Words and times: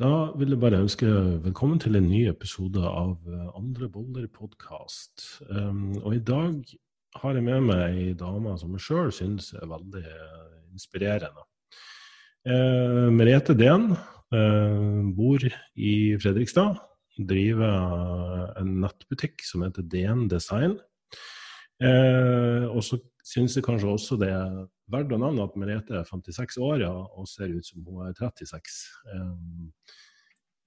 Da 0.00 0.32
vil 0.40 0.54
jeg 0.54 0.60
bare 0.62 0.78
ønske 0.80 1.06
velkommen 1.44 1.76
til 1.82 1.98
en 1.98 2.06
ny 2.08 2.22
episode 2.30 2.80
av 2.80 3.26
eh, 3.28 3.48
Andre 3.58 3.90
boller 3.92 4.24
podkast. 4.32 5.20
Um, 5.50 5.98
og 6.00 6.14
i 6.16 6.22
dag 6.24 6.70
har 7.20 7.36
jeg 7.36 7.44
med 7.44 7.66
meg 7.66 7.82
ei 7.90 8.14
dame 8.16 8.54
som 8.56 8.72
jeg 8.72 8.86
sjøl 8.86 9.12
syns 9.12 9.50
er 9.52 9.68
veldig 9.68 10.00
uh, 10.00 10.54
inspirerende. 10.72 11.44
Uh, 12.48 13.12
Merete 13.12 13.52
Dehn 13.52 13.90
uh, 13.92 15.12
bor 15.12 15.44
i 15.44 15.92
Fredrikstad. 16.24 16.80
Driver 17.20 18.56
en 18.62 18.72
nettbutikk 18.86 19.44
som 19.44 19.66
heter 19.66 19.84
DN 19.84 20.24
Design. 20.32 20.78
og 21.82 22.80
så 22.86 22.96
syns 23.26 23.58
jeg 23.58 23.64
kanskje 23.66 23.90
også 23.92 24.16
det 24.16 24.30
er 24.32 24.62
verdt 24.92 25.12
å 25.14 25.20
nevne 25.20 25.46
at 25.46 25.58
Merete 25.58 25.98
er 26.00 26.08
56 26.08 26.58
år 26.62 26.84
ja, 26.84 26.92
og 26.92 27.28
ser 27.30 27.52
ut 27.52 27.66
som 27.66 27.84
hun 27.86 28.06
er 28.06 28.16
36. 28.18 28.80
Um, 29.12 29.70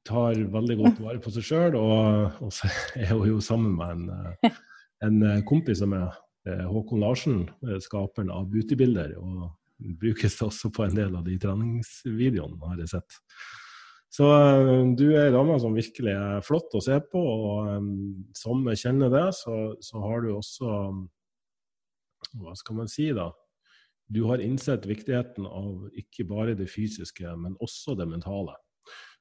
tar 0.06 0.38
veldig 0.54 0.78
godt 0.82 1.02
vare 1.02 1.22
på 1.22 1.34
seg 1.34 1.48
sjøl, 1.48 1.78
og, 1.80 2.40
og, 2.46 2.54
så 2.54 2.70
er 3.02 3.14
hun 3.14 3.28
jo 3.30 3.42
sammen 3.44 3.78
med 3.80 4.46
en, 4.46 5.22
en 5.26 5.46
kompis 5.50 5.82
som 5.82 5.96
er 5.98 6.14
Håkon 6.46 7.02
Larsen, 7.02 7.40
skaperen 7.82 8.30
av 8.30 8.52
Beautybilder. 8.52 9.16
Og 9.18 9.48
brukes 10.00 10.38
også 10.42 10.72
på 10.74 10.86
en 10.86 10.96
del 10.96 11.16
av 11.18 11.26
de 11.26 11.38
treningsvideoene, 11.42 12.60
har 12.70 12.82
jeg 12.84 12.94
sett. 12.96 13.18
Så 14.16 14.28
du 14.96 15.10
er 15.10 15.26
ei 15.26 15.34
dame 15.34 15.58
som 15.60 15.76
virkelig 15.76 16.14
er 16.14 16.46
flott 16.46 16.78
å 16.78 16.84
se 16.84 16.96
på, 17.12 17.20
og 17.20 17.90
som 18.38 18.64
kjenner 18.72 19.12
det, 19.12 19.26
så, 19.36 19.58
så 19.84 20.04
har 20.06 20.24
du 20.24 20.32
også 20.38 20.78
Hva 22.40 22.56
skal 22.58 22.80
man 22.80 22.88
si, 22.90 23.10
da? 23.16 23.28
Du 24.08 24.24
har 24.30 24.44
innsett 24.44 24.86
viktigheten 24.86 25.48
av 25.48 25.90
ikke 25.98 26.28
bare 26.30 26.56
det 26.58 26.70
fysiske, 26.72 27.32
men 27.38 27.58
også 27.64 27.96
det 27.98 28.08
mentale. 28.10 28.54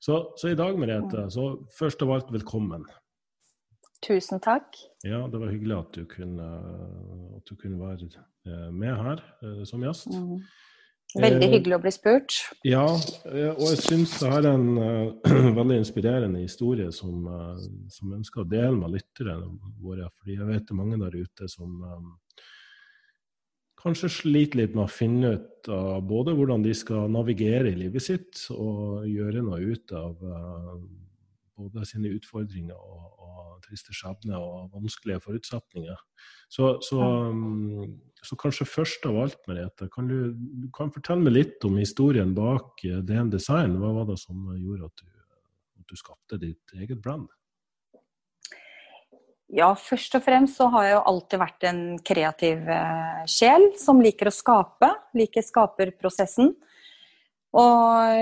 Så, 0.00 0.34
så 0.36 0.52
i 0.52 0.58
dag, 0.58 0.76
Merete, 0.78 1.28
så 1.32 1.54
først 1.78 2.02
av 2.04 2.12
alt 2.12 2.32
velkommen. 2.34 2.84
Tusen 4.04 4.42
takk. 4.44 4.76
Ja, 5.06 5.22
det 5.32 5.40
var 5.40 5.48
hyggelig 5.48 5.78
at 5.78 5.96
du 5.96 6.04
kunne, 6.10 6.50
at 7.38 7.48
du 7.48 7.56
kunne 7.56 7.80
være 7.80 8.10
eh, 8.10 8.68
med 8.68 8.92
her 9.00 9.22
eh, 9.40 9.62
som 9.64 9.84
gjest. 9.84 10.12
Mm. 10.12 10.42
Veldig 11.14 11.46
eh, 11.46 11.52
hyggelig 11.54 11.76
å 11.76 11.80
bli 11.84 11.92
spurt. 11.94 12.36
Ja, 12.66 12.84
og 12.84 13.64
jeg 13.70 13.80
syns 13.84 14.16
det 14.18 14.30
er 14.34 14.48
en 14.50 14.66
uh, 14.76 15.54
veldig 15.60 15.78
inspirerende 15.80 16.42
historie 16.42 16.90
som, 16.92 17.24
uh, 17.28 17.54
som 17.92 18.10
jeg 18.10 18.18
ønsker 18.18 18.42
å 18.42 18.48
dele 18.50 18.74
med 18.76 18.96
lytterne 18.96 19.38
våre. 19.80 20.10
fordi 20.18 20.36
jeg 20.40 20.50
vet 20.50 20.66
det 20.66 20.74
er 20.74 20.80
mange 20.80 21.00
der 21.04 21.16
ute 21.22 21.48
som 21.52 21.78
um, 21.80 22.10
kanskje 23.84 24.10
sliter 24.12 24.62
litt 24.62 24.74
med 24.76 24.86
å 24.86 24.90
finne 24.90 25.34
ut 25.36 25.68
av 25.72 26.04
både 26.08 26.34
hvordan 26.36 26.64
de 26.64 26.72
skal 26.76 27.10
navigere 27.12 27.72
i 27.72 27.78
livet 27.84 28.04
sitt 28.04 28.46
og 28.54 29.04
gjøre 29.08 29.44
noe 29.44 29.60
ut 29.60 29.92
av 29.96 30.24
uh, 30.24 30.78
både 31.58 31.84
sine 31.88 32.12
utfordringer 32.16 32.76
og, 32.76 33.04
og 33.20 33.60
triste 33.64 33.94
skjebner 33.96 34.40
og 34.40 34.72
vanskelige 34.74 35.20
forutsetninger. 35.24 36.00
Så, 36.52 36.74
så, 36.84 37.00
um, 37.30 37.94
så, 38.24 38.38
kanskje 38.40 38.68
først 38.68 39.06
av 39.08 39.20
alt, 39.24 39.40
Merete, 39.50 39.88
kan 39.92 40.08
du, 40.10 40.32
du 40.34 40.68
kan 40.74 40.92
fortelle 40.94 41.24
meg 41.24 41.36
litt 41.36 41.68
om 41.68 41.78
historien 41.80 42.34
bak 42.36 42.84
uh, 42.88 43.00
DN 43.04 43.32
Design. 43.32 43.78
Hva 43.80 43.94
var 44.00 44.10
det 44.10 44.18
som 44.22 44.48
gjorde 44.56 44.90
at 44.90 45.04
du, 45.04 45.24
at 45.80 45.92
du 45.92 46.00
skapte 46.00 46.40
ditt 46.40 46.76
eget 46.80 47.00
brand? 47.04 47.28
Ja, 49.52 49.74
først 49.76 50.14
og 50.16 50.24
fremst 50.24 50.56
så 50.58 50.70
har 50.72 50.86
jeg 50.86 50.94
jo 50.94 51.04
alltid 51.10 51.40
vært 51.42 51.66
en 51.68 51.82
kreativ 52.00 52.68
eh, 52.72 53.24
sjel 53.28 53.68
som 53.78 54.00
liker 54.02 54.30
å 54.30 54.34
skape. 54.34 54.88
Liker 55.18 55.44
skaperprosessen. 55.44 56.54
Og 57.54 58.18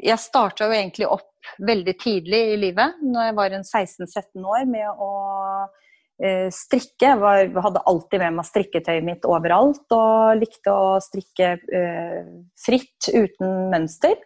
jeg 0.00 0.18
starta 0.22 0.64
jo 0.64 0.72
egentlig 0.72 1.08
opp 1.10 1.28
veldig 1.60 1.94
tidlig 2.00 2.40
i 2.54 2.58
livet, 2.60 3.00
når 3.04 3.28
jeg 3.28 3.36
var 3.36 3.56
16-17 3.58 4.46
år, 4.48 4.64
med 4.70 5.02
å 5.02 5.10
eh, 6.22 6.48
strikke. 6.54 7.10
Jeg 7.10 7.52
hadde 7.66 7.84
alltid 7.90 8.22
med 8.22 8.38
meg 8.38 8.48
strikketøyet 8.48 9.04
mitt 9.04 9.28
overalt, 9.28 9.84
og 9.92 10.40
likte 10.40 10.72
å 10.72 10.96
strikke 11.04 11.56
eh, 11.58 12.22
fritt, 12.64 13.10
uten 13.10 13.68
mønster. 13.74 14.16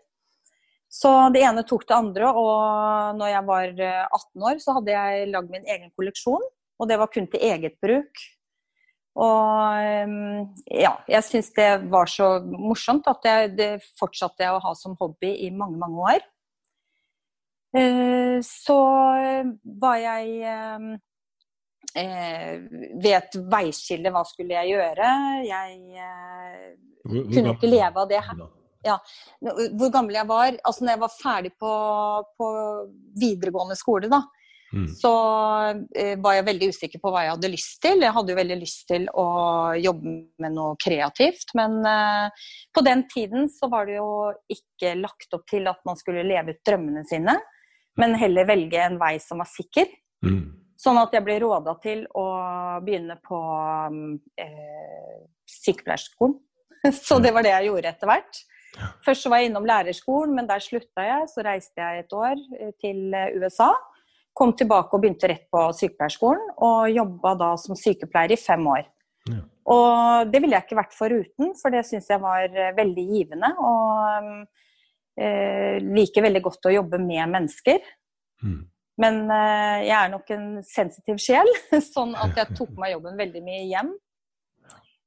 Så 0.97 1.11
det 1.35 1.43
ene 1.45 1.65
tok 1.67 1.85
det 1.89 1.97
andre, 1.97 2.31
og 2.31 3.19
når 3.19 3.33
jeg 3.33 3.45
var 3.51 3.67
18 3.69 3.83
eh, 3.85 4.47
år, 4.49 4.63
så 4.63 4.79
hadde 4.79 4.95
jeg 4.95 5.29
lagd 5.33 5.53
min 5.53 5.69
egen 5.69 5.93
kolleksjon. 5.93 6.47
Og 6.77 6.89
det 6.89 6.99
var 7.01 7.11
kun 7.13 7.29
til 7.33 7.45
eget 7.45 7.77
bruk. 7.85 8.23
Og 9.17 9.81
ehm, 9.81 10.55
ja, 10.69 10.93
jeg 11.09 11.25
syns 11.25 11.49
det 11.57 11.69
var 11.93 12.09
så 12.13 12.31
morsomt 12.45 13.09
at 13.09 13.29
jeg, 13.29 13.53
det 13.57 13.71
fortsatte 13.97 14.45
jeg 14.45 14.57
å 14.57 14.61
ha 14.61 14.75
som 14.77 14.97
hobby 15.01 15.33
i 15.47 15.51
mange, 15.53 15.79
mange 15.81 16.11
år. 16.17 16.27
Eh, 17.77 18.37
så 18.45 18.81
var 19.81 19.97
jeg 20.01 20.27
eh, 20.53 20.85
ved 22.97 23.13
et 23.17 23.41
veiskille, 23.57 24.13
hva 24.13 24.25
skulle 24.29 24.57
jeg 24.61 24.77
gjøre? 24.77 25.17
Jeg 25.49 25.73
kunne 27.05 27.57
ikke 27.57 27.73
leve 27.73 28.05
av 28.05 28.13
det 28.13 28.21
her 28.21 28.47
ja, 28.87 28.97
hvor 29.77 29.93
gammel 29.93 30.17
jeg 30.19 30.29
var. 30.29 30.57
Altså 30.63 30.85
når 30.85 30.95
jeg 30.95 31.03
var 31.03 31.15
ferdig 31.19 31.53
på, 31.59 31.75
på 32.39 32.49
videregående 33.21 33.77
skole, 33.79 34.11
da, 34.13 34.23
mm. 34.73 34.87
så 35.01 35.13
eh, 35.97 36.15
var 36.23 36.39
jeg 36.39 36.47
veldig 36.51 36.71
usikker 36.75 37.03
på 37.03 37.13
hva 37.13 37.25
jeg 37.27 37.35
hadde 37.35 37.53
lyst 37.53 37.81
til. 37.85 38.05
Jeg 38.05 38.17
hadde 38.17 38.35
jo 38.35 38.41
veldig 38.41 38.59
lyst 38.61 38.87
til 38.91 39.09
å 39.13 39.27
jobbe 39.81 40.15
med 40.45 40.57
noe 40.57 40.79
kreativt, 40.83 41.55
men 41.59 41.81
eh, 41.91 42.47
på 42.75 42.85
den 42.87 43.07
tiden 43.13 43.51
så 43.53 43.71
var 43.73 43.89
det 43.91 43.99
jo 43.99 44.11
ikke 44.53 44.97
lagt 45.01 45.37
opp 45.37 45.47
til 45.51 45.69
at 45.71 45.83
man 45.89 45.99
skulle 46.01 46.27
leve 46.27 46.57
ut 46.57 46.65
drømmene 46.67 47.07
sine, 47.09 47.39
men 47.97 48.19
heller 48.21 48.49
velge 48.49 48.81
en 48.85 49.01
vei 49.01 49.17
som 49.23 49.41
var 49.43 49.51
sikker. 49.51 49.89
Mm. 50.27 50.45
Sånn 50.77 50.99
at 51.01 51.15
jeg 51.17 51.25
ble 51.25 51.39
råda 51.41 51.73
til 51.81 52.03
å 52.21 52.27
begynne 52.85 53.17
på 53.25 53.39
eh, 54.43 55.15
sykepleierskolen. 55.49 56.37
Så 57.07 57.19
det 57.23 57.33
var 57.35 57.47
det 57.47 57.55
jeg 57.55 57.71
gjorde 57.71 57.93
etter 57.95 58.11
hvert. 58.11 58.43
Først 59.05 59.25
så 59.25 59.33
var 59.33 59.43
jeg 59.43 59.51
innom 59.51 59.67
lærerskolen, 59.69 60.35
men 60.37 60.49
der 60.49 60.63
slutta 60.63 61.05
jeg. 61.07 61.29
Så 61.33 61.45
reiste 61.47 61.83
jeg 61.83 62.05
et 62.05 62.17
år 62.17 62.35
eh, 62.61 62.73
til 62.83 63.15
eh, 63.17 63.37
USA. 63.41 63.71
Kom 64.37 64.53
tilbake 64.57 64.93
og 64.93 65.03
begynte 65.03 65.31
rett 65.31 65.47
på 65.53 65.63
sykepleierskolen, 65.79 66.53
og 66.67 66.91
jobba 66.93 67.33
da 67.41 67.55
som 67.61 67.79
sykepleier 67.79 68.37
i 68.37 68.41
fem 68.41 68.67
år. 68.69 68.85
Ja. 69.31 69.43
Og 69.75 70.31
det 70.31 70.43
ville 70.43 70.55
jeg 70.55 70.67
ikke 70.67 70.79
vært 70.79 70.95
foruten, 70.95 71.55
for 71.59 71.75
det 71.75 71.83
syns 71.89 72.11
jeg 72.13 72.23
var 72.23 72.47
eh, 72.47 72.75
veldig 72.77 73.07
givende. 73.11 73.51
Og 73.59 74.31
eh, 75.19 75.77
liker 75.83 76.27
veldig 76.27 76.43
godt 76.45 76.69
å 76.69 76.75
jobbe 76.77 77.01
med 77.03 77.33
mennesker. 77.33 77.81
Mm. 78.45 78.61
Men 79.03 79.23
eh, 79.33 79.87
jeg 79.89 79.97
er 79.99 80.13
nok 80.13 80.31
en 80.37 80.49
sensitiv 80.67 81.21
sjel, 81.23 81.51
sånn 81.95 82.15
at 82.19 82.39
jeg 82.39 82.55
tok 82.61 82.77
meg 82.81 82.95
jobben 82.97 83.19
veldig 83.21 83.43
mye 83.47 83.65
hjem. 83.69 83.95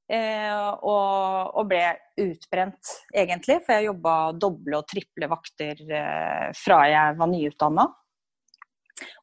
Eh, 0.10 0.70
og, 0.90 1.52
og, 1.54 1.68
ble 1.70 1.84
utbrent, 2.18 2.94
egentlig. 3.14 3.60
For 3.66 3.78
jeg 3.78 3.92
jobba 3.92 4.16
doble 4.34 4.80
og 4.80 4.88
triple 4.90 5.30
vakter 5.30 5.84
eh, 5.86 6.48
fra 6.58 6.82
jeg 6.90 7.20
var 7.20 7.30
nyutdanna. 7.30 7.86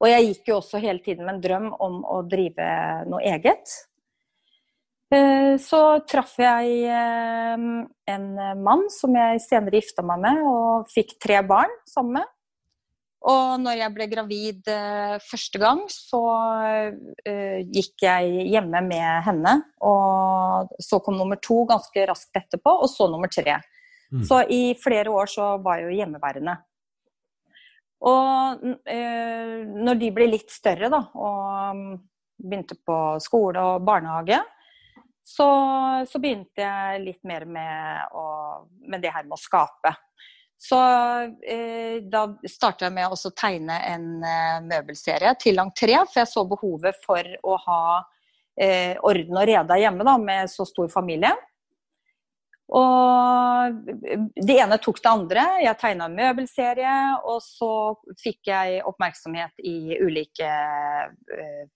Og 0.00 0.06
jeg 0.08 0.28
gikk 0.30 0.52
jo 0.52 0.60
også 0.60 0.80
hele 0.80 1.02
tiden 1.04 1.26
med 1.26 1.36
en 1.36 1.42
drøm 1.42 1.66
om 1.84 1.98
å 2.06 2.20
drive 2.30 2.68
noe 3.10 3.24
eget. 3.26 3.74
Eh, 5.10 5.58
så 5.62 5.82
traff 6.06 6.38
jeg 6.40 6.86
en 6.86 8.30
mann 8.62 8.86
som 8.94 9.18
jeg 9.18 9.42
senere 9.42 9.82
gifta 9.82 10.06
meg 10.06 10.22
med, 10.22 10.40
og 10.46 10.94
fikk 10.94 11.18
tre 11.22 11.42
barn 11.46 11.74
sammen 11.90 12.20
med. 12.20 12.32
Og 13.26 13.58
når 13.58 13.80
jeg 13.80 13.94
ble 13.94 14.06
gravid 14.10 14.68
eh, 14.70 15.16
første 15.26 15.58
gang, 15.58 15.80
så 15.90 16.20
eh, 17.26 17.64
gikk 17.74 18.04
jeg 18.06 18.46
hjemme 18.52 18.82
med 18.86 19.24
henne. 19.26 19.54
Og 19.82 20.76
så 20.82 21.00
kom 21.02 21.18
nummer 21.18 21.40
to 21.42 21.64
ganske 21.66 22.06
raskt 22.06 22.38
etterpå, 22.38 22.76
og 22.84 22.90
så 22.92 23.08
nummer 23.10 23.30
tre. 23.32 23.58
Mm. 24.14 24.22
Så 24.28 24.44
i 24.54 24.60
flere 24.78 25.10
år 25.10 25.30
så 25.32 25.56
var 25.62 25.80
jeg 25.80 25.90
jo 25.90 25.98
hjemmeværende. 25.98 26.54
Og 28.06 28.66
eh, 28.86 29.64
når 29.74 29.98
de 29.98 30.12
ble 30.14 30.28
litt 30.30 30.52
større, 30.52 30.90
da, 30.92 31.00
og 31.16 31.80
mm, 31.80 31.94
begynte 32.46 32.78
på 32.86 32.98
skole 33.24 33.62
og 33.72 33.86
barnehage, 33.86 34.38
så, 35.26 35.48
så 36.06 36.22
begynte 36.22 36.62
jeg 36.62 37.02
litt 37.02 37.22
mer 37.26 37.48
med, 37.50 38.12
å, 38.14 38.26
med 38.86 39.02
det 39.02 39.10
her 39.10 39.26
med 39.26 39.34
å 39.34 39.42
skape. 39.42 39.96
Så 40.58 40.78
eh, 41.44 41.98
da 42.08 42.22
starta 42.48 42.86
jeg 42.86 42.94
med 42.96 43.12
å 43.12 43.32
tegne 43.36 43.76
en 43.90 44.06
eh, 44.24 44.60
møbelserie 44.64 45.34
til 45.40 45.60
entré, 45.60 45.98
for 46.08 46.22
jeg 46.22 46.30
så 46.30 46.46
behovet 46.48 46.96
for 47.04 47.28
å 47.44 47.58
ha 47.66 47.82
eh, 48.56 48.96
orden 49.04 49.36
og 49.36 49.46
reda 49.50 49.76
hjemme 49.78 50.06
da, 50.06 50.16
med 50.18 50.50
så 50.50 50.64
stor 50.68 50.88
familie. 50.92 51.34
Og 52.66 53.76
det 54.42 54.56
ene 54.58 54.78
tok 54.82 54.98
det 55.02 55.10
andre. 55.10 55.44
Jeg 55.62 55.78
tegna 55.78 56.08
en 56.08 56.16
møbelserie, 56.18 56.96
og 57.28 57.38
så 57.44 57.70
fikk 58.18 58.50
jeg 58.50 58.80
oppmerksomhet 58.88 59.62
i 59.62 60.00
ulike 60.02 60.48
eh, 61.36 61.68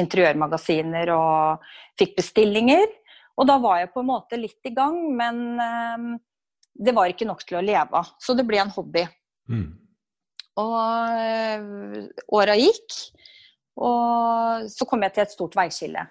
interiørmagasiner 0.00 1.12
og 1.14 1.70
fikk 2.00 2.16
bestillinger. 2.18 2.88
Og 3.38 3.46
da 3.48 3.60
var 3.62 3.84
jeg 3.84 3.92
på 3.94 4.02
en 4.02 4.10
måte 4.10 4.40
litt 4.40 4.66
i 4.66 4.74
gang, 4.74 4.98
men 5.14 5.44
eh, 5.62 6.10
det 6.74 6.94
var 6.96 7.10
ikke 7.10 7.28
nok 7.28 7.42
til 7.46 7.58
å 7.60 7.64
leve 7.64 8.00
av. 8.00 8.14
Så 8.22 8.34
det 8.38 8.46
ble 8.48 8.60
en 8.62 8.72
hobby. 8.74 9.04
Mm. 9.50 9.68
Og 10.60 12.34
åra 12.38 12.56
gikk. 12.58 12.96
Og 13.80 14.66
så 14.70 14.86
kom 14.88 15.04
jeg 15.06 15.14
til 15.16 15.24
et 15.24 15.34
stort 15.34 15.56
veiskille. 15.56 16.04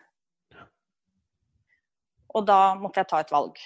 Og 2.37 2.45
da 2.45 2.75
måtte 2.79 3.01
jeg 3.01 3.09
ta 3.09 3.21
et 3.23 3.33
valg. 3.33 3.57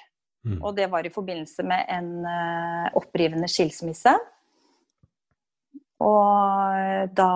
Mm. 0.43 0.59
Og 0.59 0.75
det 0.75 0.89
var 0.91 1.05
i 1.07 1.11
forbindelse 1.13 1.63
med 1.67 1.87
en 1.91 2.09
uh, 2.27 2.87
opprivende 2.99 3.47
skilsmisse. 3.51 4.13
Og 6.03 7.11
da 7.15 7.29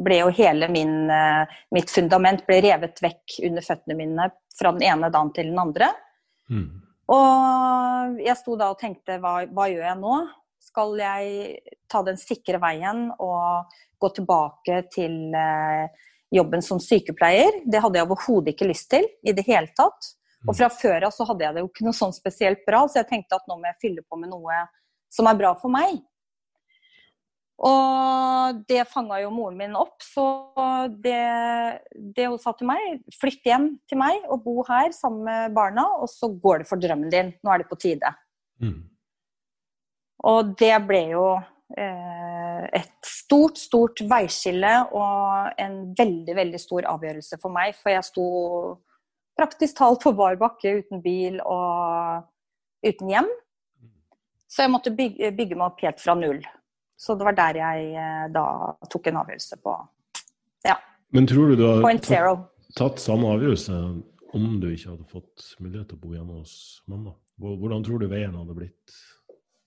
ble 0.00 0.20
jo 0.22 0.30
hele 0.32 0.70
min, 0.72 0.94
uh, 1.12 1.44
mitt 1.74 1.92
fundament 1.92 2.46
ble 2.48 2.62
revet 2.64 3.02
vekk 3.04 3.40
under 3.48 3.64
føttene 3.64 3.98
mine 3.98 4.30
fra 4.56 4.72
den 4.76 4.86
ene 4.88 5.12
dagen 5.12 5.34
til 5.36 5.50
den 5.52 5.60
andre. 5.60 5.90
Mm. 6.52 6.70
Og 7.10 8.20
jeg 8.22 8.38
sto 8.38 8.54
da 8.58 8.70
og 8.72 8.78
tenkte 8.80 9.18
hva, 9.22 9.40
hva 9.50 9.66
gjør 9.70 9.86
jeg 9.88 9.98
nå? 10.00 10.18
Skal 10.60 10.94
jeg 11.00 11.74
ta 11.90 12.04
den 12.06 12.20
sikre 12.20 12.60
veien 12.62 13.08
og 13.16 13.72
gå 14.00 14.10
tilbake 14.16 14.84
til 14.94 15.34
eh, 15.34 16.06
jobben 16.30 16.62
som 16.62 16.80
sykepleier. 16.80 17.62
Det 17.66 17.82
hadde 17.82 17.98
jeg 17.98 18.06
overhodet 18.06 18.54
ikke 18.54 18.68
lyst 18.70 18.90
til 18.92 19.06
i 19.26 19.34
det 19.36 19.44
hele 19.48 19.72
tatt. 19.76 20.12
Og 20.48 20.54
fra 20.56 20.70
før 20.72 21.08
av 21.08 21.12
så 21.12 21.26
hadde 21.28 21.44
jeg 21.44 21.56
det 21.56 21.64
jo 21.64 21.68
ikke 21.68 21.84
noe 21.84 21.96
sånn 21.96 22.14
spesielt 22.16 22.62
bra, 22.68 22.86
så 22.88 23.02
jeg 23.02 23.10
tenkte 23.10 23.36
at 23.36 23.50
nå 23.50 23.58
må 23.58 23.68
jeg 23.68 23.80
fylle 23.82 24.04
på 24.06 24.20
med 24.20 24.32
noe 24.32 24.62
som 25.12 25.28
er 25.28 25.36
bra 25.36 25.52
for 25.60 25.72
meg. 25.72 25.98
Og 27.60 28.60
det 28.70 28.86
fanga 28.88 29.18
jo 29.20 29.30
moren 29.34 29.58
min 29.58 29.76
opp, 29.76 29.98
så 30.00 30.24
det, 30.88 31.20
det, 31.92 32.24
hun 32.24 32.38
sa 32.40 32.54
til 32.56 32.70
meg 32.70 33.02
Flytt 33.20 33.44
hjem 33.44 33.66
til 33.90 34.00
meg 34.00 34.24
og 34.32 34.40
bo 34.46 34.62
her 34.64 34.94
sammen 34.96 35.26
med 35.28 35.56
barna, 35.56 35.84
og 36.00 36.08
så 36.08 36.30
går 36.32 36.62
det 36.62 36.70
for 36.70 36.80
drømmen 36.80 37.12
din. 37.12 37.34
Nå 37.44 37.52
er 37.52 37.60
det 37.60 37.68
på 37.68 37.78
tide. 37.80 38.14
Mm. 38.64 38.78
Og 40.30 40.54
det 40.60 40.72
ble 40.88 41.02
jo 41.12 41.24
eh, 41.76 42.64
et 42.80 42.96
stort, 43.06 43.60
stort 43.60 44.00
veiskille 44.08 44.72
og 44.96 45.60
en 45.60 45.76
veldig, 45.98 46.36
veldig 46.40 46.60
stor 46.60 46.88
avgjørelse 46.94 47.40
for 47.42 47.52
meg. 47.52 47.76
For 47.76 47.92
jeg 47.92 48.08
sto 48.08 48.26
praktisk 49.40 49.78
talt 49.80 50.00
på 50.04 50.14
bar 50.16 50.40
bakke 50.40 50.78
uten 50.80 51.04
bil 51.04 51.40
og 51.44 52.24
uten 52.86 53.12
hjem. 53.12 53.28
Så 54.50 54.64
jeg 54.64 54.72
måtte 54.72 54.92
bygge, 54.96 55.30
bygge, 55.36 55.56
meg 55.56 55.70
opp 55.70 55.84
helt 55.84 56.00
fra 56.02 56.16
null. 56.18 56.40
Så 57.00 57.16
det 57.16 57.24
var 57.24 57.36
der 57.38 57.58
jeg 57.62 57.90
eh, 57.96 58.28
da 58.34 58.44
tok 58.92 59.08
en 59.08 59.20
avgjørelse 59.22 59.60
på 59.64 59.74
ja. 60.68 60.76
Men 61.16 61.28
tror 61.30 61.50
du 61.50 61.60
du 61.60 61.66
har 61.66 62.00
tatt, 62.04 62.48
tatt 62.76 63.02
samme 63.02 63.30
avgjørelse 63.34 63.76
om 64.36 64.46
du 64.62 64.68
ikke 64.70 64.92
hadde 64.92 65.08
fått 65.10 65.52
mulighet 65.58 65.88
til 65.90 65.98
å 65.98 66.02
bo 66.04 66.14
hjemme 66.14 66.38
hos 66.42 66.54
mamma? 66.90 67.16
Hvordan 67.40 67.84
tror 67.86 68.02
du 68.02 68.10
veien 68.10 68.36
hadde 68.36 68.56
blitt 68.56 68.96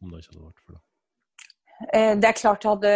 om 0.04 0.12
det 0.12 0.22
ikke 0.22 0.36
hadde 0.36 0.46
vært 0.46 0.66
for 0.66 0.76
deg? 0.78 0.84
Eh, 1.90 2.14
det 2.22 2.30
er 2.30 2.38
klart 2.38 2.64
jeg 2.64 2.76
hadde 2.76 2.94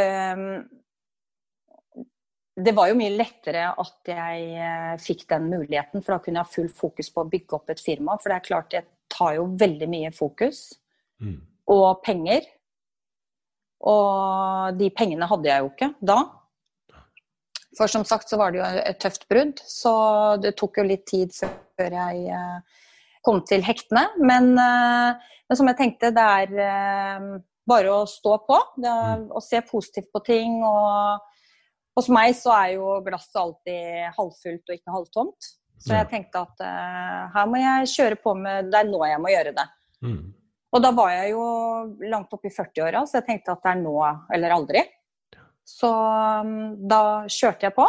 det 2.58 2.74
var 2.74 2.90
jo 2.90 2.98
mye 2.98 3.14
lettere 3.14 3.68
at 3.70 4.10
jeg 4.10 4.46
eh, 4.58 4.94
fikk 5.02 5.28
den 5.30 5.50
muligheten, 5.52 6.02
for 6.02 6.16
da 6.16 6.22
kunne 6.24 6.40
jeg 6.42 6.48
ha 6.48 6.56
full 6.56 6.70
fokus 6.74 7.12
på 7.14 7.22
å 7.22 7.30
bygge 7.30 7.58
opp 7.58 7.70
et 7.70 7.84
firma. 7.84 8.16
For 8.18 8.34
det 8.34 8.38
er 8.40 8.48
klart, 8.48 8.72
det 8.74 9.14
tar 9.14 9.36
jo 9.38 9.46
veldig 9.62 9.90
mye 9.92 10.10
fokus. 10.16 10.62
Mm. 11.22 11.38
Og 11.74 12.02
penger. 12.06 12.48
Og 13.86 14.78
de 14.78 14.90
pengene 14.94 15.28
hadde 15.30 15.50
jeg 15.50 15.64
jo 15.64 15.72
ikke 15.72 15.92
da. 16.02 16.18
For 17.78 17.92
som 17.92 18.06
sagt 18.08 18.32
så 18.32 18.40
var 18.42 18.54
det 18.54 18.62
jo 18.62 18.68
et 18.82 19.00
tøft 19.02 19.28
brudd, 19.30 19.60
så 19.62 19.94
det 20.42 20.56
tok 20.58 20.80
jo 20.80 20.88
litt 20.88 21.06
tid 21.10 21.34
før 21.38 21.94
jeg 21.94 22.24
eh, 22.34 22.86
kom 23.26 23.44
til 23.46 23.62
hektene. 23.66 24.08
Men, 24.18 24.56
eh, 24.58 25.36
men 25.46 25.60
som 25.60 25.70
jeg 25.70 25.78
tenkte, 25.78 26.14
det 26.16 26.26
er 26.26 27.28
bare 27.68 27.94
å 27.94 28.08
stå 28.10 28.40
på. 28.48 28.58
og 28.58 28.88
er, 28.88 29.22
mm. 29.28 29.42
Se 29.46 29.62
positivt 29.70 30.10
på 30.14 30.24
ting. 30.26 30.64
og 30.66 31.22
hos 31.98 32.10
meg 32.14 32.34
så 32.38 32.52
er 32.54 32.74
jo 32.78 32.98
glasset 33.06 33.40
alltid 33.42 34.12
halvfullt 34.18 34.70
og 34.70 34.76
ikke 34.76 34.96
halvtomt. 34.96 35.54
Så 35.82 35.94
jeg 35.94 36.10
tenkte 36.10 36.42
at 36.42 36.62
her 37.36 37.50
må 37.50 37.60
jeg 37.62 37.90
kjøre 37.92 38.18
på 38.22 38.34
med 38.38 38.72
Det 38.74 38.80
er 38.80 38.90
nå 38.90 39.02
jeg 39.06 39.22
må 39.22 39.30
gjøre 39.30 39.54
det. 39.58 39.66
Mm. 40.06 40.22
Og 40.76 40.84
da 40.84 40.92
var 40.96 41.14
jeg 41.14 41.32
jo 41.32 41.46
langt 42.12 42.34
oppe 42.36 42.50
i 42.50 42.54
40-åra, 42.54 43.06
så 43.08 43.20
jeg 43.20 43.28
tenkte 43.30 43.54
at 43.54 43.64
det 43.64 43.72
er 43.72 43.80
nå 43.80 43.96
eller 44.36 44.56
aldri. 44.58 44.84
Så 45.68 45.88
um, 45.88 46.76
da 46.88 47.00
kjørte 47.32 47.68
jeg 47.68 47.76
på. 47.76 47.88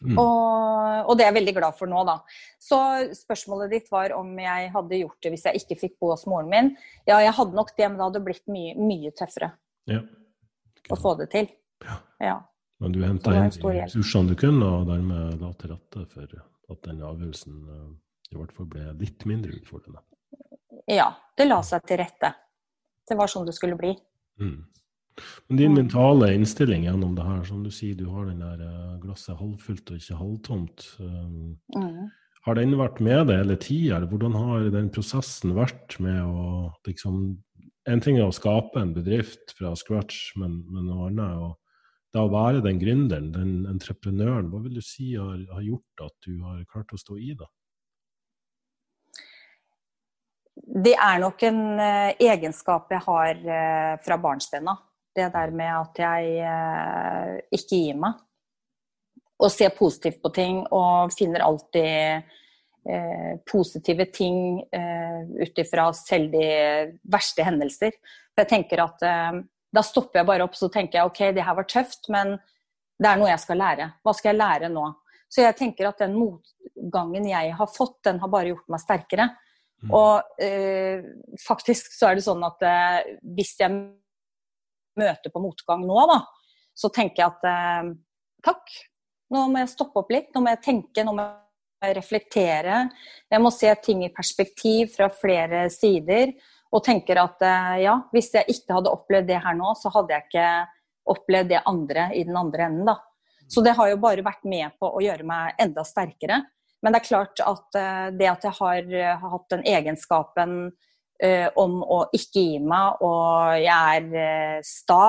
Mm. 0.00 0.16
Og, 0.16 1.08
og, 1.10 1.10
det 1.16 1.26
er 1.26 1.28
jeg 1.28 1.38
veldig 1.42 1.54
glad 1.58 1.76
for 1.76 1.90
nå, 1.90 2.04
da. 2.08 2.18
Så 2.60 2.78
spørsmålet 3.16 3.74
ditt 3.74 3.90
var 3.92 4.14
om 4.16 4.30
jeg 4.40 4.70
hadde 4.72 5.02
gjort 5.02 5.18
det 5.24 5.34
hvis 5.34 5.44
jeg 5.48 5.60
ikke 5.60 5.80
fikk 5.82 5.98
bo 6.00 6.14
hos 6.14 6.24
moren 6.28 6.48
min. 6.52 6.72
Ja, 7.08 7.18
jeg 7.20 7.36
hadde 7.36 7.56
nok 7.56 7.74
det, 7.74 7.84
men 7.88 7.98
det 8.00 8.06
hadde 8.06 8.24
blitt 8.24 8.46
mye, 8.52 8.76
mye 8.80 9.12
tøffere. 9.16 9.52
Ja 9.90 10.00
å 10.90 10.98
få 10.98 11.14
det 11.20 11.30
til. 11.34 11.50
Ja. 11.84 11.96
ja. 12.24 12.36
Men 12.80 12.94
du 12.94 13.02
henta 13.04 13.34
inn 13.36 13.50
ressursene 13.50 14.32
du 14.32 14.38
kunne, 14.40 14.68
og 14.80 14.88
dermed 14.88 15.40
la 15.40 15.50
til 15.60 15.74
rette 15.74 16.06
for 16.12 16.38
at 16.70 16.86
den 16.86 17.02
avgjørelsen 17.04 17.58
uh, 17.66 17.90
i 18.30 18.38
hvert 18.38 18.54
fall 18.56 18.68
ble 18.70 18.92
litt 19.00 19.26
mindre 19.28 19.54
utfordrende? 19.58 20.02
Ja, 20.90 21.10
det 21.38 21.46
la 21.48 21.60
seg 21.66 21.84
til 21.86 22.00
rette. 22.00 22.32
Det 23.06 23.16
var 23.18 23.30
sånn 23.30 23.48
det 23.48 23.56
skulle 23.56 23.78
bli. 23.78 23.92
Mm. 24.40 24.60
Men 25.48 25.58
din 25.58 25.74
mentale 25.76 26.30
innstilling 26.32 26.86
gjennom 26.86 27.12
det 27.18 27.26
her, 27.26 27.42
som 27.44 27.64
du 27.64 27.70
sier, 27.74 27.98
du 27.98 28.06
har 28.08 28.30
den 28.30 28.40
der 28.40 28.62
uh, 28.62 28.96
glasset 29.02 29.38
halvfullt 29.38 29.92
og 29.92 30.00
ikke 30.00 30.18
halvtomt. 30.20 30.86
Um, 31.02 31.58
mm. 31.76 32.08
Har 32.46 32.56
den 32.56 32.78
vært 32.78 33.02
med 33.04 33.26
deg 33.28 33.42
hele 33.42 33.58
tida, 33.60 34.00
hvordan 34.08 34.38
har 34.38 34.70
den 34.72 34.88
prosessen 34.94 35.52
vært 35.58 35.98
med 36.00 36.22
å 36.24 36.70
liksom 36.88 37.36
en 37.90 38.02
ting 38.04 38.18
er 38.20 38.28
å 38.28 38.34
skape 38.34 38.80
en 38.80 38.92
bedrift 38.94 39.54
fra 39.58 39.72
scratch, 39.78 40.34
men, 40.40 40.60
men 40.70 40.86
noe 40.88 41.08
annet 41.08 41.24
er 41.26 41.44
å 41.48 41.50
da 42.14 42.24
å 42.26 42.32
være 42.32 42.62
den 42.64 42.80
gründeren, 42.80 43.30
den 43.34 43.52
entreprenøren, 43.70 44.48
hva 44.50 44.60
vil 44.64 44.74
du 44.74 44.82
si 44.82 45.12
har, 45.14 45.38
har, 45.52 45.62
gjort 45.62 46.04
at 46.08 46.16
du 46.26 46.40
har 46.42 46.64
klart 46.70 46.90
å 46.94 46.98
stå 46.98 47.18
i 47.22 47.34
det? 47.38 47.46
Det 50.80 50.94
er 50.96 51.20
nok 51.22 51.42
en 51.48 51.60
uh, 51.80 52.10
egenskap 52.16 52.92
jeg 52.94 53.04
har 53.04 53.44
uh, 53.44 53.94
fra 54.04 54.18
barnsben 54.22 54.68
av. 54.70 54.82
Det 55.16 55.26
der 55.34 55.54
med 55.54 55.70
at 55.74 55.98
jeg 55.98 56.36
uh, 56.46 57.38
ikke 57.52 57.80
gir 57.84 57.96
meg. 58.00 58.20
Og 59.40 59.50
ser 59.52 59.72
positivt 59.74 60.20
på 60.22 60.30
ting 60.36 60.60
og 60.68 61.12
finner 61.16 61.42
alltid 61.46 62.28
Eh, 62.88 63.36
positive 63.52 64.04
ting 64.04 64.60
eh, 64.72 65.42
ut 65.42 65.58
ifra 65.58 65.92
selv 65.92 66.32
de 66.32 66.44
verste 67.12 67.44
hendelser. 67.44 67.92
For 68.32 68.40
jeg 68.40 68.48
tenker 68.54 68.80
at 68.86 69.04
eh, 69.04 69.42
Da 69.70 69.82
stopper 69.86 70.18
jeg 70.18 70.26
bare 70.26 70.46
opp 70.46 70.56
så 70.58 70.66
tenker 70.72 70.98
jeg 70.98 71.10
ok, 71.10 71.20
det 71.36 71.44
her 71.46 71.54
var 71.54 71.66
tøft, 71.68 72.08
men 72.10 72.32
det 72.98 73.06
er 73.06 73.20
noe 73.20 73.28
jeg 73.30 73.42
skal 73.42 73.60
lære. 73.60 73.84
Hva 74.02 74.14
skal 74.16 74.32
jeg 74.32 74.40
lære 74.40 74.70
nå? 74.72 74.86
Så 75.30 75.44
jeg 75.44 75.54
tenker 75.60 75.86
at 75.86 76.00
den 76.02 76.16
motgangen 76.18 77.28
jeg 77.28 77.52
har 77.54 77.70
fått, 77.70 78.00
den 78.08 78.18
har 78.18 78.32
bare 78.32 78.50
gjort 78.50 78.72
meg 78.72 78.82
sterkere. 78.82 79.28
Mm. 79.80 79.94
Og 79.96 80.42
eh, 80.44 81.04
faktisk 81.40 81.92
så 81.96 82.10
er 82.10 82.18
det 82.18 82.26
sånn 82.26 82.42
at 82.44 82.64
eh, 82.66 83.16
hvis 83.36 83.54
jeg 83.62 83.72
møter 85.00 85.32
på 85.32 85.42
motgang 85.42 85.86
nå, 85.88 85.98
da, 86.10 86.20
så 86.76 86.90
tenker 86.92 87.22
jeg 87.22 87.30
at 87.30 87.46
eh, 87.48 87.92
takk, 88.44 88.74
nå 89.30 89.46
må 89.48 89.62
jeg 89.62 89.72
stoppe 89.72 90.02
opp 90.02 90.12
litt. 90.12 90.30
Nå 90.34 90.42
må 90.44 90.52
jeg 90.54 90.64
tenke, 90.64 91.04
nå 91.06 91.14
må 91.16 91.26
jeg 91.84 91.96
reflektere. 91.96 92.82
Jeg 93.30 93.42
må 93.42 93.52
se 93.54 93.72
ting 93.84 94.04
i 94.04 94.12
perspektiv 94.12 94.92
fra 94.96 95.08
flere 95.12 95.68
sider. 95.72 96.34
Og 96.70 96.84
tenker 96.86 97.18
at 97.22 97.42
eh, 97.46 97.76
ja, 97.86 97.96
hvis 98.14 98.32
jeg 98.36 98.52
ikke 98.52 98.76
hadde 98.78 98.92
opplevd 98.94 99.30
det 99.30 99.40
her 99.42 99.56
nå, 99.58 99.72
så 99.78 99.92
hadde 99.94 100.16
jeg 100.16 100.28
ikke 100.28 100.50
opplevd 101.10 101.54
det 101.54 101.62
andre 101.66 102.10
i 102.14 102.26
den 102.26 102.36
andre 102.38 102.68
enden, 102.68 102.90
da. 102.92 103.00
Så 103.50 103.64
det 103.66 103.72
har 103.74 103.88
jo 103.90 103.98
bare 103.98 104.22
vært 104.22 104.44
med 104.46 104.76
på 104.78 104.86
å 104.94 105.00
gjøre 105.02 105.26
meg 105.26 105.58
enda 105.58 105.82
sterkere. 105.82 106.36
Men 106.82 106.94
det 106.94 107.02
er 107.02 107.08
klart 107.08 107.42
at 107.44 107.76
uh, 107.76 108.06
det 108.16 108.30
at 108.30 108.46
jeg 108.46 108.56
har 108.56 108.94
uh, 108.94 109.26
hatt 109.34 109.52
den 109.52 109.64
egenskapen 109.68 110.54
uh, 110.70 111.48
om 111.60 111.80
å 111.84 112.02
ikke 112.16 112.44
gi 112.46 112.60
meg, 112.64 113.02
og 113.04 113.58
jeg 113.60 114.08
er 114.24 114.66
sta 114.66 115.04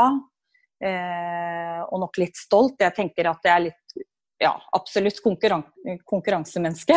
og 0.82 2.00
nok 2.02 2.16
litt 2.18 2.40
stolt 2.42 2.80
Jeg 2.82 2.96
tenker 2.98 3.28
at 3.30 3.44
jeg 3.46 3.54
er 3.54 3.62
litt 3.68 4.06
ja, 4.42 4.56
absolutt 4.74 5.20
konkurran 5.22 5.62
konkurransemenneske. 6.10 6.96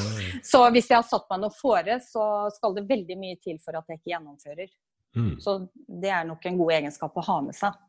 så 0.50 0.60
hvis 0.74 0.90
jeg 0.90 0.98
har 0.98 1.06
satt 1.08 1.24
meg 1.32 1.40
noe 1.40 1.56
fore, 1.56 1.96
så 2.04 2.26
skal 2.52 2.76
det 2.76 2.84
veldig 2.90 3.16
mye 3.16 3.38
til 3.40 3.56
for 3.64 3.78
at 3.78 3.88
jeg 3.88 4.02
ikke 4.02 4.12
gjennomfører. 4.12 4.68
Mm. 5.16 5.32
Så 5.40 5.56
det 5.88 6.12
er 6.12 6.28
nok 6.28 6.44
en 6.44 6.60
god 6.60 6.74
egenskap 6.76 7.16
å 7.16 7.24
ha 7.30 7.38
med 7.46 7.56
seg. 7.56 7.80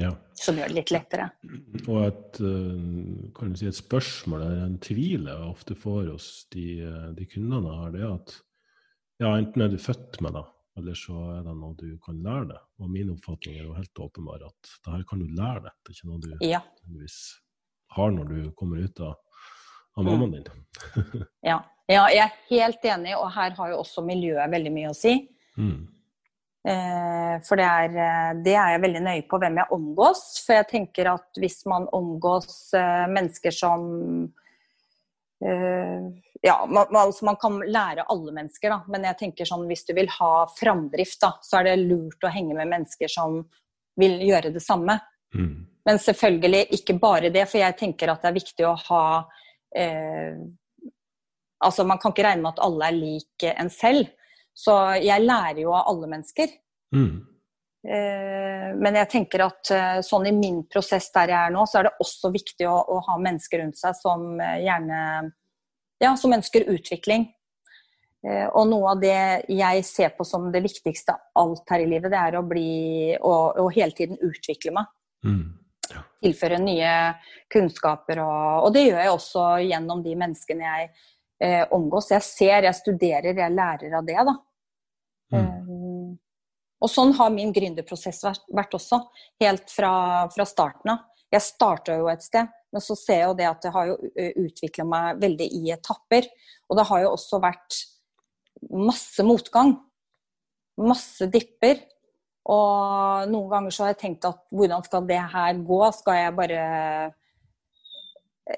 Ja. 0.00 0.10
Som 0.36 0.58
gjør 0.60 0.68
det 0.68 0.76
litt 0.76 0.92
lettere. 0.92 1.30
Og 1.86 2.02
et, 2.02 2.40
eh, 2.44 3.30
kan 3.36 3.52
du 3.52 3.56
si, 3.56 3.68
et 3.70 3.78
spørsmål 3.78 4.42
eller 4.44 4.66
en 4.66 4.76
tvil 4.84 5.30
jeg 5.30 5.46
ofte 5.46 5.76
får 5.78 6.10
hos 6.12 6.26
de, 6.52 6.66
eh, 6.84 7.08
de 7.16 7.28
kundene 7.32 7.72
er 7.86 7.96
det 7.96 8.04
at 8.10 8.36
ja, 9.22 9.30
enten 9.32 9.64
er 9.64 9.72
du 9.72 9.78
født 9.80 10.20
med 10.20 10.36
det, 10.36 10.44
eller 10.76 10.98
så 11.00 11.16
er 11.38 11.46
det 11.46 11.56
noe 11.56 11.72
du 11.80 11.88
kan 12.04 12.20
lære 12.20 12.50
deg. 12.52 12.68
Og 12.84 12.92
min 12.92 13.14
oppfatning 13.14 13.56
er 13.56 13.64
jo 13.64 13.78
helt 13.78 14.04
åpenbar 14.04 14.44
at 14.44 14.76
det 14.84 14.92
her 14.92 15.08
kan 15.08 15.24
du 15.24 15.32
lære 15.32 15.64
deg. 15.64 15.72
Det 15.80 15.94
er 15.94 15.96
ikke 15.96 16.12
noe 16.12 16.24
du 16.26 16.48
ja 16.50 16.60
har 17.96 18.10
når 18.10 18.24
du 18.24 18.52
kommer 18.52 18.76
ut 18.76 19.00
av, 19.00 19.16
av 19.96 20.04
mm. 20.04 20.10
mammaen 20.10 20.32
din. 20.32 20.46
ja. 21.50 21.58
ja. 21.88 22.04
jeg 22.12 22.24
er 22.24 22.38
helt 22.50 22.88
enig, 22.94 23.14
og 23.18 23.30
her 23.36 23.54
har 23.58 23.72
jo 23.72 23.82
også 23.82 24.04
miljøet 24.06 24.52
veldig 24.52 24.72
mye 24.74 24.92
å 24.92 24.96
si. 24.96 25.16
Mm. 25.56 25.86
Eh, 26.66 27.34
for 27.46 27.60
det 27.60 27.66
er, 27.66 27.92
eh, 27.94 28.30
det 28.42 28.54
er, 28.56 28.72
jeg 28.74 28.82
veldig 28.82 29.02
nøye 29.04 29.24
på 29.30 29.38
hvem 29.38 29.60
jeg 29.60 29.76
omgås. 29.76 30.22
For 30.42 30.58
jeg 30.58 30.68
tenker 30.72 31.12
at 31.12 31.38
hvis 31.38 31.60
man 31.70 31.86
omgås 31.94 32.74
eh, 32.74 33.06
mennesker 33.12 33.54
som 33.54 33.86
ja, 35.36 36.54
man, 36.64 36.86
altså 36.96 37.26
man, 37.28 37.36
kan 37.36 37.58
lære 37.60 38.06
alle 38.08 38.32
mennesker, 38.32 38.72
da. 38.72 38.78
men 38.88 39.02
jeg 39.04 39.18
tenker 39.20 39.44
sånn, 39.44 39.66
hvis 39.68 39.84
du 39.84 39.92
vil 39.98 40.08
ha 40.14 40.30
framdrift, 40.48 41.18
da, 41.20 41.34
så 41.44 41.58
er 41.58 41.66
det 41.68 41.74
lurt 41.82 42.24
å 42.24 42.30
henge 42.32 42.56
med 42.56 42.70
mennesker 42.70 43.10
som 43.12 43.42
vil 44.00 44.16
gjøre 44.24 44.54
det 44.54 44.62
samme. 44.64 44.96
Mm. 45.36 45.66
Men 45.86 46.00
selvfølgelig 46.00 46.62
ikke 46.78 46.96
bare 47.02 47.30
det, 47.34 47.44
for 47.50 47.60
jeg 47.60 47.76
tenker 47.76 48.14
at 48.14 48.24
det 48.24 48.30
er 48.30 48.38
viktig 48.38 48.68
å 48.68 48.76
ha 48.88 49.02
eh, 49.76 50.40
Altså, 51.64 51.86
man 51.88 51.96
kan 51.96 52.12
ikke 52.12 52.24
regne 52.26 52.44
med 52.44 52.52
at 52.52 52.64
alle 52.66 52.88
er 52.90 52.96
lik 52.96 53.44
en 53.48 53.70
selv. 53.72 54.10
Så 54.56 54.74
jeg 55.04 55.24
lærer 55.24 55.60
jo 55.66 55.74
av 55.76 55.90
alle 55.92 56.08
mennesker. 56.08 56.52
Mm. 56.96 57.26
Eh, 57.86 58.68
men 58.80 58.98
jeg 58.98 59.10
tenker 59.12 59.44
at 59.44 59.70
eh, 59.70 59.98
sånn 60.02 60.26
i 60.26 60.34
min 60.34 60.62
prosess 60.70 61.06
der 61.14 61.30
jeg 61.30 61.38
er 61.38 61.54
nå, 61.54 61.66
så 61.68 61.80
er 61.80 61.88
det 61.88 61.98
også 62.02 62.32
viktig 62.34 62.66
å, 62.66 62.76
å 62.96 63.00
ha 63.10 63.18
mennesker 63.22 63.62
rundt 63.62 63.78
seg 63.78 63.94
som 63.98 64.40
eh, 64.40 64.62
gjerne 64.64 65.00
ja, 66.02 66.12
som 66.18 66.34
ønsker 66.36 66.68
utvikling. 66.72 67.30
Og 68.26 68.64
noe 68.66 68.90
av 68.90 68.98
det 68.98 69.18
jeg 69.54 69.82
ser 69.86 70.10
på 70.16 70.24
som 70.26 70.48
det 70.50 70.58
viktigste 70.64 71.14
av 71.14 71.44
alt 71.44 71.70
her 71.70 71.84
i 71.84 71.86
livet, 71.86 72.10
det 72.10 72.18
er 72.18 72.34
å 72.34 72.42
bli 72.42 73.14
og, 73.20 73.60
hele 73.76 73.94
tiden 73.94 74.18
utvikle 74.18 74.72
meg. 74.74 74.88
Mm. 75.22 75.44
Ja. 75.92 76.02
Tilføre 76.24 76.58
nye 76.58 76.90
kunnskaper. 77.52 78.18
Og, 78.24 78.64
og, 78.64 78.72
det 78.74 78.82
gjør 78.88 78.98
jeg 78.98 79.12
også 79.12 79.44
gjennom 79.62 80.02
de 80.02 80.16
menneskene 80.18 80.66
jeg 80.66 80.90
eh, 81.38 81.62
omgås. 81.76 82.10
Jeg 82.16 82.26
ser, 82.26 82.66
jeg 82.66 82.80
studerer, 82.80 83.30
jeg 83.30 83.56
lærer 83.56 83.94
av 84.00 84.10
det. 84.10 84.18
da. 84.26 84.36
Mm. 85.34 85.46
Um, 85.66 86.14
og 86.82 86.92
sånn 86.92 87.14
har 87.16 87.32
min 87.32 87.52
gründerprosess 87.56 88.22
vært, 88.26 88.76
også, 88.76 89.00
helt 89.42 89.72
fra, 89.72 89.92
fra 90.32 90.46
starten 90.48 90.92
av. 90.92 91.04
Jeg 91.32 91.42
starta 91.42 91.96
jo 91.98 92.06
et 92.10 92.22
sted, 92.22 92.46
men 92.72 92.84
så 92.84 92.94
ser 92.98 93.22
jeg 93.22 93.30
jo 93.30 93.36
det 93.38 93.48
at 93.48 93.64
det 93.64 93.72
har 93.74 93.88
jo 93.88 93.96
utvikla 94.44 94.86
meg 94.86 95.20
veldig 95.24 95.48
i 95.58 95.72
etapper. 95.74 96.28
Og 96.68 96.78
det 96.78 96.86
har 96.90 97.02
jo 97.02 97.12
også 97.16 97.40
vært 97.42 97.80
masse 98.70 99.26
motgang. 99.26 99.74
Masse 100.78 101.26
dipper. 101.32 101.80
Og 102.46 103.26
noen 103.32 103.50
ganger 103.50 103.74
så 103.74 103.84
har 103.84 103.94
jeg 103.94 104.02
tenkt 104.04 104.28
at 104.28 104.44
hvordan 104.54 104.84
skal 104.86 105.08
det 105.08 105.18
her 105.32 105.62
gå? 105.66 105.80
Skal 105.96 106.20
jeg 106.20 106.36
bare 106.38 106.60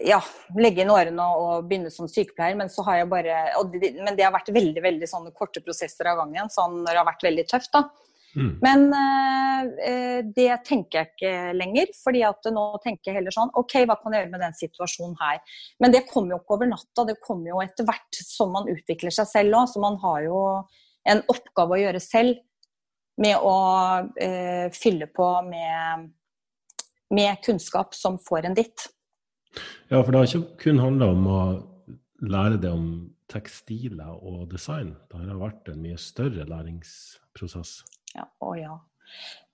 ja, 0.04 0.18
legge 0.58 0.82
inn 0.84 0.92
årene 0.92 1.24
og 1.40 1.68
begynne 1.68 1.90
som 1.92 2.08
sykepleier, 2.10 2.56
men 2.58 2.68
så 2.72 2.84
har 2.84 3.00
jeg 3.00 3.08
bare 3.08 3.38
det, 3.72 3.94
Men 3.96 4.18
det 4.18 4.26
har 4.26 4.34
vært 4.34 4.50
veldig 4.52 4.82
veldig 4.84 5.08
sånne 5.08 5.32
korte 5.36 5.62
prosesser 5.64 6.10
av 6.10 6.20
gangen, 6.20 6.50
sånn 6.52 6.82
når 6.82 6.92
det 6.92 7.00
har 7.00 7.08
vært 7.08 7.24
veldig 7.28 7.46
tøft, 7.48 7.72
da. 7.72 7.86
Mm. 8.36 8.50
Men 8.60 8.82
uh, 8.92 10.18
det 10.36 10.50
tenker 10.68 10.98
jeg 10.98 11.08
ikke 11.14 11.30
lenger, 11.56 11.94
fordi 11.96 12.20
at 12.28 12.50
nå 12.52 12.66
tenker 12.84 13.10
jeg 13.10 13.16
heller 13.18 13.34
sånn 13.34 13.54
OK, 13.56 13.78
hva 13.88 13.96
kan 14.02 14.12
jeg 14.12 14.26
gjøre 14.26 14.34
med 14.34 14.44
den 14.44 14.58
situasjonen 14.58 15.16
her? 15.22 15.40
Men 15.80 15.94
det 15.94 16.04
kommer 16.10 16.36
jo 16.36 16.42
ikke 16.42 16.58
over 16.58 16.70
natta, 16.70 17.06
det 17.08 17.16
kommer 17.24 17.54
jo 17.54 17.62
etter 17.64 17.88
hvert 17.88 18.20
som 18.20 18.52
man 18.54 18.68
utvikler 18.68 19.14
seg 19.14 19.30
selv 19.30 19.62
òg. 19.62 19.72
Så 19.72 19.82
man 19.82 19.96
har 20.04 20.20
jo 20.26 20.42
en 21.08 21.24
oppgave 21.32 21.78
å 21.78 21.80
gjøre 21.80 22.04
selv 22.04 22.44
med 23.18 23.40
å 23.40 23.56
uh, 24.04 24.68
fylle 24.76 25.08
på 25.10 25.32
med, 25.48 26.06
med 27.16 27.42
kunnskap 27.48 27.96
som 27.96 28.20
får 28.28 28.52
en 28.52 28.60
ditt. 28.60 28.90
Ja, 29.88 30.02
for 30.02 30.12
det 30.12 30.20
har 30.20 30.28
ikke 30.28 30.62
kun 30.64 30.82
handla 30.82 31.10
om 31.14 31.26
å 31.30 31.40
lære 32.28 32.60
det 32.62 32.70
om 32.74 32.88
tekstiler 33.30 34.14
og 34.16 34.46
design. 34.52 34.94
Det 35.08 35.20
har 35.20 35.40
vært 35.40 35.68
en 35.72 35.82
mye 35.82 35.98
større 36.00 36.46
læringsprosess. 36.48 37.82
Ja, 38.16 38.24
å 38.44 38.54
ja. 38.58 38.76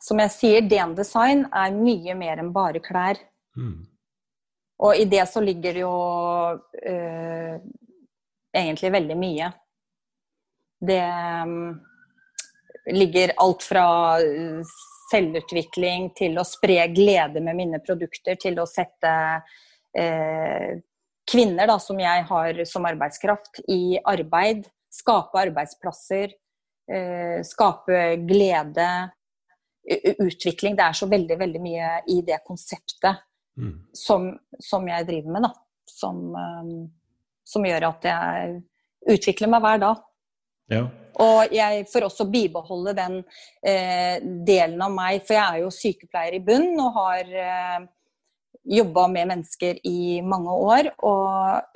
Som 0.03 0.21
jeg 0.23 0.33
sier, 0.35 0.69
DN 0.69 0.95
Design 0.99 1.45
er 1.55 1.75
mye 1.75 2.15
mer 2.19 2.43
enn 2.43 2.53
bare 2.55 2.83
klær. 2.85 3.19
Mm. 3.57 3.85
Og 4.85 4.99
i 4.99 5.07
det 5.09 5.23
så 5.31 5.43
ligger 5.43 5.77
det 5.77 5.85
jo 5.85 5.95
øh, 6.91 7.59
egentlig 8.55 8.91
veldig 8.95 9.19
mye. 9.19 9.51
Det 10.85 11.01
øh, 11.01 11.55
ligger 12.93 13.37
alt 13.41 13.63
fra 13.65 13.87
selvutvikling 15.13 16.11
til 16.19 16.39
å 16.39 16.47
spre 16.47 16.89
glede 16.93 17.43
med 17.45 17.57
mine 17.59 17.81
produkter, 17.85 18.39
til 18.41 18.59
å 18.61 18.69
sette 18.69 19.13
eh, 19.13 19.61
kvinner 21.31 21.69
da, 21.71 21.79
som 21.81 22.01
jeg 22.01 22.25
har 22.29 22.65
som 22.69 22.87
arbeidskraft, 22.89 23.63
i 23.71 23.99
arbeid. 24.05 24.67
Skape 24.93 25.41
arbeidsplasser. 25.47 26.35
Eh, 26.93 27.41
skape 27.47 28.17
glede. 28.29 28.89
Utvikling. 30.19 30.77
Det 30.77 30.85
er 30.85 30.97
så 30.97 31.09
veldig, 31.11 31.39
veldig 31.41 31.63
mye 31.63 31.93
i 32.13 32.21
det 32.25 32.41
konseptet 32.47 33.25
mm. 33.61 33.75
som, 33.93 34.31
som, 34.61 34.87
jeg 34.89 35.09
driver 35.09 35.37
med, 35.37 35.49
da. 35.49 35.53
Som, 35.85 36.21
um, 36.33 36.77
som, 37.45 37.67
gjør 37.69 37.91
at 37.91 38.07
jeg 38.09 38.61
utvikler 39.15 39.53
meg 39.53 39.65
hver 39.65 39.83
dag. 39.83 40.05
Ja. 40.73 40.85
Og 41.21 41.53
jeg 41.53 41.85
får 41.93 42.07
også 42.09 42.25
bibeholde 42.33 42.95
den 42.97 43.19
eh, 43.63 44.17
delen 44.49 44.81
av 44.83 44.95
meg, 44.95 45.21
for 45.27 45.37
jeg 45.37 45.45
er 45.45 45.61
jo 45.63 45.75
sykepleier 45.75 46.39
i 46.39 46.41
bunn 46.43 46.73
og 46.81 46.97
har 46.97 47.35
eh, 47.45 47.85
jobba 48.65 49.07
med 49.13 49.29
mennesker 49.33 49.81
i 49.87 50.21
mange 50.25 50.53
år. 50.53 50.91
Og 51.05 51.27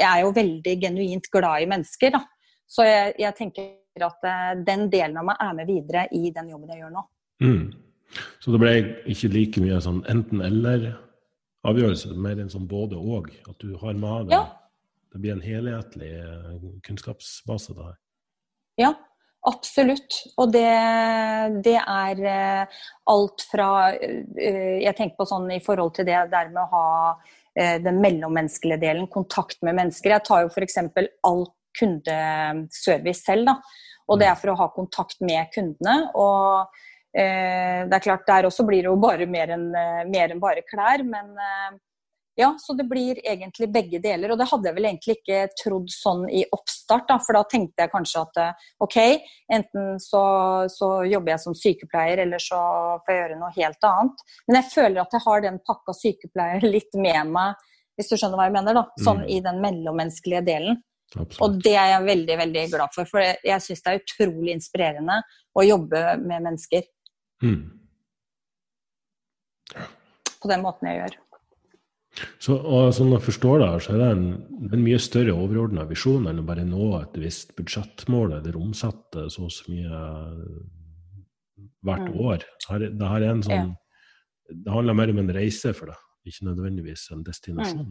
jeg 0.01 0.09
er 0.09 0.25
jo 0.25 0.37
veldig 0.37 0.77
genuint 0.83 1.31
glad 1.33 1.65
i 1.65 1.71
mennesker, 1.71 2.15
da. 2.17 2.23
Så 2.69 2.85
jeg, 2.85 3.15
jeg 3.21 3.37
tenker 3.39 4.05
at 4.05 4.29
uh, 4.29 4.55
den 4.65 4.89
delen 4.93 5.17
av 5.19 5.27
meg 5.31 5.43
er 5.43 5.55
med 5.57 5.71
videre 5.71 6.07
i 6.15 6.33
den 6.35 6.51
jobben 6.53 6.75
jeg 6.75 6.83
gjør 6.83 6.95
nå. 6.95 7.05
Mm. 7.45 7.65
Så 8.41 8.55
det 8.55 8.61
ble 8.63 8.75
ikke 9.13 9.33
like 9.33 9.63
mye 9.63 9.81
sånn 9.85 10.01
enten-eller-avgjørelse, 10.09 12.15
mer 12.17 12.41
en 12.41 12.53
sånn 12.53 12.69
både-og? 12.71 13.29
At 13.51 13.59
du 13.61 13.75
har 13.81 13.99
med 13.99 14.31
deg 14.31 14.39
ja. 14.39 14.47
Det 15.09 15.23
blir 15.23 15.33
en 15.33 15.41
helhetlig 15.41 16.11
eh, 16.21 16.65
kunnskapsbase? 16.85 17.73
da? 17.73 17.95
Ja, 18.77 18.91
Absolutt. 19.47 20.17
Og 20.37 20.51
det, 20.53 20.69
det, 21.65 21.77
er 21.79 22.23
eh, 22.27 22.79
alt 23.13 23.45
fra 23.47 23.69
eh, 23.95 24.79
Jeg 24.83 24.95
tenker 24.99 25.21
på 25.21 25.29
sånn 25.31 25.47
i 25.55 25.61
forhold 25.65 25.95
til 25.99 26.09
det 26.09 26.19
der 26.33 26.51
med 26.51 26.65
å 26.65 26.71
ha 26.73 26.89
eh, 27.55 27.79
den 27.83 28.01
mellommenneskelige 28.03 28.83
delen, 28.83 29.07
kontakt 29.13 29.63
med 29.63 29.79
mennesker. 29.79 30.17
Jeg 30.17 30.27
tar 30.27 30.45
jo 30.45 30.51
f.eks. 30.51 30.81
all 31.29 31.47
kundeservice 31.79 33.23
selv, 33.23 33.53
da. 33.53 33.57
Og 34.09 34.19
det 34.19 34.27
er 34.27 34.39
for 34.41 34.53
å 34.53 34.59
ha 34.59 34.71
kontakt 34.75 35.21
med 35.23 35.51
kundene. 35.55 35.99
Og 36.17 36.85
det 37.19 37.95
er 37.97 38.03
klart, 38.05 38.27
der 38.29 38.47
også 38.47 38.65
blir 38.69 38.85
det 38.85 38.91
jo 38.91 38.99
bare 39.01 39.27
mer 39.29 39.51
enn, 39.53 39.67
mer 40.09 40.33
enn 40.33 40.41
bare 40.41 40.63
klær. 40.69 41.03
Men 41.05 41.33
ja, 42.39 42.53
så 42.59 42.75
det 42.79 42.85
blir 42.87 43.19
egentlig 43.27 43.67
begge 43.75 43.99
deler. 43.99 44.31
Og 44.31 44.39
det 44.39 44.47
hadde 44.47 44.69
jeg 44.69 44.77
vel 44.77 44.87
egentlig 44.87 45.17
ikke 45.17 45.39
trodd 45.59 45.89
sånn 45.91 46.21
i 46.31 46.45
oppstart, 46.55 47.09
da, 47.09 47.17
for 47.19 47.35
da 47.35 47.43
tenkte 47.51 47.83
jeg 47.83 47.91
kanskje 47.91 48.23
at 48.23 48.39
eh, 48.43 48.69
OK, 48.87 48.99
enten 49.57 49.99
så, 50.03 50.23
så, 50.71 50.93
jobber 51.11 51.35
jeg 51.35 51.43
som 51.43 51.57
sykepleier, 51.59 52.23
eller 52.23 52.43
så 52.43 52.61
får 53.03 53.15
jeg 53.15 53.25
gjøre 53.25 53.41
noe 53.41 53.51
helt 53.57 53.91
annet. 53.91 54.25
Men 54.47 54.61
jeg 54.61 54.71
føler 54.77 55.03
at 55.03 55.19
jeg 55.19 55.27
har 55.27 55.45
den 55.49 55.61
pakka 55.67 55.97
sykepleier 55.99 56.69
litt 56.77 56.95
med 56.95 57.35
meg, 57.35 57.69
hvis 57.99 58.13
du 58.13 58.15
skjønner 58.15 58.39
hva 58.39 58.47
jeg 58.47 58.59
mener, 58.61 58.79
da. 58.79 58.87
Sånn 59.03 59.25
mm. 59.25 59.29
i 59.35 59.43
den 59.51 59.63
mellommenneskelige 59.67 60.47
delen. 60.47 60.83
Absolutt. 61.17 61.43
Og 61.43 61.61
det 61.65 61.75
er 61.75 61.95
jeg 61.97 62.09
veldig, 62.13 62.41
veldig 62.45 62.67
glad 62.77 62.95
for, 62.95 63.11
for 63.11 63.25
jeg, 63.25 63.43
jeg 63.51 63.67
syns 63.67 63.83
det 63.83 63.91
er 63.97 64.03
utrolig 64.05 64.55
inspirerende 64.55 65.23
å 65.59 65.67
jobbe 65.67 66.07
med 66.23 66.51
mennesker. 66.53 66.87
Mm. 67.43 67.65
På 70.39 70.51
den 70.55 70.63
måten 70.63 70.87
jeg 70.87 71.03
gjør. 71.03 71.25
Så, 72.49 72.55
og 72.57 72.87
sånn 72.97 73.11
jeg 73.13 73.21
forstår 73.27 73.61
det, 73.61 73.69
så 73.85 73.93
er 73.93 73.99
det 74.01 74.09
en, 74.15 74.23
en 74.73 74.81
mye 74.81 74.99
større 75.03 75.35
overordna 75.37 75.83
visjon 75.89 76.31
enn 76.31 76.39
å 76.41 76.45
bare 76.49 76.63
nå 76.65 76.87
et 76.97 77.17
visst 77.21 77.51
budsjettmål 77.59 78.39
eller 78.39 78.55
omsette 78.57 79.27
så 79.35 79.43
og 79.45 79.51
så 79.53 79.67
mye 79.69 79.99
hvert 81.85 82.07
mm. 82.07 82.15
år. 82.25 82.47
Her, 82.71 82.85
det, 82.87 83.11
her 83.11 83.27
er 83.27 83.35
en 83.35 83.43
sånn, 83.45 83.75
det 84.49 84.73
handler 84.73 84.97
mer 84.97 85.13
om 85.13 85.21
en 85.21 85.33
reise 85.37 85.75
for 85.77 85.93
deg, 85.93 86.07
ikke 86.31 86.47
nødvendigvis 86.49 87.03
en 87.13 87.27
destinasjon. 87.27 87.91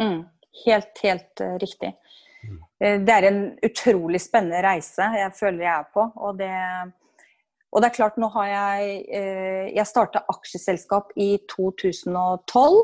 Mm. 0.00 0.06
Mm. 0.06 0.22
Helt, 0.62 1.02
helt 1.04 1.42
uh, 1.44 1.56
riktig. 1.60 1.90
Mm. 2.40 2.62
Eh, 2.80 2.96
det 3.04 3.16
er 3.18 3.26
en 3.28 3.42
utrolig 3.66 4.22
spennende 4.24 4.62
reise 4.64 5.04
jeg 5.20 5.34
føler 5.36 5.66
jeg 5.66 5.74
er 5.74 5.90
på. 5.92 6.06
og 6.16 6.40
det 6.40 6.54
og 7.70 7.84
det 7.84 7.86
er 7.86 7.94
klart, 7.94 8.16
nå 8.18 8.26
har 8.34 8.46
jeg 8.50 8.94
uh, 9.12 9.66
Jeg 9.76 9.86
starta 9.86 10.24
aksjeselskap 10.32 11.12
i 11.20 11.36
2012. 11.52 12.80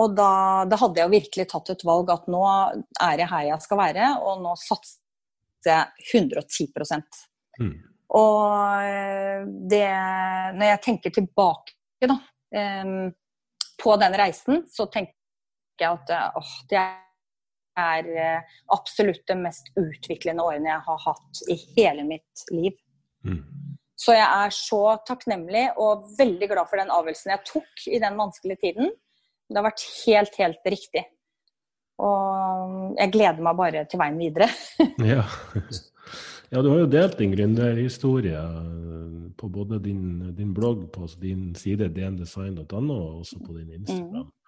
Og 0.00 0.14
da, 0.16 0.32
da, 0.64 0.78
hadde 0.80 1.02
jeg 1.02 1.12
virkelig 1.12 1.46
tatt 1.50 1.72
et 1.74 1.84
valg 1.84 2.10
at 2.14 2.28
nå 2.32 2.42
er 2.48 3.20
jeg 3.20 3.28
her 3.28 3.48
jeg 3.50 3.64
skal 3.64 3.80
være, 3.82 4.10
og 4.24 4.40
nå 4.44 4.54
satser 4.60 5.00
jeg 5.68 6.12
110 6.16 6.70
mm. 7.60 7.74
Og 8.18 8.86
det 9.70 9.84
Når 10.56 10.66
jeg 10.66 10.80
tenker 10.84 11.14
tilbake 11.14 12.08
da, 12.08 12.16
på 13.82 13.96
den 14.00 14.16
reisen, 14.18 14.64
så 14.72 14.88
tenker 14.88 15.14
jeg 15.80 15.92
at 15.92 16.16
åh, 16.40 16.56
det 16.72 16.82
er 17.78 18.08
eh, 18.16 18.56
absolutt 18.74 19.24
det 19.28 19.38
mest 19.40 19.70
utviklende 19.78 20.44
årene 20.44 20.70
jeg 20.70 20.84
har 20.86 21.04
hatt 21.06 21.42
i 21.50 21.56
hele 21.76 22.04
mitt 22.08 22.44
liv. 22.52 22.76
Mm. 23.24 23.42
Så 23.96 24.16
jeg 24.16 24.26
er 24.26 24.54
så 24.54 24.82
takknemlig 25.06 25.68
og 25.80 26.08
veldig 26.18 26.48
glad 26.50 26.70
for 26.70 26.80
den 26.80 26.90
avgjørelsen 26.92 27.34
jeg 27.34 27.46
tok 27.48 27.86
i 27.86 28.00
den 28.02 28.18
vanskelige 28.18 28.62
tiden. 28.64 28.90
Det 29.52 29.60
har 29.60 29.68
vært 29.68 29.84
helt, 30.02 30.38
helt 30.40 30.70
riktig. 30.74 31.04
Og 32.02 32.96
jeg 32.98 33.12
gleder 33.14 33.44
meg 33.44 33.58
bare 33.58 33.84
til 33.88 34.00
veien 34.00 34.18
videre. 34.18 34.48
ja. 35.12 35.24
ja. 36.50 36.62
du 36.62 36.70
har 36.72 36.82
jo 36.82 36.90
delt 36.90 37.18
din 37.20 37.34
gründerhistorie 37.36 38.42
på 39.38 39.50
både 39.52 39.78
din, 39.84 40.32
din, 40.36 40.54
blogg 40.56 40.86
på 40.94 41.08
din 41.20 41.52
side 41.58 41.90
dndesign.no 41.92 42.96
og 42.96 43.20
også 43.22 43.42
på 43.44 43.58
din 43.58 43.76
Instagram. 43.82 44.30
Mm. 44.30 44.38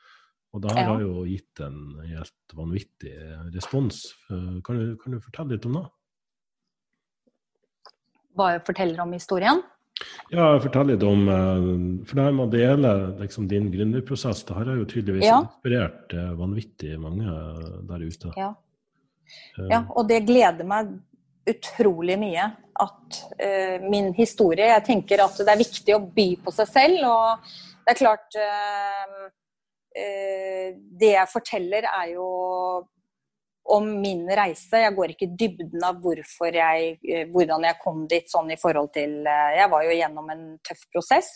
Og 0.54 0.62
det 0.62 0.72
her 0.76 0.84
ja. 0.84 0.88
har 0.92 1.02
jo 1.02 1.26
gitt 1.26 1.60
en 1.66 1.78
helt 2.06 2.54
vanvittig 2.54 3.14
respons. 3.56 4.04
Kan 4.28 4.78
du, 4.78 4.96
kan 5.02 5.16
du 5.16 5.22
fortelle 5.22 5.56
litt 5.56 5.66
om 5.66 5.80
det? 5.80 5.86
Hva 8.34 8.52
jeg 8.54 8.62
forteller 8.66 9.02
om 9.02 9.14
historien? 9.14 9.62
Ja, 10.32 10.48
fortell 10.58 10.88
litt 10.90 11.04
om 11.06 11.28
eh, 11.30 11.66
For 12.08 12.18
det 12.18 12.26
her 12.26 12.34
med 12.34 12.48
å 12.48 12.52
dele 12.52 12.92
liksom, 13.20 13.46
din 13.50 13.70
gründerprosess, 13.72 14.42
det 14.48 14.56
her 14.58 14.72
har 14.72 14.80
jo 14.80 14.88
tydeligvis 14.90 15.28
ja. 15.28 15.38
inspirert 15.44 16.14
eh, 16.16 16.32
vanvittig 16.38 16.96
mange 17.00 17.36
der 17.88 18.02
ute. 18.02 18.32
Ja. 18.40 18.50
Eh. 19.58 19.68
ja. 19.70 19.84
og 19.94 20.08
det 20.10 20.24
gleder 20.28 20.66
meg 20.68 20.94
utrolig 21.48 22.16
mye 22.20 22.48
at 22.80 23.18
uh, 23.38 23.84
min 23.86 24.08
historie 24.16 24.66
Jeg 24.66 24.84
tenker 24.86 25.20
at 25.22 25.36
det 25.38 25.52
er 25.52 25.60
viktig 25.60 25.94
å 25.94 26.00
by 26.16 26.24
på 26.42 26.54
seg 26.56 26.70
selv, 26.70 27.04
og 27.06 27.50
det 27.84 27.92
er 27.92 27.98
klart 28.00 28.38
uh, 28.40 29.26
uh, 30.00 30.68
Det 30.72 31.12
jeg 31.12 31.30
forteller, 31.30 31.86
er 31.86 32.14
jo 32.16 32.26
om 33.64 33.86
min 34.00 34.24
reise. 34.28 34.82
Jeg 34.82 34.94
går 34.96 35.14
ikke 35.14 35.26
i 35.26 35.36
dybden 35.40 35.84
av 35.86 36.02
jeg, 36.04 36.98
eh, 37.08 37.26
hvordan 37.32 37.64
jeg 37.64 37.80
kom 37.82 38.06
dit 38.08 38.28
sånn 38.30 38.50
i 38.52 38.60
forhold 38.60 38.92
til 38.92 39.24
eh, 39.26 39.56
Jeg 39.58 39.70
var 39.72 39.84
jo 39.84 39.96
gjennom 39.96 40.30
en 40.30 40.44
tøff 40.66 40.84
prosess. 40.92 41.30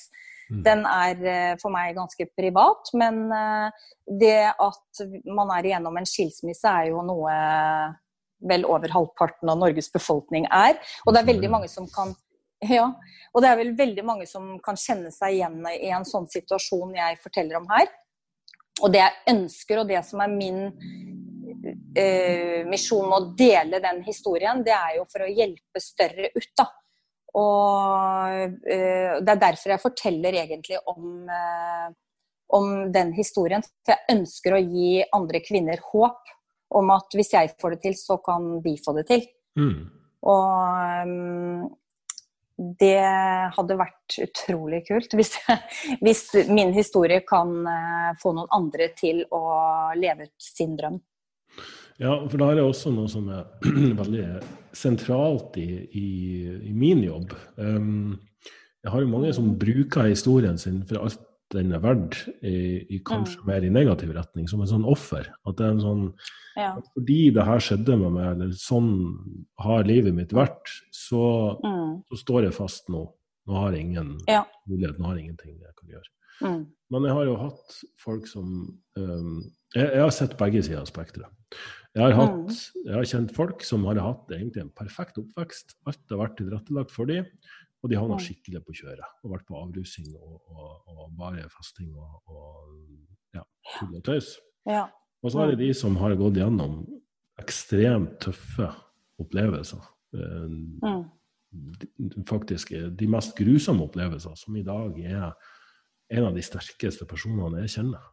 Mm. 0.50 0.62
Den 0.64 0.84
er 0.88 1.24
eh, 1.24 1.54
for 1.60 1.72
meg 1.72 1.96
ganske 1.96 2.28
privat, 2.36 2.92
men 2.94 3.28
det 4.20 4.52
at 4.52 5.02
man 5.24 5.50
er 5.56 5.64
igjennom 5.64 5.96
en 5.96 6.08
skilsmisse 6.08 6.68
er 6.68 6.90
jo 6.92 7.02
noe 7.04 7.34
vel 8.48 8.64
over 8.68 8.88
halvparten 8.92 9.50
av 9.50 9.58
Norges 9.58 9.90
befolkning 9.92 10.46
er. 10.46 10.78
Og 11.06 11.14
det 11.14 11.22
er 11.22 11.32
veldig 11.32 11.50
mange 11.50 11.68
som 11.68 11.88
kan 11.92 12.14
ja, 12.58 12.88
og 13.30 13.42
det 13.44 13.50
er 13.52 13.58
vel 13.60 13.76
veldig 13.78 14.02
mange 14.02 14.24
som 14.26 14.56
kan 14.64 14.74
kjenne 14.74 15.12
seg 15.14 15.36
igjen 15.36 15.60
i 15.70 15.92
en 15.94 16.06
sånn 16.06 16.26
situasjon 16.26 16.96
jeg 16.96 17.20
forteller 17.22 17.60
om 17.60 17.68
her. 17.70 17.86
Og 18.82 18.90
det 18.94 18.98
jeg 18.98 19.34
ønsker, 19.34 19.78
og 19.78 19.90
det 19.90 20.00
som 20.06 20.22
er 20.24 20.32
min 20.32 20.64
eh, 21.98 22.66
med 22.68 22.80
å 22.92 23.20
dele 23.36 23.80
den 23.82 24.02
historien, 24.06 24.62
det 24.64 24.74
er 24.74 24.98
jo 24.98 25.06
for 25.10 25.24
å 25.24 25.30
hjelpe 25.30 25.82
større 25.82 26.30
ut. 26.34 26.52
da. 26.56 26.68
Og 27.38 28.68
eh, 28.68 29.18
Det 29.20 29.34
er 29.34 29.42
derfor 29.42 29.74
jeg 29.74 29.84
forteller 29.84 30.38
egentlig 30.44 30.78
om, 30.86 31.26
eh, 31.28 31.88
om 32.56 32.92
den 32.92 33.12
historien. 33.16 33.64
For 33.84 33.94
jeg 33.94 34.18
ønsker 34.18 34.54
å 34.54 34.62
gi 34.62 35.02
andre 35.12 35.42
kvinner 35.44 35.82
håp 35.92 36.34
om 36.78 36.90
at 36.92 37.14
hvis 37.16 37.34
jeg 37.34 37.54
får 37.60 37.76
det 37.76 37.82
til, 37.86 37.98
så 37.98 38.18
kan 38.24 38.58
de 38.64 38.76
få 38.84 38.94
det 38.98 39.06
til. 39.08 39.28
Mm. 39.58 39.84
Og 40.28 41.04
um, 41.08 41.68
det 42.58 42.98
hadde 43.54 43.76
vært 43.78 44.16
utrolig 44.24 44.80
kult 44.88 45.14
hvis, 45.14 45.36
hvis 46.04 46.24
min 46.50 46.72
historie 46.74 47.22
kan 47.26 47.52
få 48.20 48.32
noen 48.34 48.50
andre 48.52 48.90
til 48.98 49.22
å 49.30 49.44
leve 49.96 50.26
ut 50.26 50.50
sin 50.50 50.74
drøm. 50.76 50.98
Ja, 51.98 52.14
for 52.30 52.38
da 52.38 52.50
er 52.50 52.60
det 52.60 52.66
også 52.66 52.92
noe 52.94 53.10
som 53.10 53.28
er 53.34 53.46
veldig 54.02 54.26
sentralt 54.76 55.56
i, 55.58 55.68
i, 55.98 56.08
i 56.70 56.74
min 56.76 57.02
jobb. 57.02 57.34
Um, 57.56 58.18
jeg 58.84 58.94
har 58.94 59.02
jo 59.02 59.10
mange 59.10 59.32
som 59.34 59.56
bruker 59.58 60.06
historien 60.06 60.60
sin 60.60 60.84
for 60.86 61.02
alt 61.02 61.24
den 61.52 61.72
er 61.72 61.80
verdt, 61.80 62.26
i, 62.44 62.84
i 62.92 62.98
kanskje 63.08 63.40
mm. 63.40 63.46
mer 63.48 63.64
i 63.64 63.70
negativ 63.72 64.10
retning, 64.12 64.44
som 64.50 64.60
en 64.60 64.68
sånn 64.68 64.84
offer. 64.84 65.30
At 65.48 65.56
det 65.56 65.64
er 65.64 65.76
en 65.78 65.80
sånn 65.80 66.02
ja. 66.58 66.72
Fordi 66.96 67.18
det 67.36 67.44
her 67.46 67.62
skjedde 67.62 67.94
med 68.00 68.14
meg, 68.16 68.32
eller 68.32 68.54
sånn 68.58 68.88
har 69.62 69.86
livet 69.86 70.16
mitt 70.16 70.32
vært, 70.34 70.72
så, 70.90 71.54
mm. 71.62 71.92
så 72.10 72.18
står 72.18 72.48
jeg 72.48 72.56
fast 72.56 72.90
nå. 72.90 73.04
Nå 73.48 73.60
har 73.62 73.76
jeg 73.76 73.86
ingen 73.86 74.16
ja. 74.26 74.42
mulighet, 74.68 74.98
nå 74.98 75.06
har 75.06 75.16
jeg 75.16 75.28
ingenting 75.28 75.54
jeg 75.54 75.76
kan 75.78 75.92
gjøre. 75.94 76.10
Mm. 76.42 76.58
Men 76.94 77.06
jeg 77.06 77.16
har 77.18 77.28
jo 77.28 77.36
hatt 77.44 77.78
folk 78.02 78.26
som 78.30 78.50
um, 78.98 79.38
jeg, 79.74 79.86
jeg, 79.86 80.02
har 80.02 80.12
sett 80.14 80.36
begge 80.40 80.64
sider 80.66 80.82
av 80.82 80.90
spekteret. 80.90 81.30
Jeg 81.98 82.14
har, 82.14 82.14
hatt, 82.14 82.50
mm. 82.52 82.82
jeg 82.86 82.94
har 82.94 83.08
kjent 83.10 83.32
folk 83.34 83.64
som 83.66 83.86
har 83.88 83.98
hatt 83.98 84.30
egentlig 84.30 84.62
en 84.62 84.74
perfekt 84.76 85.16
oppvekst. 85.18 85.74
Alt 85.90 86.12
har 86.12 86.20
vært 86.20 86.36
tilrettelagt 86.38 86.92
for 86.94 87.10
dem, 87.10 87.26
og 87.82 87.90
de 87.90 87.98
havna 87.98 88.18
skikkelig 88.22 88.62
på 88.66 88.76
kjøret. 88.82 89.16
Og 89.24 89.32
vært 89.32 89.48
på 89.48 89.58
avrusing 89.58 90.12
og, 90.14 90.36
og, 90.46 90.92
og 90.94 91.08
bare 91.18 91.48
festing 91.50 91.90
og, 91.98 92.20
og 92.30 93.34
ja, 93.34 93.42
tull 93.74 93.96
og 93.98 94.04
tøys. 94.06 94.36
Ja. 94.68 94.84
Og 95.24 95.34
så 95.34 95.42
er 95.42 95.52
det 95.52 95.64
de 95.64 95.72
som 95.74 95.98
har 95.98 96.14
gått 96.20 96.38
gjennom 96.38 96.80
ekstremt 97.42 98.18
tøffe 98.22 98.70
opplevelser. 99.18 99.82
Eh, 100.14 100.46
mm. 100.84 101.02
Faktisk 102.28 102.70
de 102.94 103.10
mest 103.10 103.34
grusomme 103.38 103.88
opplevelser, 103.88 104.38
som 104.38 104.54
i 104.54 104.66
dag 104.66 104.94
er 105.02 105.32
en 106.14 106.30
av 106.30 106.36
de 106.36 106.44
sterkeste 106.44 107.08
personene 107.10 107.64
jeg 107.64 107.74
kjenner. 107.78 108.06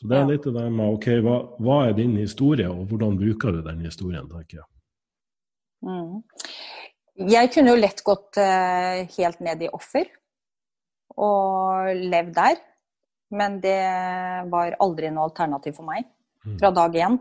Så 0.00 0.08
det 0.08 0.16
er 0.16 0.28
litt 0.30 0.46
det 0.46 0.54
der 0.56 0.70
med 0.72 0.94
OK, 0.94 1.06
hva, 1.24 1.36
hva, 1.60 1.76
er 1.90 1.96
din 1.98 2.14
historie, 2.16 2.68
og 2.72 2.88
hvordan 2.88 3.18
bruker 3.20 3.52
du 3.52 3.60
den 3.66 3.82
historien, 3.84 4.28
tenker 4.30 4.62
jeg. 4.62 4.68
Mm. 5.84 6.22
Jeg 7.30 7.50
kunne 7.52 7.74
jo 7.74 7.80
lett 7.80 8.00
gått 8.04 8.40
uh, 8.40 9.04
helt 9.18 9.42
ned 9.44 9.66
i 9.66 9.68
offer 9.76 10.08
og 11.20 11.90
levd 12.00 12.36
der. 12.38 12.60
Men 13.30 13.60
det 13.62 13.78
var 14.50 14.74
aldri 14.82 15.10
noe 15.12 15.28
alternativ 15.28 15.76
for 15.76 15.86
meg 15.86 16.02
mm. 16.46 16.56
fra 16.58 16.72
dag 16.74 16.96
én. 16.98 17.18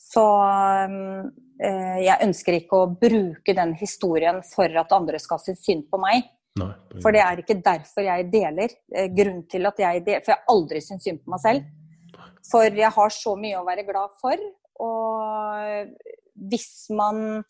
Så 0.00 0.24
um, 0.24 1.28
jeg 1.60 2.16
ønsker 2.24 2.56
ikke 2.58 2.80
å 2.80 2.88
bruke 2.98 3.54
den 3.54 3.76
historien 3.78 4.40
for 4.48 4.80
at 4.80 4.96
andre 4.96 5.20
skal 5.22 5.38
synes 5.42 5.62
synd 5.68 5.86
på 5.92 6.00
meg. 6.02 6.26
Nei, 6.60 6.70
for 7.02 7.14
det 7.14 7.22
er 7.24 7.40
ikke 7.42 7.56
derfor 7.64 8.06
jeg 8.06 8.28
deler. 8.30 8.74
Eh, 8.94 9.08
grunnen 9.10 9.42
til 9.50 9.66
at 9.66 9.80
jeg 9.82 10.04
deler, 10.06 10.22
For 10.22 10.34
jeg 10.34 10.38
har 10.38 10.54
aldri 10.54 10.82
syntes 10.84 11.08
synd 11.08 11.24
på 11.24 11.34
meg 11.34 11.42
selv. 11.42 11.66
For 12.46 12.78
jeg 12.78 12.90
har 12.94 13.14
så 13.16 13.34
mye 13.40 13.58
å 13.58 13.66
være 13.66 13.86
glad 13.88 14.14
for. 14.20 14.46
Og 14.84 15.90
hvis 16.50 16.70
man 16.94 17.42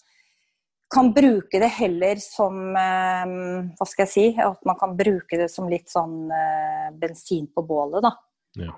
kan 0.95 1.11
bruke 1.17 1.59
det 1.61 1.71
heller 1.75 2.21
som 2.23 2.57
eh, 2.79 3.37
Hva 3.77 3.89
skal 3.89 4.07
jeg 4.07 4.13
si? 4.15 4.27
At 4.41 4.65
man 4.65 4.81
kan 4.81 4.97
bruke 4.97 5.41
det 5.41 5.51
som 5.53 5.69
litt 5.69 5.93
sånn 5.93 6.33
eh, 6.33 6.89
bensin 6.97 7.51
på 7.53 7.67
bålet, 7.67 8.05
da. 8.05 8.17
Ja. 8.55 8.71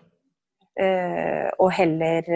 og 1.60 1.70
heller 1.72 2.26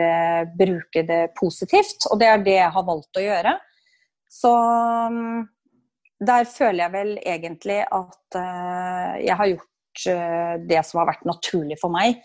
bruke 0.57 1.03
det 1.09 1.23
positivt. 1.37 2.07
Og 2.13 2.21
det 2.21 2.29
er 2.29 2.43
det 2.45 2.55
jeg 2.55 2.73
har 2.73 2.85
valgt 2.87 3.17
å 3.17 3.25
gjøre. 3.25 3.55
Så 4.31 4.53
der 6.21 6.47
føler 6.49 6.85
jeg 6.85 6.93
vel 6.95 7.13
egentlig 7.19 7.81
at 7.85 8.37
uh, 8.37 9.15
jeg 9.25 9.37
har 9.41 9.51
gjort 9.55 10.05
uh, 10.13 10.55
det 10.69 10.83
som 10.87 11.01
har 11.01 11.11
vært 11.13 11.29
naturlig 11.29 11.79
for 11.81 11.93
meg. 11.95 12.21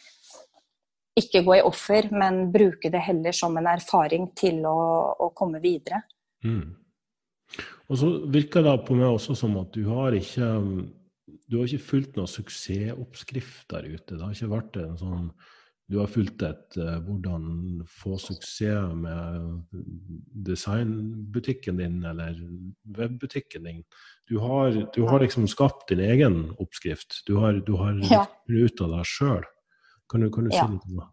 Ikke 1.16 1.46
gå 1.46 1.56
i 1.56 1.64
offer, 1.64 2.10
men 2.12 2.50
bruke 2.52 2.92
det 2.92 3.04
heller 3.06 3.36
som 3.36 3.56
en 3.56 3.70
erfaring 3.72 4.34
til 4.36 4.66
å, 4.68 4.76
å 5.16 5.32
komme 5.38 5.64
videre. 5.64 6.02
Mm. 6.44 6.76
Og 7.88 8.00
så 8.02 8.12
virker 8.34 8.66
det 8.66 8.76
på 8.88 8.98
meg 8.98 9.14
også 9.14 9.38
som 9.38 9.56
at 9.62 9.72
du 9.76 9.86
har 9.88 10.16
ikke 10.18 10.50
du 11.46 11.60
har 11.60 11.68
ikke 11.70 11.88
fulgt 11.92 12.16
noen 12.18 12.30
suksessoppskrift 12.30 13.68
der 13.72 13.86
ute. 13.86 14.16
Det 14.16 14.24
har 14.24 14.34
ikke 14.34 14.54
vært 14.56 14.80
en 14.82 14.98
sånn 14.98 15.28
du 15.88 16.00
har 16.02 16.10
fulgt 16.10 16.42
et 16.42 16.78
uh, 16.82 16.98
hvordan 17.06 17.84
få 17.90 18.18
suksess 18.18 18.94
med 18.98 19.82
designbutikken 20.48 21.78
din 21.78 22.00
eller 22.06 22.40
webbutikken 22.98 23.68
din. 23.70 23.84
Du 24.26 24.40
har, 24.42 24.74
du 24.96 25.04
har, 25.06 25.20
liksom 25.22 25.48
skapt 25.48 25.88
din 25.90 26.02
egen 26.02 26.40
oppskrift. 26.58 27.22
Du 27.28 27.36
har, 27.38 27.62
du 27.68 27.76
har 27.78 28.00
ja. 28.10 28.24
ut 28.50 28.82
av 28.82 28.96
deg 28.98 29.06
sjøl. 29.10 29.46
Kan 30.10 30.26
du, 30.26 30.32
kan 30.34 30.50
du 30.50 30.56
ja. 30.56 30.66
si 30.66 30.74
litt 30.74 30.90
om 30.90 31.04
det? 31.04 31.12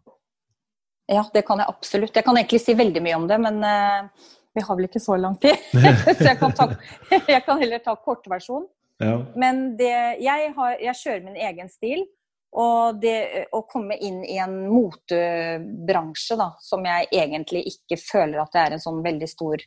Ja, 1.13 1.25
det 1.33 1.43
kan 1.45 1.59
jeg 1.61 1.69
absolutt. 1.69 2.15
Jeg 2.15 2.25
kan 2.25 2.37
egentlig 2.39 2.63
si 2.63 2.73
veldig 2.79 3.03
mye 3.03 3.19
om 3.19 3.27
det, 3.29 3.37
men 3.43 3.61
uh, 3.61 4.31
vi 4.57 4.65
har 4.65 4.79
vel 4.79 4.89
ikke 4.89 5.03
så 5.03 5.19
lang 5.21 5.37
tid. 5.41 5.59
så 6.17 6.31
jeg 6.31 6.39
kan, 6.41 6.57
ta, 6.57 6.69
jeg 7.35 7.45
kan, 7.45 7.61
heller 7.61 7.83
ta 7.83 7.93
kortversjonen. 7.99 8.65
Ja. 9.03 9.19
Men 9.37 9.75
det, 9.77 9.93
jeg, 10.23 10.51
har, 10.57 10.75
jeg 10.81 10.97
kjører 11.01 11.23
min 11.25 11.37
egen 11.37 11.69
stil. 11.69 12.05
Og 12.53 12.99
det 13.01 13.47
å 13.55 13.63
komme 13.65 13.95
inn 13.97 14.21
i 14.29 14.37
en 14.41 14.67
motebransje 14.69 16.37
da, 16.37 16.51
som 16.61 16.85
jeg 16.85 17.09
egentlig 17.09 17.63
ikke 17.71 17.97
føler 17.97 18.43
at 18.43 18.53
det 18.53 18.61
er 18.61 18.75
en 18.75 18.83
sånn 18.83 19.01
veldig 19.05 19.29
stor 19.29 19.63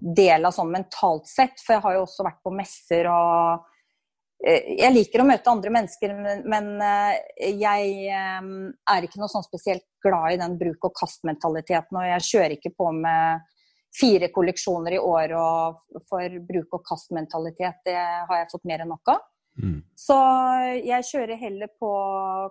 del 0.00 0.48
av 0.48 0.54
sånn 0.56 0.72
mentalt 0.72 1.28
sett, 1.28 1.60
for 1.60 1.76
jeg 1.76 1.84
har 1.84 1.96
jo 1.98 2.04
også 2.06 2.24
vært 2.24 2.40
på 2.44 2.52
messer 2.54 3.08
og 3.12 3.66
eh, 4.46 4.72
Jeg 4.80 4.92
liker 4.94 5.20
å 5.20 5.26
møte 5.28 5.52
andre 5.52 5.72
mennesker, 5.76 6.14
men 6.48 6.70
eh, 6.80 7.50
jeg 7.60 7.92
eh, 8.08 8.48
er 8.94 9.06
ikke 9.06 9.20
noe 9.20 9.32
sånn 9.32 9.44
spesielt 9.44 9.84
glad 10.04 10.34
i 10.34 10.40
den 10.40 10.56
bruk 10.60 10.88
og 10.88 10.96
kast-mentaliteten, 10.96 12.00
og 12.00 12.08
jeg 12.08 12.28
kjører 12.30 12.56
ikke 12.56 12.72
på 12.72 12.88
med 12.96 13.44
fire 13.94 14.32
kolleksjoner 14.34 14.96
i 14.96 15.04
år 15.12 15.36
for 16.08 16.40
bruk 16.48 16.80
og 16.80 16.88
kast-mentalitet, 16.88 17.84
det 17.86 17.94
har 18.00 18.40
jeg 18.40 18.50
fått 18.50 18.66
mer 18.66 18.82
enn 18.82 18.90
nok 18.90 19.12
av. 19.12 19.22
Mm. 19.62 19.82
Så 19.94 20.16
jeg 20.82 21.06
kjører 21.06 21.38
heller 21.38 21.70
på 21.78 21.90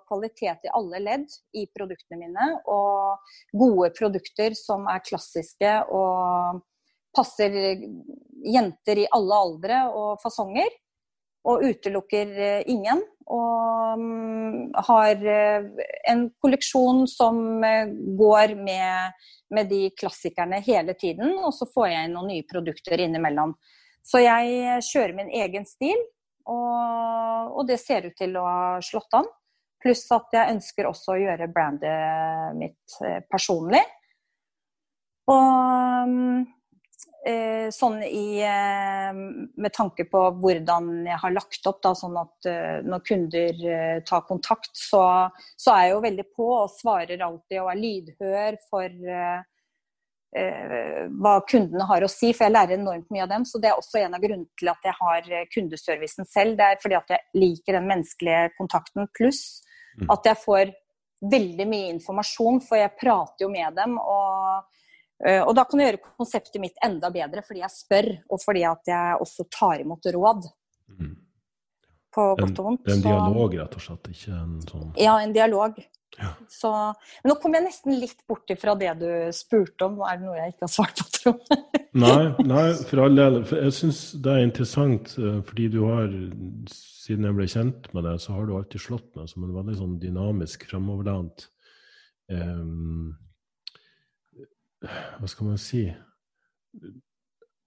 kvalitet 0.07 0.67
i 0.67 0.71
alle 0.73 1.01
ledd 1.03 1.33
i 1.59 1.65
produktene 1.75 2.21
mine. 2.21 2.49
Og 2.71 3.59
gode 3.59 3.91
produkter 3.97 4.55
som 4.57 4.87
er 4.91 5.03
klassiske 5.03 5.73
og 5.91 6.63
passer 7.13 7.53
jenter 8.43 9.03
i 9.03 9.09
alle 9.13 9.41
aldre 9.47 9.83
og 9.91 10.23
fasonger. 10.23 10.71
Og 11.43 11.65
utelukker 11.67 12.29
eh, 12.39 12.61
ingen. 12.71 13.01
Og 13.27 13.99
um, 13.99 14.69
har 14.87 15.25
eh, 15.27 15.65
en 16.07 16.21
kolleksjon 16.39 17.03
som 17.11 17.63
eh, 17.67 17.91
går 18.15 18.55
med, 18.55 19.17
med, 19.51 19.67
de 19.67 19.89
klassikerne 19.99 20.61
hele 20.63 20.95
tiden. 20.95 21.35
Og 21.43 21.51
så 21.51 21.67
får 21.67 21.89
jeg 21.89 22.07
inn 22.07 22.15
noen 22.15 22.31
nye 22.31 22.47
produkter 22.47 23.03
innimellom. 23.03 23.57
Så 24.07 24.23
jeg 24.23 24.79
kjører 24.87 25.17
min 25.19 25.35
egen 25.35 25.67
stil. 25.67 25.99
Og, 26.49 27.53
og, 27.53 27.63
det 27.67 27.79
ser 27.81 28.09
ut 28.09 28.17
til 28.19 28.35
å 28.39 28.43
ha 28.43 28.81
slått 28.83 29.15
an. 29.19 29.29
Pluss 29.83 30.05
at 30.15 30.31
jeg 30.35 30.55
ønsker 30.55 30.87
også 30.87 31.15
å 31.15 31.21
gjøre 31.21 31.51
brandet 31.51 32.57
mitt 32.59 32.97
eh, 33.03 33.19
personlig. 33.31 33.83
Og 35.31 36.11
eh, 37.27 37.67
sånn 37.71 38.01
i 38.03 38.41
eh, 38.43 39.11
Med 39.15 39.75
tanke 39.75 40.03
på 40.11 40.23
hvordan 40.43 40.91
jeg 41.07 41.19
har 41.21 41.35
lagt 41.35 41.67
opp, 41.71 41.79
da, 41.83 41.93
sånn 41.95 42.19
at 42.19 42.51
når 42.83 43.05
kunder 43.07 43.65
tar 44.07 44.27
kontakt, 44.27 44.71
så, 44.75 45.03
så, 45.55 45.75
er 45.75 45.87
jeg 45.87 45.95
jo 45.95 46.05
veldig 46.07 46.27
på 46.35 46.49
og 46.57 46.75
svarer 46.75 47.23
alltid 47.23 47.63
og 47.63 47.71
er 47.71 47.83
lydhør 47.83 48.61
for 48.69 49.43
hva 50.33 51.33
kundene 51.45 51.85
har 51.89 52.03
å 52.05 52.09
si, 52.09 52.31
for 52.33 52.47
jeg 52.47 52.55
lærer 52.55 52.79
enormt 52.79 53.09
mye 53.13 53.25
av 53.25 53.31
dem. 53.31 53.45
Så 53.45 53.61
det 53.61 53.69
er 53.69 53.79
også 53.79 54.01
en 54.01 54.15
av 54.17 54.23
grunnene 54.23 54.49
til 54.59 54.71
at 54.71 54.87
jeg 54.87 54.97
har 54.99 55.27
eh, 55.29 55.49
kundeservicen 55.53 56.29
selv. 56.29 56.57
Det 56.57 56.69
er 56.69 56.79
fordi 56.81 56.97
at 56.97 57.13
jeg 57.13 57.43
liker 57.43 57.77
den 57.77 57.89
menneskelige 57.89 58.53
kontakten, 58.57 59.09
pluss 59.13 59.43
mm. 59.99 60.07
at 60.13 60.31
jeg 60.31 60.41
får 60.41 60.73
veldig 61.33 61.67
mye 61.69 61.91
informasjon, 61.93 62.61
for 62.65 62.81
jeg 62.81 62.95
prater 62.99 63.45
jo 63.45 63.51
med 63.53 63.77
dem. 63.77 63.97
Og, 64.01 64.81
eh, 65.27 65.41
og 65.43 65.53
da 65.57 65.67
kan 65.69 65.83
jeg 65.83 65.91
gjøre 65.91 66.03
konseptet 66.09 66.61
mitt 66.63 66.81
enda 66.85 67.13
bedre 67.13 67.45
fordi 67.45 67.63
jeg 67.63 67.77
spør, 67.77 68.11
og 68.29 68.41
fordi 68.43 68.65
at 68.69 68.93
jeg 68.93 69.23
også 69.27 69.47
tar 69.53 69.85
imot 69.85 70.13
råd. 70.17 70.49
Mm. 70.97 71.17
På 72.13 72.31
godt 72.37 72.59
og 72.61 72.71
vondt. 72.71 72.87
En, 72.89 72.97
en 72.99 73.05
dialog, 73.05 73.53
rett 73.57 73.77
og 73.77 73.85
slett? 73.85 74.09
Ikke 74.13 74.37
en 74.37 74.57
sånn 74.69 74.89
Ja, 75.01 75.17
en 75.21 75.33
dialog. 75.33 75.77
Ja. 76.19 76.29
Så, 76.51 76.69
men 77.23 77.31
nå 77.31 77.35
kom 77.41 77.55
jeg 77.57 77.65
nesten 77.65 77.95
litt 77.97 78.21
bort 78.29 78.49
ifra 78.53 78.75
det 78.77 78.91
du 79.01 79.09
spurte 79.35 79.87
om. 79.87 79.99
Er 80.05 80.19
det 80.19 80.27
noe 80.27 80.37
jeg 80.37 80.53
ikke 80.53 80.67
har 80.67 80.73
svart 80.75 81.01
på, 81.01 81.07
tro? 81.17 81.33
nei, 82.05 82.21
nei, 82.45 82.65
for 82.89 83.03
all 83.05 83.17
del. 83.17 83.39
Jeg 83.49 83.75
syns 83.79 84.03
det 84.23 84.35
er 84.35 84.45
interessant, 84.45 85.15
eh, 85.19 85.39
fordi 85.49 85.69
du 85.73 85.83
har 85.89 86.09
Siden 87.03 87.25
jeg 87.27 87.35
ble 87.35 87.45
kjent 87.51 87.89
med 87.91 88.05
deg, 88.07 88.19
så 88.23 88.31
har 88.31 88.45
du 88.47 88.53
alltid 88.55 88.79
slått 88.79 89.09
meg 89.19 89.27
som 89.27 89.43
en 89.43 89.51
veldig 89.51 89.73
sånn 89.75 89.97
dynamisk, 89.99 90.61
fremoverlent 90.69 91.49
um, 92.31 93.09
Hva 94.87 95.27
skal 95.27 95.49
man 95.49 95.59
si 95.59 95.81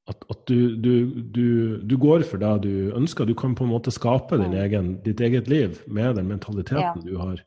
At, 0.09 0.25
at 0.33 0.41
du, 0.49 0.73
du, 0.81 1.21
du, 1.35 1.45
du, 1.85 1.95
går 2.01 2.25
for 2.31 2.41
det 2.41 2.55
du 2.65 2.97
ønsker. 2.97 3.29
Du 3.29 3.37
kan 3.37 3.53
på 3.59 3.67
en 3.67 3.75
måte 3.75 3.93
skape 3.93 4.39
egen, 4.47 4.95
ditt 5.05 5.21
eget 5.21 5.53
liv 5.53 5.83
med 5.85 6.17
den 6.17 6.33
mentaliteten 6.33 7.05
ja. 7.05 7.05
du 7.05 7.21
har. 7.21 7.45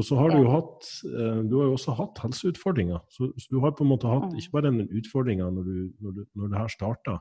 Og 0.00 0.06
så 0.06 0.16
har 0.16 0.32
du 0.32 0.38
jo 0.40 0.48
hatt 0.48 0.86
eh, 1.04 1.40
du 1.44 1.58
har 1.58 1.66
jo 1.68 1.76
også 1.76 1.94
hatt 1.98 2.20
helseutfordringer. 2.24 3.02
Så, 3.12 3.28
så, 3.36 3.48
du 3.52 3.58
har 3.60 3.74
på 3.76 3.84
en 3.84 3.90
måte 3.92 4.08
hatt 4.08 4.30
mm. 4.30 4.38
ikke 4.40 4.54
bare 4.54 4.70
den 4.70 4.86
utfordringa 4.96 5.48
når, 5.52 5.66
når, 6.00 6.22
når, 6.24 6.52
det 6.52 6.62
her 6.62 6.72
starta. 6.72 7.16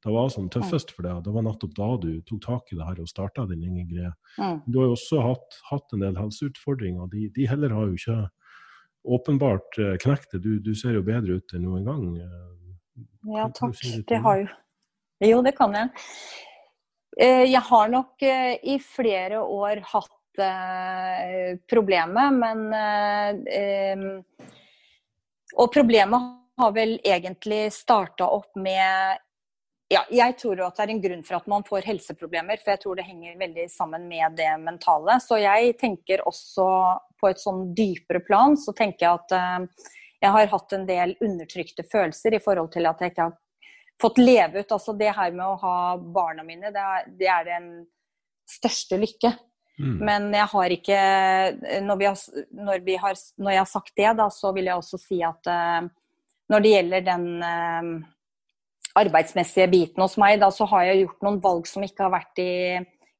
Det 0.00 0.12
var 0.14 0.28
som 0.32 0.46
tøffest 0.52 0.94
for 0.94 1.04
deg. 1.04 1.24
Det 1.26 1.32
var 1.34 1.44
nettopp 1.44 1.72
da 1.76 1.88
du 2.00 2.10
tok 2.28 2.42
tak 2.44 2.70
i 2.70 2.78
det 2.78 2.86
her 2.86 3.00
og 3.02 3.08
starta 3.10 3.48
din 3.50 3.64
egen 3.66 3.88
greie. 3.88 4.12
Mm. 4.38 4.60
Du 4.64 4.78
har 4.78 4.86
jo 4.88 4.94
også 4.94 5.24
hatt, 5.26 5.58
hatt 5.72 5.96
en 5.96 6.04
del 6.06 6.20
helseutfordringer. 6.20 7.10
De, 7.12 7.26
de, 7.34 7.48
heller 7.50 7.74
har 7.74 7.90
jo 7.90 7.98
ikke 7.98 8.20
åpenbart 9.16 9.80
eh, 9.82 9.96
knekt 10.06 10.36
det. 10.36 10.44
Du, 10.46 10.52
du, 10.62 10.70
ser 10.78 10.94
jo 11.00 11.02
bedre 11.04 11.40
ut 11.40 11.56
enn 11.56 11.66
noen 11.66 11.90
gang. 11.90 12.06
Eh, 12.22 13.02
ja, 13.34 13.50
takk. 13.58 13.74
Si 13.80 13.98
det 14.06 14.22
har 14.22 14.44
jo 14.44 14.48
Jo, 15.26 15.42
det 15.44 15.52
kan 15.58 15.74
jeg. 15.76 15.90
Jeg 17.20 17.60
har 17.66 17.90
nok 17.92 18.22
i 18.22 18.78
flere 18.80 19.42
år 19.42 19.82
hatt 19.90 20.19
Eh, 20.38 21.56
problemet, 21.70 22.32
men 22.32 22.72
eh, 23.50 23.98
Og 25.56 25.72
problemet 25.72 26.20
har 26.60 26.72
vel 26.72 27.00
egentlig 27.04 27.72
starta 27.74 28.28
opp 28.30 28.54
med 28.56 29.18
ja, 29.90 30.04
jeg 30.14 30.36
tror 30.38 30.60
at 30.62 30.76
det 30.76 30.84
er 30.84 30.90
en 30.92 31.00
grunn 31.02 31.22
for 31.26 31.40
at 31.40 31.48
man 31.50 31.64
får 31.66 31.82
helseproblemer, 31.88 32.60
for 32.62 32.70
jeg 32.70 32.80
tror 32.84 32.98
det 33.00 33.08
henger 33.08 33.40
veldig 33.40 33.64
sammen 33.72 34.04
med 34.06 34.36
det 34.38 34.52
mentale. 34.62 35.16
Så 35.18 35.40
jeg 35.42 35.72
tenker 35.80 36.22
også 36.30 36.66
på 37.18 37.26
et 37.26 37.42
sånn 37.42 37.72
dypere 37.74 38.22
plan, 38.22 38.54
så 38.54 38.70
tenker 38.78 39.08
jeg 39.08 39.18
at 39.18 39.34
uh, 39.34 39.88
jeg 40.22 40.34
har 40.36 40.52
hatt 40.52 40.76
en 40.76 40.86
del 40.86 41.16
undertrykte 41.18 41.82
følelser 41.90 42.38
i 42.38 42.42
forhold 42.44 42.70
til 42.70 42.86
at 42.86 43.02
jeg 43.02 43.10
ikke 43.10 43.26
har 43.32 43.34
fått 44.00 44.22
leve 44.22 44.62
ut. 44.62 44.76
Altså 44.78 44.94
det 44.94 45.10
her 45.16 45.34
med 45.34 45.46
å 45.48 45.58
ha 45.64 45.76
barna 45.98 46.46
mine, 46.46 46.70
det 46.70 46.86
er, 46.86 47.10
det 47.18 47.32
er 47.34 47.50
den 47.50 47.70
største 48.46 49.00
lykke. 49.00 49.34
Mm. 49.80 49.96
Men 50.04 50.28
jeg 50.36 50.48
har 50.52 50.72
ikke 50.74 51.00
når, 51.86 52.02
har, 52.04 52.16
når, 52.52 52.82
har, 53.00 53.20
når, 53.40 53.52
jeg 53.54 53.62
har 53.62 53.70
sagt 53.70 53.92
det, 53.96 54.08
da, 54.18 54.26
så 54.32 54.52
vil 54.56 54.68
jeg 54.68 54.80
også 54.80 55.00
si 55.00 55.20
at 55.24 55.50
uh, 55.50 55.86
når 56.52 56.64
det 56.64 56.72
gjelder 56.74 57.06
den 57.06 57.26
uh, 57.40 57.92
arbeidsmessige 59.00 59.70
biten 59.72 60.04
hos 60.04 60.18
meg, 60.20 60.40
da, 60.42 60.50
så 60.52 60.68
har 60.72 60.90
jeg 60.90 61.04
gjort 61.04 61.24
noen 61.26 61.40
valg 61.44 61.70
som 61.70 61.86
ikke 61.86 62.04
har 62.06 62.12
vært 62.12 62.42
i, 62.42 62.52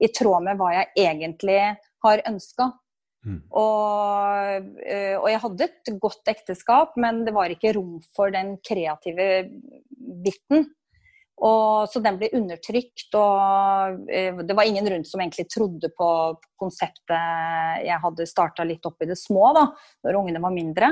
i 0.05 0.13
tråd 0.13 0.47
med 0.51 0.61
hva 0.61 0.75
jeg 0.77 0.93
egentlig 1.07 1.61
har 2.05 2.25
ønska. 2.29 2.71
Mm. 3.25 3.41
Og, 3.53 4.69
uh, 4.81 5.17
og, 5.21 5.31
jeg 5.31 5.45
hadde 5.47 5.71
et 5.71 5.95
godt 6.03 6.35
ekteskap, 6.35 6.93
men 7.01 7.25
det 7.25 7.37
var 7.37 7.53
ikke 7.53 7.73
rom 7.79 7.99
for 8.17 8.33
den 8.35 8.59
kreative 8.67 9.31
biten. 10.25 10.69
Og, 11.41 11.89
så 11.89 12.03
den 12.05 12.19
ble 12.21 12.29
undertrykt, 12.37 13.07
og 13.17 14.11
eh, 14.13 14.43
det 14.45 14.57
var 14.57 14.69
ingen 14.69 14.89
rundt 14.93 15.09
som 15.09 15.23
egentlig 15.23 15.47
trodde 15.49 15.89
på 15.97 16.09
konseptet 16.61 17.87
jeg 17.87 17.97
hadde 18.03 18.27
starta 18.29 18.67
litt 18.69 18.85
opp 18.85 19.01
i 19.01 19.09
det 19.09 19.17
små, 19.17 19.47
da 19.57 19.71
når 20.05 20.19
ungene 20.21 20.43
var 20.45 20.53
mindre. 20.53 20.91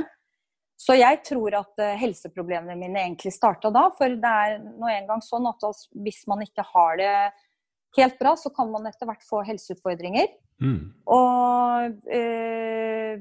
Så 0.79 0.95
jeg 0.95 1.21
tror 1.27 1.59
at 1.59 1.83
eh, 1.83 1.99
helseproblemene 2.01 2.79
mine 2.79 3.03
egentlig 3.03 3.35
starta 3.35 3.71
da. 3.75 3.89
For 3.99 4.15
det 4.15 4.33
er 4.47 4.59
nå 4.63 4.89
engang 4.93 5.21
sånn 5.27 5.49
at 5.51 5.65
hvis 5.99 6.23
man 6.31 6.45
ikke 6.47 6.65
har 6.71 6.99
det 7.01 7.15
helt 7.99 8.19
bra, 8.21 8.37
så 8.39 8.53
kan 8.55 8.71
man 8.71 8.87
etter 8.89 9.09
hvert 9.11 9.27
få 9.27 9.43
helseutfordringer. 9.49 10.31
Mm. 10.63 10.81
Og 11.13 12.15
øh, 12.15 13.21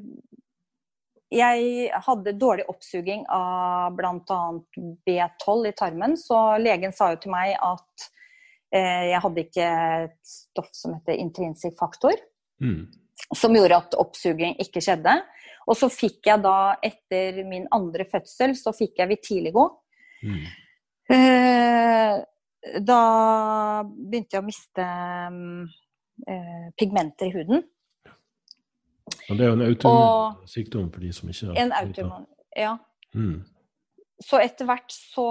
jeg 1.34 1.90
hadde 2.06 2.36
dårlig 2.40 2.64
oppsuging 2.72 3.26
av 3.34 3.96
bl.a. 3.98 4.42
B12 5.08 5.68
i 5.68 5.74
tarmen, 5.76 6.16
så 6.20 6.58
legen 6.62 6.94
sa 6.96 7.12
jo 7.14 7.20
til 7.24 7.34
meg 7.34 7.56
at 7.60 8.06
eh, 8.72 9.10
jeg 9.12 9.24
hadde 9.26 9.44
ikke 9.44 9.72
et 10.06 10.32
stoff 10.32 10.72
som 10.76 10.96
heter 10.96 11.20
intrinsic 11.20 11.76
faktor, 11.80 12.16
mm. 12.64 12.86
som 13.36 13.58
gjorde 13.60 13.82
at 13.82 14.00
oppsuging 14.00 14.56
ikke 14.64 14.84
skjedde. 14.84 15.18
Og 15.68 15.76
så 15.76 15.92
fikk 15.92 16.30
jeg 16.30 16.44
da, 16.46 16.78
etter 16.80 17.44
min 17.48 17.68
andre 17.76 18.08
fødsel, 18.08 18.56
så 18.56 18.72
fikk 18.76 19.02
jeg 19.02 19.12
vitiligo. 19.12 19.68
Mm. 20.24 20.46
Eh, 21.12 22.14
da 22.84 23.02
begynte 23.84 24.38
jeg 24.38 24.44
å 24.44 24.48
miste 24.48 24.86
eh, 26.32 26.70
pigmenter 26.80 27.28
i 27.28 27.36
huden. 27.36 27.68
Og 29.28 29.36
det 29.36 29.44
er 29.44 29.52
jo 29.52 29.58
en 29.58 29.68
autoimmun 29.68 30.48
sykdom 30.48 30.90
for 30.94 31.04
de 31.04 31.12
som 31.16 31.30
ikke 31.32 31.50
har 31.50 31.62
En 31.62 31.74
autoimmun, 31.76 32.28
ja. 32.56 32.74
Mm. 33.16 33.38
Så 34.24 34.40
etter 34.42 34.66
hvert 34.66 34.90
så, 34.90 35.30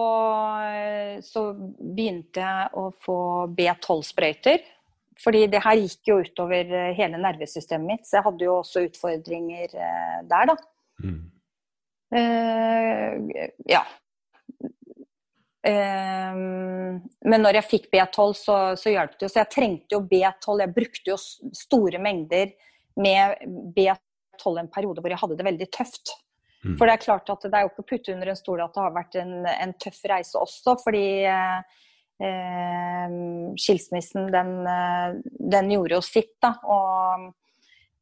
så, 1.26 1.42
begynte 1.80 2.42
jeg 2.42 2.68
å 2.78 2.86
få 3.02 3.18
B12-sprøyter. 3.56 4.62
Fordi 5.22 5.46
det 5.50 5.62
her 5.64 5.80
gikk 5.80 6.10
jo 6.10 6.18
utover 6.22 6.70
hele 6.94 7.18
nervesystemet 7.18 7.88
mitt, 7.88 8.04
så 8.06 8.18
jeg 8.18 8.26
hadde 8.26 8.44
jo 8.44 8.58
også 8.60 8.84
utfordringer 8.84 9.72
eh, 9.72 10.18
der, 10.28 10.50
da. 10.52 10.56
Mm. 11.02 11.22
Uh, 12.16 13.46
ja. 13.66 13.80
Uh, 15.66 17.00
men 17.26 17.42
når 17.42 17.58
jeg 17.58 17.68
fikk 17.70 17.88
B12, 17.96 18.36
så, 18.38 18.58
så 18.78 18.92
hjalp 18.92 19.16
det 19.16 19.26
jo. 19.26 19.32
Så 19.32 19.40
jeg 19.40 19.52
trengte 19.56 19.96
jo 19.96 20.04
B12. 20.04 20.62
Jeg 20.62 20.76
brukte 20.76 21.14
jo 21.14 21.18
store 21.64 22.02
mengder 22.02 22.52
med 23.00 23.36
B12 23.76 24.60
en 24.60 24.70
periode 24.72 25.02
hvor 25.02 25.12
jeg 25.12 25.20
hadde 25.22 25.38
det 25.38 25.46
veldig 25.46 25.68
tøft. 25.74 26.14
Mm. 26.64 26.76
For 26.78 26.88
det 26.88 26.96
er 26.96 27.04
klart 27.04 27.30
at 27.30 27.44
det 27.44 27.54
er 27.54 27.66
jo 27.66 27.72
ikke 27.72 27.84
å 27.84 27.90
putte 27.92 28.14
under 28.14 28.30
en 28.32 28.38
stol 28.38 28.62
at 28.64 28.74
det 28.74 28.82
har 28.82 28.94
vært 28.94 29.18
en, 29.20 29.34
en 29.46 29.74
tøff 29.82 29.98
reise 30.10 30.40
også, 30.40 30.76
fordi 30.82 31.06
eh, 31.28 33.16
skilsmissen 33.60 34.30
den, 34.32 34.52
eh, 34.66 35.18
den, 35.56 35.72
gjorde 35.76 35.98
jo 35.98 36.04
sitt, 36.04 36.34
da. 36.42 36.54
Og 36.64 37.28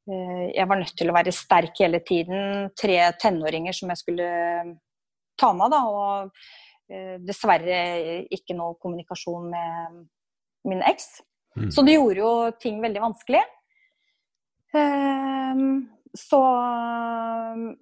eh, 0.09 0.47
jeg 0.55 0.69
var 0.71 0.81
nødt 0.81 0.97
til 0.97 1.11
å 1.11 1.17
være 1.17 1.35
sterk 1.35 1.83
hele 1.83 2.01
tiden. 2.07 2.71
Tre 2.79 2.99
tenåringer 3.21 3.77
som 3.77 3.93
jeg 3.93 4.03
skulle 4.05 4.31
ta 5.41 5.53
med, 5.57 5.75
da. 5.75 5.83
Og 5.91 6.95
eh, 6.95 7.17
dessverre 7.25 8.25
ikke 8.33 8.57
noe 8.57 8.79
kommunikasjon 8.81 9.51
med 9.51 10.03
min 10.71 10.85
eks. 10.89 11.19
Mm. 11.59 11.69
Så 11.75 11.85
det 11.87 11.99
gjorde 11.99 12.23
jo 12.23 12.33
ting 12.63 12.81
veldig 12.83 13.03
vanskelig. 13.11 13.45
Um, 14.75 15.89
så 16.19 16.41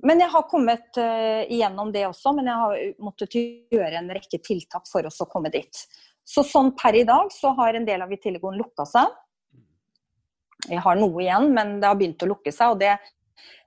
Men 0.03 0.21
jeg 0.21 0.29
har 0.33 0.43
kommet 0.49 0.99
uh, 1.01 1.43
igjennom 1.49 1.93
det 1.93 2.07
også. 2.09 2.35
Men 2.37 2.51
jeg 2.51 2.61
har 2.63 3.05
måttet 3.05 3.37
gjøre 3.37 4.01
en 4.01 4.13
rekke 4.13 4.41
tiltak 4.45 4.89
for 4.91 5.09
oss 5.09 5.21
å 5.25 5.29
komme 5.31 5.53
dit. 5.53 5.85
Så 6.25 6.45
sånn 6.47 6.73
per 6.79 6.97
i 6.97 7.05
dag 7.09 7.33
så 7.35 7.53
har 7.59 7.75
en 7.75 7.87
del 7.89 8.05
av 8.05 8.13
Vitiligoen 8.13 8.61
lukka 8.61 8.87
seg. 8.89 9.11
Jeg 10.71 10.79
har 10.85 10.99
noe 10.99 11.25
igjen, 11.25 11.49
men 11.57 11.81
det 11.83 11.89
har 11.91 11.99
begynt 11.99 12.23
å 12.23 12.31
lukke 12.31 12.53
seg. 12.55 12.77
Og 12.77 12.83
det, 12.83 12.93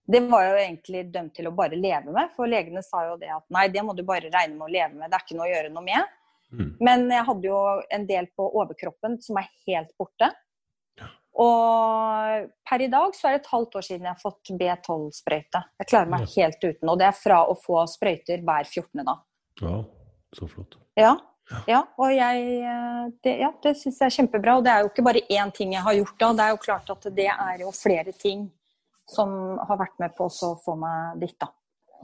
det 0.07 0.21
var 0.29 0.45
jo 0.47 0.59
egentlig 0.61 1.03
dømt 1.11 1.35
til 1.35 1.49
å 1.49 1.55
bare 1.55 1.75
leve 1.75 2.13
med. 2.15 2.31
For 2.37 2.49
legene 2.49 2.83
sa 2.85 3.03
jo 3.09 3.17
det 3.21 3.33
at 3.35 3.45
nei, 3.53 3.67
det 3.73 3.83
må 3.83 3.97
du 3.97 4.05
bare 4.07 4.31
regne 4.31 4.55
med 4.55 4.69
å 4.69 4.71
leve 4.71 4.93
med. 4.93 5.09
Det 5.09 5.19
er 5.19 5.27
ikke 5.27 5.39
noe 5.39 5.49
å 5.49 5.51
gjøre 5.51 5.73
noe 5.75 5.85
med. 5.89 6.15
Mm. 6.55 6.71
Men 6.87 7.05
jeg 7.11 7.27
hadde 7.27 7.49
jo 7.49 7.61
en 7.97 8.07
del 8.07 8.29
på 8.37 8.47
overkroppen 8.61 9.19
som 9.25 9.41
er 9.41 9.51
helt 9.67 9.91
borte. 9.99 10.31
Og 11.35 12.49
per 12.69 12.83
i 12.85 12.87
dag 12.91 13.15
så 13.15 13.27
er 13.27 13.35
det 13.35 13.43
et 13.43 13.51
halvt 13.51 13.75
år 13.75 13.85
siden 13.85 14.07
jeg 14.07 14.13
har 14.13 14.21
fått 14.21 14.51
B12-sprøyte. 14.55 15.61
Jeg 15.81 15.89
klarer 15.89 16.11
meg 16.13 16.27
helt 16.31 16.61
uten. 16.63 16.91
Og 16.91 16.99
det 17.01 17.09
er 17.09 17.17
fra 17.17 17.41
å 17.49 17.55
få 17.59 17.81
sprøyter 17.91 18.43
hver 18.45 18.67
14. 18.69 19.03
da. 19.03 19.17
Ja, 19.61 19.79
så 20.35 20.47
flott. 20.51 20.77
Ja, 20.99 21.13
ja 21.67 21.81
og 21.99 22.11
jeg 22.15 22.45
eh, 22.63 23.01
Det, 23.23 23.35
ja, 23.43 23.51
det 23.63 23.75
syns 23.79 23.99
jeg 23.99 24.07
er 24.07 24.15
kjempebra. 24.15 24.57
Og 24.59 24.65
det 24.67 24.71
er 24.71 24.85
jo 24.85 24.93
ikke 24.93 25.07
bare 25.09 25.25
én 25.27 25.51
ting 25.55 25.75
jeg 25.75 25.83
har 25.83 25.97
gjort 25.99 26.23
da. 26.23 26.31
Det 26.39 26.45
er 26.45 26.55
jo 26.55 26.61
klart 26.69 26.95
at 26.95 27.09
det 27.19 27.29
er 27.33 27.65
jo 27.65 27.75
flere 27.75 28.15
ting 28.15 28.47
som 29.11 29.35
har 29.59 29.79
vært 29.83 29.99
med 30.01 30.15
på 30.17 30.29
å 30.31 30.53
få 30.63 30.77
meg 30.79 31.19
dit, 31.21 31.35
da. 31.41 31.51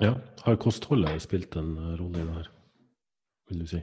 Ja. 0.02 0.16
Har 0.44 0.60
kostholdet 0.62 1.24
spilt 1.24 1.56
en 1.60 1.76
rolle 2.00 2.20
i 2.20 2.26
det 2.26 2.36
her, 2.36 2.52
vil 3.50 3.64
du 3.64 3.70
si? 3.70 3.82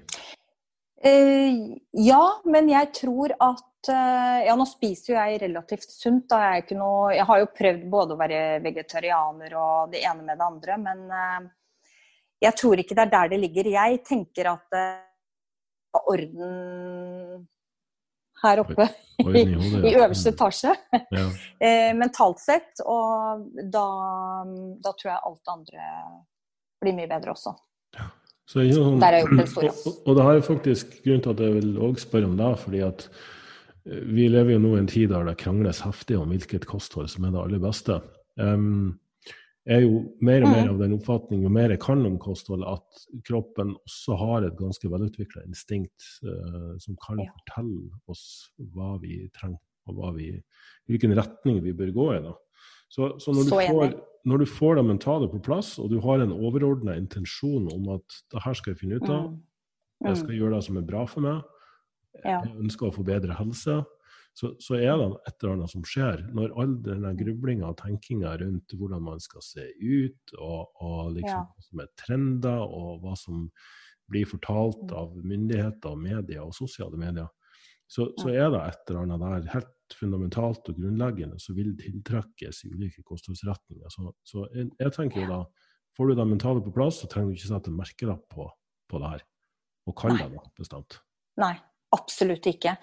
Uh, 0.98 1.76
ja, 1.92 2.24
men 2.44 2.70
jeg 2.72 2.90
tror 2.96 3.30
at 3.38 3.90
uh, 3.92 4.38
Ja, 4.42 4.54
nå 4.58 4.64
spiser 4.66 5.12
jo 5.12 5.18
jeg 5.18 5.42
relativt 5.44 5.92
sunt. 5.92 6.26
Da. 6.30 6.56
Jeg, 6.56 6.78
noe, 6.78 7.12
jeg, 7.14 7.26
har 7.28 7.42
jo 7.42 7.52
prøvd 7.54 7.84
både 7.90 8.16
å 8.16 8.18
være 8.18 8.40
vegetarianer 8.64 9.54
og 9.58 9.92
det 9.94 10.02
ene 10.02 10.26
med 10.26 10.40
det 10.40 10.48
andre, 10.48 10.78
men 10.82 11.04
uh, 11.12 11.86
jeg 12.42 12.58
tror 12.58 12.82
ikke 12.82 12.98
det 12.98 13.04
er 13.06 13.14
der 13.14 13.30
det 13.34 13.38
ligger. 13.44 13.70
Jeg 13.76 14.02
tenker 14.06 14.50
at 14.54 14.78
er 14.78 16.02
orden 16.10 17.46
her 18.38 18.60
oppe 18.62 18.84
i, 19.18 19.40
i 19.42 19.94
øverste 19.96 20.30
etasje. 20.30 20.74
Ja. 21.10 21.24
mentalt 22.02 22.38
sett. 22.38 22.84
Og 22.86 23.48
da, 23.72 23.86
da 24.78 24.92
tror 24.92 25.10
jeg 25.10 25.18
alt 25.18 25.40
det 25.42 25.54
andre 25.56 25.88
blir 26.82 26.94
mye 27.00 27.10
bedre 27.10 27.34
også. 27.34 27.56
Ja. 27.98 28.06
Så, 28.48 28.62
ja, 28.64 28.84
Der 28.96 29.12
er 29.12 29.20
jo 29.20 29.28
den. 29.28 29.42
Og, 29.68 29.96
og, 30.06 30.14
det 30.16 30.24
har 30.24 30.38
faktisk 30.46 30.94
grunn 31.04 31.20
til 31.24 31.34
at 31.34 31.42
jeg 31.44 31.56
vil 31.58 31.74
òg 31.84 31.98
spørre 32.00 32.30
om 32.30 32.38
det, 32.38 32.52
fordi 32.62 32.80
at 32.86 33.04
eh, 33.84 34.06
vi 34.08 34.30
lever 34.32 34.56
jo 34.56 34.62
nå 34.62 34.70
i 34.76 34.80
en 34.80 34.88
tid 34.88 35.12
der 35.12 35.28
det 35.28 35.36
krangles 35.42 35.82
heftig 35.84 36.16
om 36.16 36.32
hvilket 36.32 36.64
kosthold 36.68 37.10
som 37.12 37.28
er 37.28 37.34
det 37.34 37.42
aller 37.42 37.60
beste. 37.60 37.98
Um, 38.40 38.96
er 39.68 39.82
jo 39.84 40.00
mer 40.24 40.46
og 40.46 40.48
mer 40.48 40.64
mm. 40.64 40.72
av 40.72 40.80
den 40.80 40.96
oppfatning, 40.96 41.44
jo 41.44 41.52
mer 41.52 41.74
jeg 41.74 41.82
kan 41.82 42.00
om 42.08 42.16
kosthold, 42.22 42.64
at 42.64 43.04
kroppen 43.28 43.74
også 43.76 44.16
har 44.16 44.46
et 44.46 44.56
ganske 44.56 44.88
velutvikla 44.88 45.44
instinkt 45.44 46.08
uh, 46.24 46.72
som 46.80 46.96
kan 47.04 47.20
ja. 47.20 47.28
fortelle 47.34 48.00
oss 48.08 48.24
hva 48.72 48.94
vi 49.02 49.26
trenger, 49.36 49.60
og 49.92 50.16
vi, 50.16 50.32
hvilken 50.88 51.12
retning 51.20 51.60
vi 51.64 51.76
bør 51.76 51.92
gå 51.92 52.12
i. 52.16 52.22
da. 52.24 52.32
Så, 52.88 53.18
så 53.20 53.34
når, 53.36 53.44
du 53.44 53.52
får, 53.52 53.92
når, 54.28 54.44
du 54.44 54.50
får, 54.50 54.78
det 54.78 54.86
mentale 54.88 55.28
på 55.32 55.40
plass, 55.44 55.76
og 55.80 55.90
du 55.92 55.98
har 56.04 56.22
en 56.22 56.34
overordna 56.34 56.96
intensjon 56.98 57.68
om 57.72 57.92
at 57.96 58.18
det 58.32 58.42
her 58.44 58.58
skal 58.58 58.74
jeg 58.74 58.82
finne 58.82 58.98
ut 59.00 59.08
av, 59.08 59.28
mm. 59.30 59.38
jeg 60.04 60.16
mm. 60.16 60.20
skal 60.22 60.36
gjøre 60.38 60.56
det 60.56 60.66
som 60.68 60.80
er 60.80 60.88
bra 60.88 61.04
for 61.08 61.24
meg, 61.24 61.54
jeg 62.24 62.56
ønsker 62.58 62.88
å 62.88 62.94
få 62.94 63.04
bedre 63.06 63.36
helse, 63.38 63.78
så, 64.38 64.52
så, 64.62 64.76
er 64.78 64.92
det 65.00 65.06
et 65.26 65.42
eller 65.42 65.56
annet 65.56 65.72
som 65.72 65.84
skjer. 65.86 66.20
Når 66.36 66.52
all 66.62 66.76
denne 66.84 67.10
grublinga 67.18 67.72
og 67.72 67.78
tenkinga 67.80 68.36
rundt 68.38 68.74
hvordan 68.78 69.02
man 69.02 69.22
skal 69.22 69.42
se 69.42 69.64
ut, 69.82 70.34
og, 70.36 70.68
og 70.84 71.16
liksom 71.16 71.48
hva 71.48 71.64
som 71.66 71.82
er 71.82 71.88
trender, 71.98 72.62
og 72.62 73.00
hva 73.02 73.16
som 73.18 73.48
blir 74.08 74.28
fortalt 74.30 74.84
mm. 74.86 74.94
av 75.00 75.16
myndigheter, 75.18 75.98
media 75.98 76.44
og 76.44 76.54
sosiale 76.56 77.00
medier, 77.00 77.26
så, 77.88 78.10
så 78.20 78.30
er 78.30 78.52
det 78.52 78.62
et 78.62 78.90
eller 78.92 79.06
annet 79.06 79.24
der 79.24 79.50
helt 79.56 79.74
fundamentalt 79.96 80.68
og 80.70 80.76
grunnleggende 80.78 81.38
så 81.40 81.54
vil 81.56 81.72
tiltrekkes 81.78 82.64
i 82.66 82.72
ulike 82.74 83.04
kostholdsretninger. 83.06 83.88
Så, 83.92 84.12
så 84.26 84.44
jeg, 84.52 84.70
jeg, 84.78 84.94
tenker 84.96 85.22
jo 85.22 85.28
da, 85.30 85.38
får 85.96 86.10
du 86.10 86.18
det 86.18 86.28
mentale 86.28 86.64
på 86.64 86.74
plass, 86.74 87.00
så 87.02 87.10
trenger 87.10 87.32
du 87.32 87.38
ikke 87.38 87.50
sette 87.52 87.72
en 87.72 87.78
merkelapp 87.78 88.24
på, 88.34 88.48
på 88.90 89.02
det 89.02 89.14
her. 89.14 89.24
Og 89.88 89.96
kan 89.96 90.18
det 90.18 90.28
da, 90.34 90.44
bestemt. 90.58 90.98
Nei, 91.40 91.54
absolutt 91.96 92.46
ikke. 92.50 92.76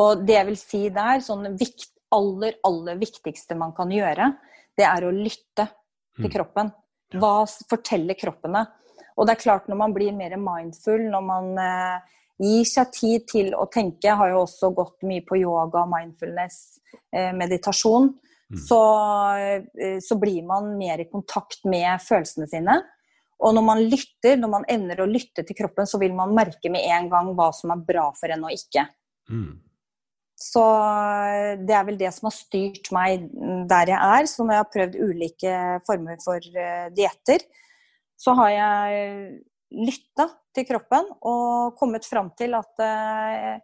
Og 0.00 0.24
det 0.26 0.38
jeg 0.38 0.48
vil 0.50 0.60
si 0.60 0.82
der, 0.94 1.22
sånn 1.24 1.52
vikt, 1.60 1.92
aller, 2.14 2.56
aller 2.64 2.98
viktigste 2.98 3.56
man 3.58 3.74
kan 3.76 3.92
gjøre, 3.92 4.32
det 4.78 4.86
er 4.88 5.04
å 5.04 5.14
lytte 5.14 5.68
til 6.16 6.28
mm. 6.28 6.34
kroppen. 6.34 6.72
Hva 7.18 7.34
forteller 7.46 8.18
kroppen 8.18 8.56
deg? 8.56 8.74
Og 9.18 9.26
det 9.26 9.34
er 9.34 9.42
klart, 9.42 9.66
når 9.68 9.80
man 9.80 9.94
blir 9.94 10.14
mer 10.14 10.36
mindful, 10.38 11.02
når 11.10 11.24
man 11.26 11.48
eh, 11.58 12.18
gir 12.38 12.66
seg 12.68 12.92
tid 12.94 13.26
til 13.30 13.50
å 13.58 13.66
tenke. 13.70 14.06
Jeg 14.06 14.18
har 14.20 14.32
jo 14.32 14.44
også 14.44 14.70
gått 14.76 15.04
mye 15.08 15.24
på 15.26 15.40
yoga, 15.40 15.84
mindfulness, 15.90 16.78
eh, 17.12 17.32
meditasjon. 17.36 18.12
Mm. 18.48 18.60
Så, 18.64 18.80
eh, 19.36 19.98
så, 20.00 20.16
blir 20.16 20.46
man 20.46 20.76
mer 20.78 21.02
i 21.02 21.10
kontakt 21.10 21.64
med 21.64 22.00
følelsene 22.00 22.48
sine. 22.48 22.78
Og 23.38 23.54
når 23.54 23.64
man 23.64 23.82
lytter, 23.82 24.38
når 24.38 24.50
man 24.50 24.68
evner 24.70 25.02
å 25.02 25.10
lytte 25.10 25.44
til 25.46 25.56
kroppen, 25.58 25.86
så 25.86 25.98
vil 26.00 26.14
man 26.14 26.34
merke 26.34 26.70
med 26.70 26.86
en 26.86 27.10
gang 27.10 27.34
hva 27.34 27.52
som 27.54 27.74
er 27.74 27.84
bra 27.86 28.08
for 28.18 28.30
en 28.30 28.46
og 28.48 28.54
ikke. 28.54 28.86
Mm. 29.30 29.58
Så 30.38 30.62
eh, 30.62 31.52
det 31.66 31.74
er 31.74 31.84
vel 31.90 31.98
det 31.98 32.14
som 32.14 32.30
har 32.30 32.38
styrt 32.38 32.90
meg 32.94 33.28
der 33.68 33.94
jeg 33.94 33.98
er. 33.98 34.30
Så 34.30 34.46
når 34.46 34.54
jeg 34.54 34.64
har 34.64 34.74
prøvd 34.74 34.98
ulike 35.02 35.54
former 35.86 36.22
for 36.22 36.50
dietter, 36.94 37.42
så 38.18 38.34
har 38.38 38.50
jeg 38.54 39.42
lytta 39.74 40.28
til 40.56 40.66
kroppen 40.68 41.10
og 41.28 41.76
kommet 41.78 42.06
fram 42.08 42.30
til 42.38 42.56
at 42.56 42.84
eh, 42.84 43.58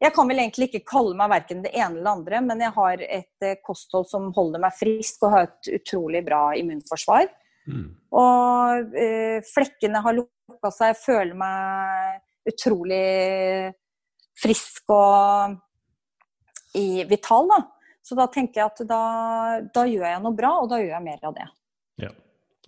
jeg 0.00 0.14
kan 0.16 0.28
vel 0.28 0.40
egentlig 0.40 0.70
ikke 0.70 0.86
kalle 0.88 1.16
meg 1.16 1.30
verken 1.32 1.62
det 1.64 1.72
ene 1.74 2.00
eller 2.00 2.14
andre, 2.14 2.40
men 2.44 2.62
jeg 2.64 2.72
har 2.76 3.02
et 3.04 3.46
eh, 3.46 3.58
kosthold 3.64 4.08
som 4.08 4.30
holder 4.36 4.62
meg 4.62 4.76
frisk 4.76 5.26
og 5.26 5.34
har 5.34 5.48
et 5.48 5.72
utrolig 5.80 6.22
bra 6.24 6.42
immunforsvar. 6.60 7.28
Mm. 7.68 7.88
Og 8.16 8.96
eh, 8.96 9.40
flekkene 9.44 10.00
har 10.04 10.16
lukka 10.16 10.72
seg, 10.72 10.94
jeg 10.94 11.02
føler 11.02 11.36
meg 11.40 12.50
utrolig 12.50 13.04
frisk 14.40 14.88
og 14.94 15.58
i, 16.78 17.04
vital, 17.10 17.50
da. 17.50 17.60
Så 18.00 18.16
da 18.16 18.26
tenker 18.32 18.62
jeg 18.62 18.72
at 18.72 18.82
da, 18.88 19.02
da 19.74 19.84
gjør 19.86 20.06
jeg 20.08 20.22
noe 20.24 20.36
bra, 20.36 20.54
og 20.62 20.70
da 20.72 20.80
gjør 20.80 20.94
jeg 20.96 21.06
mer 21.06 21.28
av 21.28 21.36
det. 21.36 21.46
Ja. 22.00 22.12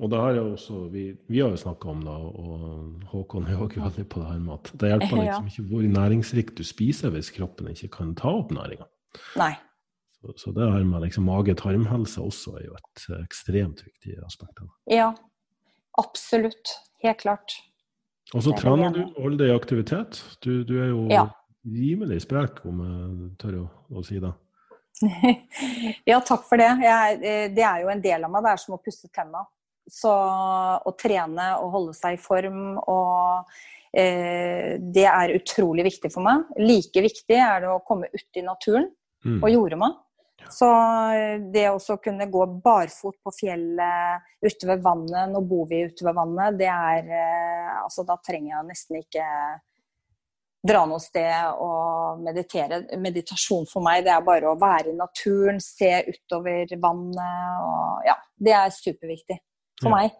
Og 0.00 0.08
det 0.08 0.18
har 0.18 0.36
jo 0.38 0.44
også, 0.54 0.78
vi, 0.88 1.02
vi 1.28 1.42
har 1.42 1.50
jo 1.52 1.58
snakka 1.60 1.90
om 1.92 2.00
det, 2.06 2.14
og 2.14 3.10
Håkon 3.10 3.44
er 3.44 3.58
også 3.60 3.82
veldig 3.82 4.06
på 4.08 4.22
det 4.22 4.30
her 4.30 4.38
med 4.40 4.54
at 4.54 4.70
det 4.80 4.88
hjelper 4.88 5.18
liksom 5.20 5.50
ikke 5.50 5.64
hvor 5.68 5.90
næringsrikt 5.98 6.54
du 6.56 6.64
spiser 6.64 7.12
hvis 7.12 7.28
kroppen 7.36 7.68
ikke 7.74 7.90
kan 7.98 8.14
ta 8.16 8.32
opp 8.38 8.54
næringa. 8.56 8.88
Så, 10.16 10.32
så, 10.38 10.54
det 10.56 10.70
her 10.72 10.86
med 10.88 11.04
liksom 11.04 11.28
mage-tarmhelse 11.28 12.24
også 12.24 12.56
er 12.60 12.64
jo 12.70 12.78
et 12.78 13.04
ekstremt 13.18 13.84
viktig 13.84 14.16
aspekt. 14.24 14.64
Ja, 14.88 15.10
absolutt. 16.00 16.72
Helt 17.02 17.20
klart. 17.20 17.58
Og 18.32 18.42
så 18.46 18.54
trener 18.56 18.94
du 18.94 19.02
holder 19.18 19.42
deg 19.42 19.50
i 19.50 19.56
aktivitet. 19.56 20.22
Du, 20.40 20.62
du 20.64 20.76
er 20.78 20.92
jo 20.92 21.08
ja. 21.10 21.26
rimelig 21.66 22.22
sprek, 22.24 22.62
om 22.64 22.80
jeg 22.86 23.32
tør 23.42 23.58
å, 23.64 23.66
å 23.92 24.04
si 24.06 24.22
det. 24.22 24.30
ja, 26.10 26.20
takk 26.22 26.46
for 26.48 26.60
det. 26.62 26.70
Jeg, 26.80 27.18
eh, 27.20 27.48
det 27.52 27.66
er 27.66 27.82
jo 27.82 27.90
en 27.92 28.04
del 28.04 28.24
av 28.24 28.32
meg. 28.32 28.46
Det 28.46 28.54
er 28.54 28.62
som 28.62 28.78
å 28.78 28.80
pusse 28.80 29.10
tenna. 29.12 29.42
Så 29.90 30.12
å 30.12 30.92
trene 30.98 31.48
og 31.58 31.72
holde 31.74 31.94
seg 31.96 32.16
i 32.16 32.20
form 32.22 32.78
og 32.78 33.50
eh, 33.96 34.78
Det 34.78 35.08
er 35.08 35.34
utrolig 35.36 35.86
viktig 35.90 36.12
for 36.14 36.24
meg. 36.26 36.46
Like 36.60 37.02
viktig 37.04 37.38
er 37.38 37.64
det 37.64 37.72
å 37.72 37.82
komme 37.86 38.10
ut 38.12 38.38
i 38.38 38.46
naturen 38.46 38.88
mm. 39.26 39.40
og 39.42 39.50
jorde 39.50 39.80
meg. 39.82 39.98
Så 40.50 40.68
eh, 41.14 41.40
det 41.54 41.68
å 41.70 41.98
kunne 42.02 42.28
gå 42.30 42.46
barfot 42.64 43.18
på 43.22 43.34
fjellet, 43.34 44.30
ute 44.42 44.70
ved 44.70 44.82
vannet, 44.84 45.30
nå 45.30 45.42
bor 45.46 45.68
vi 45.70 45.84
ute 45.86 46.06
ved 46.06 46.16
vannet, 46.18 46.58
det 46.60 46.70
er 46.70 47.10
eh, 47.10 47.50
Altså, 47.82 48.04
da 48.06 48.14
trenger 48.22 48.52
jeg 48.52 48.66
nesten 48.68 48.98
ikke 49.00 49.24
dra 50.62 50.84
noe 50.86 51.02
sted 51.02 51.56
og 51.58 52.20
meditere. 52.22 52.82
Meditasjon 53.00 53.64
for 53.66 53.82
meg, 53.82 54.04
det 54.06 54.12
er 54.14 54.26
bare 54.26 54.52
å 54.52 54.58
være 54.60 54.92
i 54.92 54.98
naturen, 54.98 55.58
se 55.62 55.90
utover 56.06 56.70
vannet 56.78 57.64
og 57.64 58.06
Ja, 58.06 58.14
det 58.38 58.54
er 58.58 58.76
superviktig 58.76 59.40
for 59.82 59.94
meg. 59.94 60.14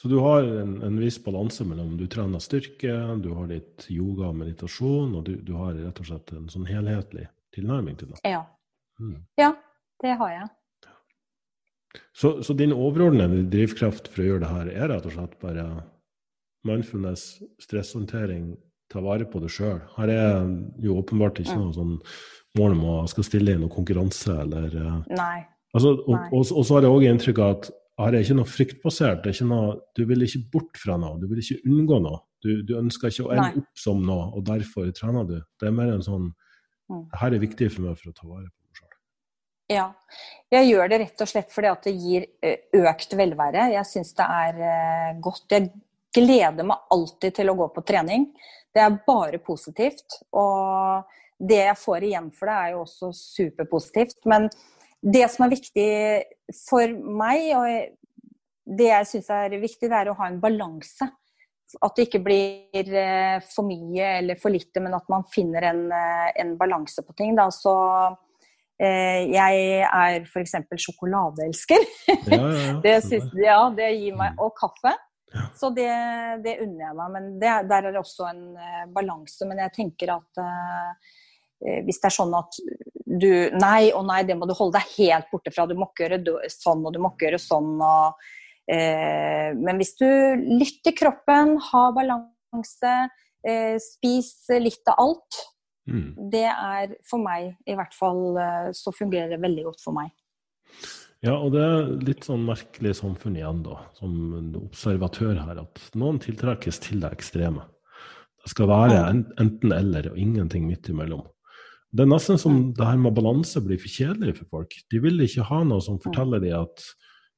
Så 0.00 0.08
du 0.08 0.16
har 0.24 0.46
en, 0.62 0.78
en, 0.86 0.94
viss 0.96 1.18
balanse 1.20 1.64
mellom 1.68 1.92
du 2.00 2.06
trener 2.08 2.40
styrke, 2.40 2.94
du 3.20 3.34
har 3.36 3.50
litt 3.50 3.84
yoga 3.92 4.30
og 4.30 4.38
meditasjon, 4.38 5.12
og 5.18 5.26
du, 5.26 5.34
du 5.44 5.52
har 5.58 5.74
rett 5.76 6.00
og 6.00 6.08
slett 6.08 6.32
en 6.32 6.46
sånn 6.48 6.64
helhetlig 6.70 7.26
tilnærming 7.52 7.98
til 8.00 8.14
det? 8.14 8.22
Ja. 8.24 8.46
Mm. 9.00 9.18
Ja, 9.36 9.50
det 10.00 10.14
har 10.22 10.32
jeg. 10.32 10.48
Så, 12.16 12.38
så 12.46 12.56
din 12.56 12.72
overordnede 12.72 13.42
drivkraft 13.52 14.08
for 14.08 14.22
å 14.22 14.28
gjøre 14.30 14.44
det 14.44 14.54
her 14.54 14.72
er 14.72 14.92
rett 14.94 15.08
og 15.10 15.16
slett 15.18 15.36
bare 15.42 15.66
mindfulness, 16.68 17.40
stresshåndtering, 17.60 18.54
ta 18.92 19.02
vare 19.04 19.26
på 19.28 19.40
det 19.42 19.52
sjøl. 19.52 19.80
Her 19.96 20.12
er 20.12 20.50
jo 20.82 20.98
åpenbart 21.00 21.40
ikke 21.42 21.56
noe 21.58 21.74
sånn 21.76 21.96
mål 22.58 22.74
om 22.76 22.84
å 22.90 22.96
skal 23.10 23.26
stille 23.26 23.54
i 23.54 23.60
noen 23.60 23.72
konkurranse 23.72 24.34
eller 24.42 24.74
eh, 24.74 24.96
Nei. 25.12 25.38
Altså, 25.70 25.94
og, 26.02 26.16
og, 26.32 26.40
og, 26.40 26.64
så 26.66 26.76
har 26.76 26.86
jeg 26.86 26.96
òg 26.96 27.04
inntrykk 27.06 27.40
av 27.44 27.52
at 27.54 27.68
her 28.04 28.16
er 28.16 28.24
ikke 28.24 28.36
noe 28.38 28.48
fryktbasert. 28.48 29.22
Det 29.22 29.30
er 29.30 29.36
ikke 29.36 29.50
noe, 29.50 29.72
du 29.96 30.04
vil 30.08 30.26
ikke 30.26 30.42
bort 30.52 30.78
fra 30.80 30.96
noe, 31.00 31.18
du 31.20 31.26
vil 31.30 31.42
ikke 31.42 31.60
unngå 31.68 32.00
noe. 32.04 32.22
Du, 32.40 32.52
du 32.64 32.76
ønsker 32.78 33.12
ikke 33.12 33.26
å 33.26 33.34
ende 33.34 33.60
opp 33.60 33.82
som 33.82 34.00
noe, 34.06 34.30
og 34.36 34.46
derfor 34.48 34.88
trener 34.96 35.26
du. 35.28 35.36
Det 35.60 35.68
er 35.68 35.76
mer 35.76 35.92
en 35.92 36.04
sånn 36.04 36.30
mm. 36.30 37.02
Her 37.20 37.36
er 37.36 37.42
viktig 37.42 37.68
for 37.74 37.84
meg 37.84 37.98
for 38.00 38.12
å 38.12 38.16
ta 38.16 38.24
vare 38.24 38.48
på 38.48 38.64
meg 38.64 38.80
sjøl. 38.80 38.94
Ja. 39.74 39.84
Jeg 40.56 40.70
gjør 40.70 40.90
det 40.90 41.00
rett 41.04 41.24
og 41.26 41.30
slett 41.30 41.52
fordi 41.54 41.70
at 41.70 41.86
det 41.86 41.94
gir 42.00 42.26
økt 42.80 43.14
velvære. 43.20 43.68
Jeg 43.74 43.88
syns 43.90 44.16
det 44.18 44.26
er 44.26 45.20
godt. 45.22 45.44
Jeg 45.52 45.68
gleder 46.16 46.66
meg 46.66 46.90
alltid 46.96 47.36
til 47.36 47.52
å 47.52 47.58
gå 47.60 47.68
på 47.76 47.84
trening. 47.86 48.30
Det 48.74 48.82
er 48.82 48.98
bare 49.06 49.38
positivt. 49.44 50.22
Og 50.32 51.06
det 51.40 51.62
jeg 51.62 51.78
får 51.80 52.08
igjen 52.08 52.28
for 52.36 52.50
det, 52.50 52.56
er 52.56 52.74
jo 52.74 52.82
også 52.84 53.12
superpositivt. 53.16 54.18
Men 54.30 54.48
det 55.00 55.24
som 55.32 55.46
er 55.46 55.54
viktig 55.54 55.90
for 56.68 56.92
meg, 57.20 57.46
og 57.56 58.76
det 58.78 58.90
jeg 58.90 59.08
syns 59.08 59.30
er 59.32 59.56
viktig, 59.62 59.88
det 59.88 59.96
er 59.96 60.12
å 60.12 60.18
ha 60.18 60.28
en 60.28 60.40
balanse. 60.42 61.08
At 61.80 61.94
det 61.96 62.08
ikke 62.08 62.22
blir 62.24 62.96
eh, 62.98 63.36
for 63.46 63.66
mye 63.68 64.16
eller 64.18 64.38
for 64.40 64.52
lite, 64.52 64.82
men 64.82 64.96
at 64.96 65.06
man 65.10 65.22
finner 65.30 65.68
en, 65.70 65.84
eh, 65.94 66.32
en 66.42 66.56
balanse 66.58 67.04
på 67.06 67.14
ting. 67.18 67.36
Da. 67.38 67.46
Så 67.54 67.72
eh, 68.82 69.30
jeg 69.30 69.86
er 69.86 70.26
f.eks. 70.26 70.56
sjokoladeelsker. 70.86 71.86
Ja, 72.10 72.18
ja, 72.26 72.40
ja. 72.42 72.74
det, 72.84 72.96
synes, 73.06 73.30
ja, 73.38 73.62
det 73.76 73.92
gir 73.94 74.18
meg 74.18 74.34
mm. 74.34 74.42
Og 74.42 74.52
kaffe. 74.58 74.96
Ja. 75.30 75.46
Så 75.54 75.70
det, 75.70 75.90
det, 76.42 76.58
unner 76.66 76.88
jeg 76.88 76.98
meg. 76.98 77.14
Men 77.14 77.32
det, 77.38 77.54
der 77.70 77.86
er 77.86 77.94
det 77.94 78.02
også 78.02 78.26
en 78.32 78.44
balanse. 78.90 79.46
Men 79.46 79.62
jeg 79.62 79.76
tenker 79.78 80.16
at 80.16 80.42
uh, 80.42 81.12
hvis 81.60 82.00
det 82.00 82.08
er 82.08 82.14
sånn 82.14 82.34
at 82.38 82.56
du 83.10 83.30
Nei 83.58 83.90
og 83.90 84.04
nei, 84.06 84.20
det 84.24 84.36
må 84.38 84.46
du 84.46 84.54
holde 84.54 84.78
deg 84.78 84.92
helt 85.00 85.26
borte 85.32 85.50
fra. 85.52 85.66
Du 85.66 85.74
må 85.74 85.88
ikke 85.90 86.06
gjøre 86.06 86.50
sånn 86.52 86.84
og 86.86 86.94
du 86.94 87.00
må 87.02 87.10
ikke 87.10 87.26
gjøre 87.26 87.40
sånn. 87.42 87.72
Og, 87.82 88.28
eh, 88.70 89.50
men 89.58 89.80
hvis 89.80 89.96
du 89.98 90.06
lytter 90.46 90.94
kroppen, 90.96 91.56
har 91.70 91.96
balanse, 91.96 92.94
spis 93.80 94.30
litt 94.60 94.88
av 94.92 95.00
alt. 95.00 95.40
Mm. 95.90 96.08
Det 96.30 96.46
er 96.52 96.94
for 97.08 97.24
meg 97.24 97.54
i 97.66 97.74
hvert 97.74 97.94
fall 97.96 98.36
så 98.76 98.92
fungerer 98.92 99.32
det 99.32 99.40
veldig 99.42 99.64
godt 99.70 99.80
for 99.82 99.96
meg. 99.96 100.12
Ja, 101.20 101.34
og 101.36 101.52
det 101.52 101.60
er 101.60 101.88
litt 102.06 102.24
sånn 102.24 102.46
merkelig 102.48 102.94
samfunn 103.02 103.36
igjen, 103.36 103.60
da, 103.66 103.76
som 103.98 104.12
observatør 104.62 105.36
her, 105.42 105.58
at 105.66 105.82
noen 106.00 106.20
tiltrekkes 106.22 106.80
til 106.86 107.02
det 107.02 107.10
ekstreme. 107.18 107.66
Det 108.40 108.54
skal 108.54 108.70
være 108.70 109.02
enten-eller 109.42 110.14
og 110.14 110.20
ingenting 110.20 110.64
midt 110.68 110.88
imellom. 110.88 111.26
Det 111.90 112.04
er 112.04 112.10
nesten 112.10 112.38
som 112.38 112.58
det 112.76 112.86
her 112.86 112.98
med 113.02 113.16
balanse 113.16 113.60
blir 113.64 113.80
for 113.82 113.90
kjedelig 113.90 114.36
for 114.38 114.58
folk. 114.58 114.74
De 114.92 115.00
vil 115.02 115.24
ikke 115.24 115.46
ha 115.48 115.62
noe 115.66 115.82
som 115.82 115.98
forteller 116.02 116.42
dem 116.42 116.60
at 116.60 116.84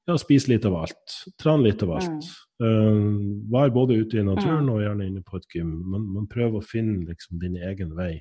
ja, 0.09 0.17
spis 0.19 0.49
litt 0.51 0.67
av 0.67 0.77
alt, 0.83 1.15
tren 1.41 1.63
litt 1.65 1.83
av 1.87 1.95
alt. 1.97 2.31
Uh, 2.63 3.47
vær 3.53 3.73
både 3.75 4.01
ute 4.03 4.19
i 4.19 4.27
naturen 4.27 4.69
og 4.71 4.83
gjerne 4.83 5.07
inne 5.09 5.23
på 5.27 5.39
et 5.39 5.47
gym, 5.57 5.71
men, 5.93 6.09
men 6.17 6.27
prøv 6.31 6.59
å 6.59 6.65
finne 6.65 7.07
liksom 7.09 7.41
din 7.43 7.57
egen 7.71 7.95
vei. 7.99 8.17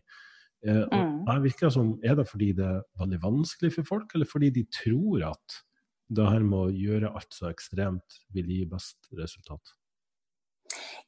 Uh, 0.61 0.85
mm. 0.93 1.13
jeg 1.25 1.43
virker 1.47 1.73
som, 1.73 1.95
Er 2.05 2.15
det 2.19 2.27
fordi 2.29 2.51
det 2.57 2.67
er 2.67 2.83
veldig 3.01 3.19
vanskelig 3.23 3.73
for 3.79 3.91
folk, 3.95 4.15
eller 4.15 4.29
fordi 4.29 4.51
de 4.59 4.65
tror 4.69 5.25
at 5.33 5.59
det 6.11 6.27
her 6.27 6.45
med 6.45 6.59
å 6.59 6.75
gjøre 6.75 7.11
alt 7.15 7.33
så 7.33 7.49
ekstremt 7.49 8.19
vil 8.35 8.49
gi 8.51 8.63
best 8.69 9.09
resultat? 9.17 9.73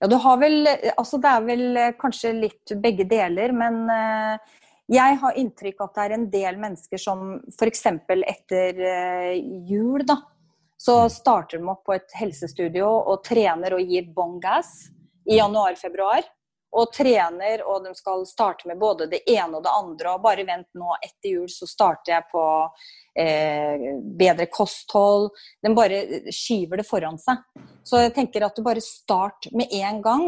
Ja, 0.01 0.09
du 0.09 0.17
har 0.19 0.39
vel 0.41 0.67
Altså, 0.97 1.19
det 1.21 1.29
er 1.29 1.45
vel 1.45 1.65
eh, 1.79 1.93
kanskje 1.99 2.33
litt 2.35 2.73
begge 2.83 3.05
deler, 3.07 3.53
men 3.55 3.83
uh, 3.87 4.57
jeg 4.91 5.17
har 5.21 5.39
inntrykk 5.39 5.81
av 5.81 5.89
at 5.89 5.95
det 5.95 6.03
er 6.03 6.15
en 6.17 6.29
del 6.33 6.59
mennesker 6.59 7.01
som 7.01 7.25
f.eks. 7.53 7.85
etter 7.87 8.81
uh, 8.83 9.33
jul, 9.69 10.03
da, 10.07 10.19
så 10.77 11.05
mm. 11.05 11.13
starter 11.15 11.61
de 11.61 11.71
opp 11.71 11.85
på 11.87 11.95
et 11.95 12.15
helsestudio 12.19 12.87
og 12.87 13.23
trener 13.25 13.77
og 13.77 13.93
gir 13.93 14.09
bånn 14.15 14.39
gass 14.43 14.73
i 15.29 15.37
januar-februar 15.39 16.25
og 16.73 16.89
trener, 16.93 17.61
og 17.69 17.83
de 17.85 17.93
skal 17.95 18.23
starte 18.25 18.67
med 18.69 18.79
både 18.81 19.07
det 19.11 19.21
ene 19.29 19.59
og 19.59 19.65
det 19.65 19.73
andre. 19.73 20.15
Og 20.15 20.23
bare 20.23 20.45
vent 20.47 20.69
nå, 20.79 20.95
etter 21.05 21.35
jul 21.35 21.49
så 21.51 21.67
starter 21.69 22.15
jeg 22.15 22.25
på 22.31 22.45
eh, 23.21 23.83
bedre 24.17 24.47
kosthold. 24.49 25.29
De 25.61 25.73
bare 25.77 26.01
skyver 26.33 26.81
det 26.81 26.87
foran 26.87 27.19
seg. 27.21 27.43
Så 27.85 28.01
jeg 28.01 28.15
tenker 28.17 28.47
at 28.47 28.57
du 28.57 28.65
bare 28.65 28.81
start 28.83 29.51
med 29.53 29.69
en 29.83 30.01
gang. 30.01 30.25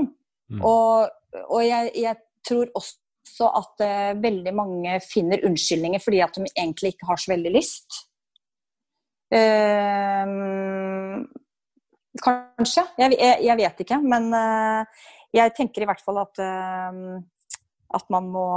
Mm. 0.54 0.62
Og, 0.62 1.10
og 1.48 1.66
jeg, 1.66 1.92
jeg, 1.98 2.22
tror 2.46 2.70
også 2.78 3.00
at 3.46 3.84
eh, 3.84 4.12
veldig 4.22 4.54
mange 4.56 5.00
finner 5.04 5.44
unnskyldninger 5.48 6.02
fordi 6.04 6.22
at 6.24 6.38
de 6.38 6.48
egentlig 6.52 6.94
ikke 6.94 7.10
har 7.10 7.22
så 7.22 7.34
veldig 7.34 7.54
lyst. 7.56 8.00
Eh, 9.36 10.34
kanskje. 12.24 12.86
Jeg, 13.02 13.18
jeg, 13.20 13.38
jeg, 13.48 13.58
vet 13.62 13.86
ikke. 13.86 14.00
Men 14.06 14.32
eh, 14.38 15.06
jeg 15.36 15.54
tenker 15.58 15.84
i 15.84 15.90
hvert 15.90 16.04
fall 16.04 16.22
at, 16.24 16.42
ehm, 16.44 17.22
at 17.96 18.10
man 18.14 18.34
må 18.34 18.48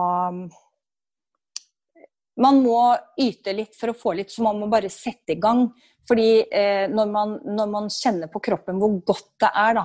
man 2.38 2.60
må 2.62 2.80
yte 3.18 3.50
litt 3.56 3.74
for 3.74 3.90
å 3.90 3.98
få 3.98 4.12
litt, 4.14 4.30
så 4.30 4.44
man 4.46 4.60
må 4.60 4.68
bare 4.70 4.90
sette 4.92 5.34
i 5.34 5.40
gang. 5.42 5.64
Fordi 6.08 6.28
eh, 6.46 6.86
når, 6.88 7.08
man, 7.12 7.34
når, 7.44 7.70
man, 7.72 7.88
kjenner 7.92 8.30
på 8.32 8.40
kroppen 8.44 8.78
hvor 8.80 8.94
godt 9.10 9.32
det 9.42 9.50
er, 9.50 9.80
da, 9.80 9.84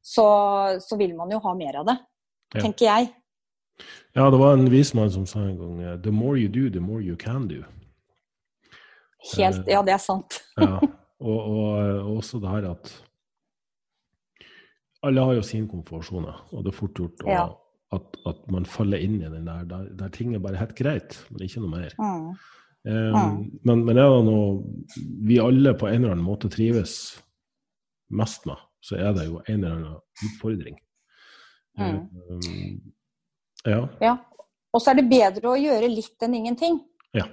så, 0.00 0.26
så 0.82 0.98
vil 0.98 1.12
man 1.18 1.30
jo 1.30 1.42
ha 1.44 1.52
mer 1.58 1.82
av 1.82 1.90
det. 1.90 1.96
Ja. 2.54 2.62
Tenker 2.64 2.86
jeg. 2.88 3.10
Ja, 4.16 4.30
det 4.30 4.40
var 4.40 4.56
en 4.56 4.70
vismann 4.70 5.12
som 5.12 5.26
sa 5.26 5.42
en 5.46 5.58
gang 5.58 5.82
eh, 5.82 5.98
The 6.02 6.12
more 6.14 6.38
you 6.38 6.48
do, 6.48 6.70
the 6.70 6.80
more 6.82 7.02
you 7.02 7.16
can 7.16 7.48
do. 7.48 7.62
Helt, 9.36 9.68
Ja, 9.68 9.82
det 9.84 9.94
er 9.94 10.02
sant. 10.02 10.40
ja, 10.56 10.80
og, 11.20 11.38
og, 11.38 11.64
og 12.00 12.16
også 12.16 12.40
det 12.40 12.50
her 12.50 12.70
at 12.70 12.92
alle 15.02 15.24
har 15.24 15.38
jo 15.38 15.42
sin 15.42 15.68
komfortsone, 15.68 16.32
og 16.52 16.64
det 16.64 16.72
er 16.72 16.76
fort 16.76 16.94
gjort 16.98 17.22
ja. 17.26 17.46
at, 17.96 18.18
at, 18.28 18.40
man 18.52 18.66
faller 18.68 19.00
inn 19.00 19.20
i 19.20 19.30
den 19.32 19.46
der, 19.48 19.64
der, 19.68 19.86
der 19.96 20.12
ting 20.12 20.34
er 20.34 20.42
bare 20.44 20.60
helt 20.60 20.76
greit, 20.76 21.16
men 21.30 21.46
ikke 21.46 21.62
noe 21.64 21.72
mer. 21.72 21.94
Mm. 21.96 22.26
Um, 22.80 23.16
mm. 23.16 23.40
Men, 23.68 23.84
men 23.84 24.00
er 24.00 24.08
det 24.08 24.20
noe 24.28 24.44
vi 25.28 25.40
alle 25.40 25.74
på 25.76 25.88
en 25.88 25.98
eller 26.00 26.14
annen 26.14 26.24
måte 26.24 26.48
trives 26.52 26.94
mest 28.16 28.46
med, 28.48 28.60
så 28.84 28.96
er 29.00 29.12
det 29.16 29.26
jo 29.28 29.42
en 29.46 29.58
eller 29.58 29.76
annen 29.76 30.28
utfordring. 30.28 30.80
Mm. 31.80 32.00
Um, 32.28 32.80
ja. 33.66 33.82
ja. 34.00 34.16
Og 34.70 34.82
så 34.82 34.92
er 34.92 35.00
det 35.00 35.10
bedre 35.10 35.50
å 35.50 35.58
gjøre 35.58 35.90
litt 35.90 36.22
enn 36.24 36.36
ingenting. 36.38 36.78
Ja. 37.16 37.26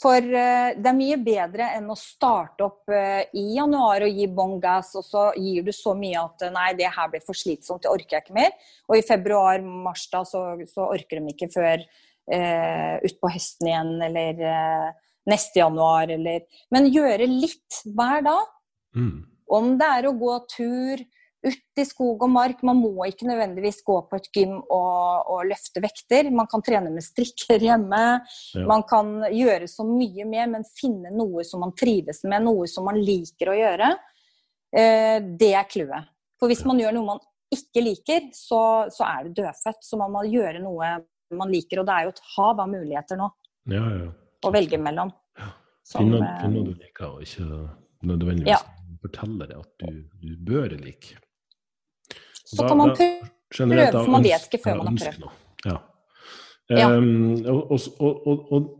For 0.00 0.16
uh, 0.16 0.70
det 0.76 0.88
er 0.88 0.96
mye 0.96 1.18
bedre 1.20 1.68
enn 1.76 1.90
å 1.92 1.96
starte 1.98 2.64
opp 2.64 2.92
uh, 2.92 3.20
i 3.36 3.44
januar 3.56 4.06
og 4.06 4.20
gi 4.20 4.28
bånn 4.32 4.56
gass, 4.62 4.94
og 4.96 5.04
så 5.04 5.26
gir 5.36 5.66
du 5.66 5.72
så 5.76 5.92
mye 5.98 6.22
at 6.22 6.46
uh, 6.46 6.52
nei, 6.54 6.70
det 6.78 6.88
her 6.92 7.10
blir 7.12 7.24
for 7.24 7.36
slitsomt, 7.36 7.82
det 7.84 7.92
orker 7.92 8.18
jeg 8.18 8.26
ikke 8.26 8.38
mer. 8.38 8.54
Og 8.88 8.96
i 8.96 9.04
februar-mars 9.06 10.06
da, 10.12 10.22
så, 10.28 10.44
så, 10.70 10.86
orker 10.86 11.20
de 11.20 11.34
ikke 11.34 11.50
før 11.52 11.84
uh, 11.84 12.94
utpå 13.08 13.32
høsten 13.34 13.68
igjen, 13.68 13.92
eller 14.08 14.46
neste 15.28 15.60
januar, 15.60 16.10
eller 16.10 16.46
Men 16.74 16.90
gjøre 16.90 17.28
litt 17.30 17.82
hver 17.94 18.24
dag. 18.26 18.48
Mm. 18.96 19.18
Om 19.52 19.74
det 19.78 19.90
er 19.98 20.08
å 20.08 20.16
gå 20.18 20.38
tur, 20.50 21.02
ut 21.42 21.80
i 21.80 21.84
skog 21.86 22.22
og 22.22 22.30
mark. 22.30 22.62
Man 22.66 22.78
må 22.80 23.06
ikke 23.08 23.26
nødvendigvis 23.28 23.82
gå 23.86 23.96
på 24.08 24.18
et 24.18 24.28
gym 24.34 24.54
og, 24.60 25.30
og 25.32 25.44
løfte 25.50 25.82
vekter. 25.82 26.30
Man 26.34 26.48
kan 26.50 26.62
trene 26.64 26.92
med 26.94 27.04
strikker 27.04 27.62
hjemme. 27.62 28.02
Ja. 28.54 28.64
Man 28.68 28.86
kan 28.88 29.14
gjøre 29.32 29.68
så 29.70 29.86
mye 29.88 30.26
mer, 30.28 30.48
men 30.54 30.66
finne 30.68 31.12
noe 31.14 31.44
som 31.46 31.64
man 31.64 31.74
trives 31.78 32.22
med, 32.28 32.46
noe 32.46 32.68
som 32.70 32.86
man 32.88 33.00
liker 33.02 33.52
å 33.52 33.58
gjøre. 33.58 33.92
Eh, 34.72 35.18
det 35.38 35.52
er 35.58 35.70
clouet. 35.70 36.10
For 36.40 36.50
hvis 36.50 36.64
man 36.66 36.80
gjør 36.82 36.96
noe 36.96 37.10
man 37.14 37.24
ikke 37.52 37.84
liker, 37.84 38.30
så, 38.34 38.62
så, 38.90 39.06
er 39.08 39.26
det 39.28 39.36
dødfødt. 39.42 39.82
Så 39.84 39.98
man 40.00 40.14
må 40.14 40.24
gjøre 40.30 40.62
noe 40.62 40.94
man 41.32 41.52
liker, 41.52 41.80
og 41.80 41.88
det 41.88 41.96
er 41.96 42.06
jo 42.06 42.12
et 42.12 42.24
hav 42.34 42.60
av 42.60 42.68
muligheter 42.68 43.16
nå 43.16 43.30
ja, 43.72 43.80
ja. 43.80 44.08
å 44.44 44.50
velge 44.52 44.76
mellom. 44.80 45.12
Finne 45.88 46.20
noe 46.20 46.64
du 46.68 46.74
liker, 46.76 47.16
og 47.16 47.24
ikke 47.24 47.46
nødvendigvis 48.06 48.66
fortelle 49.02 49.48
deg 49.50 49.58
at 49.58 49.82
du, 49.82 50.02
du 50.22 50.32
bør 50.46 50.74
like. 50.78 51.18
Så 52.52 52.68
kan 52.68 52.78
man 52.78 52.92
prøve, 52.96 53.88
for 53.96 54.12
man 54.12 54.26
vet 54.26 54.46
ikke 54.48 54.62
før 54.66 54.78
man 54.82 54.92
har 54.92 55.00
prøvd. 55.00 55.26
Ja. 55.64 55.76
ja. 56.72 56.86
Um, 56.96 57.34
og, 57.48 57.72
og, 57.72 58.26
og, 58.28 58.46
og, 58.52 58.70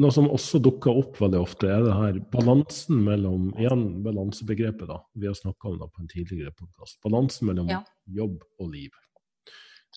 noe 0.00 0.14
som 0.14 0.30
også 0.32 0.60
dukker 0.64 0.96
opp 1.02 1.20
veldig 1.20 1.40
ofte, 1.42 1.68
er 1.68 1.84
det 1.84 1.94
her 1.96 2.18
balansen 2.32 3.02
mellom 3.04 3.50
Igjen 3.60 3.86
balansebegrepet, 4.04 4.88
da. 4.88 5.02
Vi 5.14 5.28
har 5.28 5.36
snakka 5.36 5.68
om 5.68 5.78
det 5.80 5.90
på 5.92 6.04
en 6.04 6.12
tidligere 6.12 6.54
podkast. 6.56 6.98
Balansen 7.04 7.50
mellom 7.50 7.68
ja. 7.70 7.82
jobb 8.08 8.40
og 8.58 8.72
liv. 8.72 8.90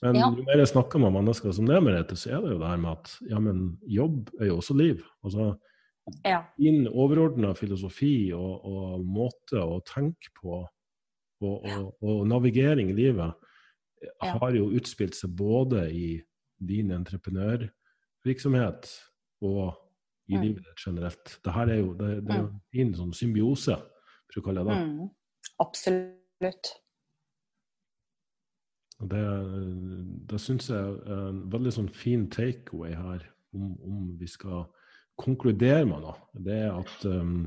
Men 0.03 0.17
ja. 0.19 0.27
jo 0.27 0.43
mer 0.43 0.59
jeg 0.59 0.73
snakker 0.73 0.99
med 0.99 1.15
mennesker 1.15 1.55
som 1.55 1.69
det, 1.69 1.79
Merete, 1.83 2.17
så 2.19 2.35
er 2.35 2.43
det 2.43 2.51
jo 2.51 2.59
det 2.59 2.67
her 2.73 2.81
med 2.83 2.91
at 2.97 3.13
ja, 3.31 3.39
men 3.39 3.63
jobb 3.87 4.33
er 4.41 4.51
jo 4.51 4.59
også 4.59 4.75
liv. 4.75 4.99
Altså, 5.23 5.53
ja. 6.27 6.41
Din 6.59 6.85
overordna 6.91 7.53
filosofi 7.57 8.31
og, 8.35 8.65
og, 8.67 9.05
måte 9.07 9.61
å 9.61 9.79
tenke 9.87 10.33
på 10.37 10.59
Og, 11.43 11.65
og, 11.65 11.97
og, 11.99 12.27
navigering 12.27 12.89
i 12.89 12.95
livet 12.95 13.33
har 14.21 14.55
jo 14.55 14.69
utspilt 14.77 15.15
seg 15.17 15.33
både 15.35 15.89
i 15.91 16.21
din 16.63 16.91
entreprenørvirksomhet 16.95 18.87
og 19.43 19.73
i 20.27 20.37
mm. 20.37 20.41
livet 20.41 20.65
generelt. 20.79 21.39
Dette 21.43 21.65
er 21.65 21.75
jo 21.81 21.93
det, 21.99 22.23
det 22.25 22.33
er 22.37 22.41
jo 22.45 22.49
en 22.81 22.95
sånn 22.97 23.13
symbiose, 23.15 23.75
for 24.31 24.41
å 24.41 24.45
kalle 24.47 24.63
det 24.65 24.71
det. 24.71 24.79
Mm. 24.87 25.09
Absolutt. 25.63 26.71
Det, 28.95 29.23
det 30.31 30.39
syns 30.39 30.69
jeg 30.71 30.79
er 31.03 31.27
en 31.27 31.43
veldig 31.51 31.73
sånn 31.77 31.91
fin 31.91 32.29
takeaway 32.31 32.95
her, 32.95 33.27
om, 33.55 33.75
om, 33.83 34.07
vi 34.19 34.27
skal 34.27 34.65
konkludere 35.19 35.83
med 35.87 36.03
noe. 36.03 36.15
Det 36.47 36.55
er 36.65 36.71
at 36.73 37.05
um, 37.07 37.45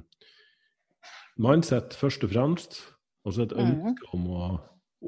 mindset 1.40 1.96
først 1.96 2.24
og 2.24 2.32
fremst, 2.34 2.78
altså 3.28 3.46
et 3.46 3.54
mm. 3.54 3.70
ønske 3.70 4.10
om 4.16 4.26
å 4.34 4.50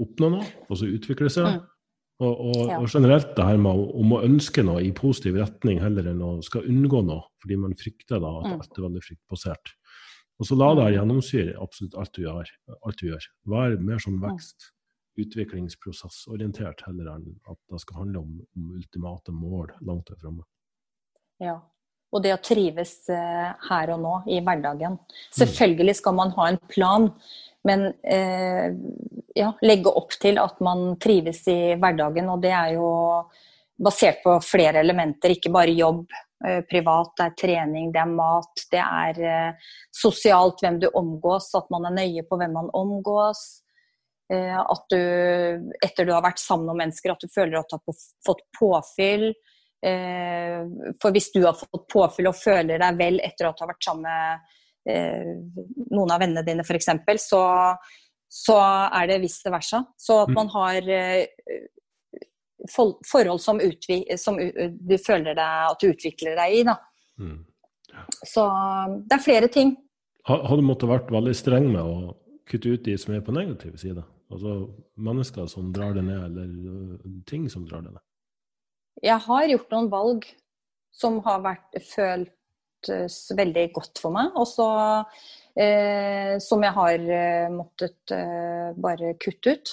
oppnå 0.04 0.30
noe, 0.36 0.48
altså 0.68 0.88
utvikle 0.88 1.30
seg. 1.32 1.58
Mm. 1.58 1.68
Og, 2.20 2.32
og, 2.32 2.56
ja. 2.68 2.76
og, 2.76 2.88
generelt 2.92 3.30
det 3.36 3.46
her 3.48 3.60
med 3.60 3.78
om 3.96 4.10
å 4.12 4.20
ønske 4.26 4.62
noe 4.66 4.82
i 4.84 4.90
positiv 4.96 5.38
retning 5.40 5.80
heller 5.80 6.10
enn 6.10 6.20
å 6.20 6.34
skal 6.44 6.66
unngå 6.68 7.00
noe, 7.08 7.24
fordi 7.40 7.56
man 7.62 7.76
frykter 7.80 8.20
da 8.20 8.34
at 8.42 8.50
mm. 8.50 8.58
alt 8.58 8.76
er 8.76 8.86
veldig 8.86 9.04
fryktbasert. 9.06 9.72
Og 10.40 10.48
så 10.48 10.56
la 10.56 10.68
det 10.76 10.90
gjennomsyre 10.94 11.56
absolutt 11.60 11.96
alt 12.00 12.12
du 12.16 12.22
gjør. 12.22 12.52
Alt 12.88 13.00
du 13.00 13.08
gjør. 13.10 13.24
Vær 13.52 13.74
mer 13.84 14.00
sånn 14.00 14.20
vekst, 14.22 14.70
utviklingsprosessorientert 15.20 16.84
heller 16.86 17.10
enn 17.12 17.26
at 17.50 17.58
det 17.72 17.80
skal 17.82 18.04
handle 18.04 18.22
om, 18.24 18.38
om 18.56 18.70
ultimate 18.78 19.34
mål 19.36 19.74
langt 19.84 20.08
der 20.08 20.20
framme. 20.20 20.46
Ja, 21.40 21.58
og 22.10 22.24
det 22.24 22.32
å 22.34 22.40
trives 22.42 22.94
eh, 23.12 23.50
her 23.68 23.92
og 23.94 24.00
nå 24.02 24.14
i 24.34 24.40
hverdagen. 24.42 24.96
Selvfølgelig 25.36 25.96
skal 26.00 26.16
man 26.18 26.32
ha 26.34 26.48
en 26.50 26.58
plan, 26.70 27.06
men 27.66 27.90
eh, 28.02 28.72
ja, 29.36 29.52
legge 29.62 29.92
opp 29.92 30.16
til 30.20 30.40
at 30.42 30.58
man 30.64 30.96
trives 31.02 31.44
i 31.50 31.76
hverdagen. 31.78 32.32
Og 32.32 32.42
det 32.42 32.52
er 32.56 32.74
jo 32.78 32.90
basert 33.80 34.24
på 34.24 34.34
flere 34.44 34.82
elementer, 34.82 35.36
ikke 35.36 35.52
bare 35.54 35.76
jobb. 35.76 36.04
Eh, 36.40 36.62
privat, 36.64 37.12
det 37.18 37.24
er 37.26 37.34
trening, 37.36 37.90
det 37.92 38.00
er 38.00 38.12
mat, 38.16 38.62
det 38.72 38.80
er 38.80 39.18
eh, 39.28 39.72
sosialt 39.92 40.62
hvem 40.64 40.78
du 40.80 40.86
omgås, 40.96 41.50
at 41.58 41.68
man 41.72 41.84
er 41.90 41.98
nøye 41.98 42.24
på 42.24 42.38
hvem 42.40 42.54
man 42.56 42.70
omgås. 42.76 43.42
Eh, 44.32 44.56
at 44.56 44.86
du, 44.88 45.00
etter 45.84 46.08
du 46.08 46.14
har 46.14 46.24
vært 46.24 46.40
sammen 46.40 46.70
med 46.70 46.86
mennesker, 46.86 47.12
at 47.12 47.20
du 47.20 47.28
føler 47.28 47.60
at 47.60 47.68
du 47.68 47.76
har 47.76 48.00
fått 48.24 48.44
påfyll. 48.56 49.30
Eh, 49.80 50.60
for 51.00 51.14
hvis 51.14 51.30
du 51.32 51.40
har 51.46 51.56
fått 51.56 51.86
påfyll 51.88 52.28
og 52.28 52.36
føler 52.36 52.82
deg 52.82 52.98
vel 53.00 53.20
etter 53.24 53.48
at 53.48 53.56
du 53.56 53.64
har 53.64 53.72
vært 53.72 53.86
sammen 53.86 54.04
med 54.04 54.92
eh, 54.92 55.34
noen 55.88 56.12
av 56.12 56.20
vennene 56.20 56.44
dine 56.44 56.66
f.eks., 56.66 56.90
så, 57.24 57.42
så 58.28 58.58
er 58.60 59.10
det 59.10 59.20
vice 59.24 59.52
versa. 59.52 59.84
Så 59.96 60.22
at 60.26 60.32
mm. 60.32 60.36
man 60.36 60.52
har 60.56 60.90
forhold 62.68 63.40
som, 63.40 63.60
som, 64.16 64.40
du 64.70 64.96
føler 65.00 65.36
deg 65.36 65.70
at 65.70 65.80
du 65.80 65.90
utvikler 65.90 66.36
deg 66.36 66.58
i. 66.58 66.64
Da. 66.68 66.76
Mm. 67.20 67.38
Ja. 67.90 68.04
Så 68.26 68.46
det 69.08 69.16
er 69.16 69.24
flere 69.24 69.48
ting. 69.52 69.74
Har, 70.28 70.44
har 70.44 70.60
du 70.60 70.64
måttet 70.64 70.90
vært 70.90 71.10
veldig 71.12 71.34
streng 71.36 71.70
med 71.72 71.80
å 71.80 72.12
kutte 72.50 72.74
ut 72.74 72.84
de 72.84 72.96
som 73.00 73.14
er 73.16 73.24
på 73.24 73.34
negative 73.34 73.80
sider? 73.80 74.04
Altså 74.30 74.60
mennesker 75.00 75.48
som 75.50 75.72
drar 75.74 75.96
det 75.96 76.04
ned, 76.06 76.20
eller 76.28 77.24
ting 77.26 77.48
som 77.50 77.64
drar 77.66 77.82
det 77.86 77.94
ned? 77.94 78.04
Jeg 79.00 79.22
har 79.26 79.48
gjort 79.48 79.74
noen 79.74 79.90
valg 79.92 80.26
som 81.00 81.20
har 81.24 81.42
vært 81.44 81.78
føltes 81.86 83.20
veldig 83.36 83.66
godt 83.76 84.00
for 84.02 84.14
meg. 84.14 84.34
Og 84.36 84.48
så 84.48 84.68
eh, 85.54 86.36
som 86.42 86.64
jeg 86.64 86.76
har 86.76 87.06
eh, 87.20 87.46
måttet 87.52 88.14
eh, 88.16 88.72
bare 88.76 89.14
kutte 89.20 89.54
ut. 89.54 89.72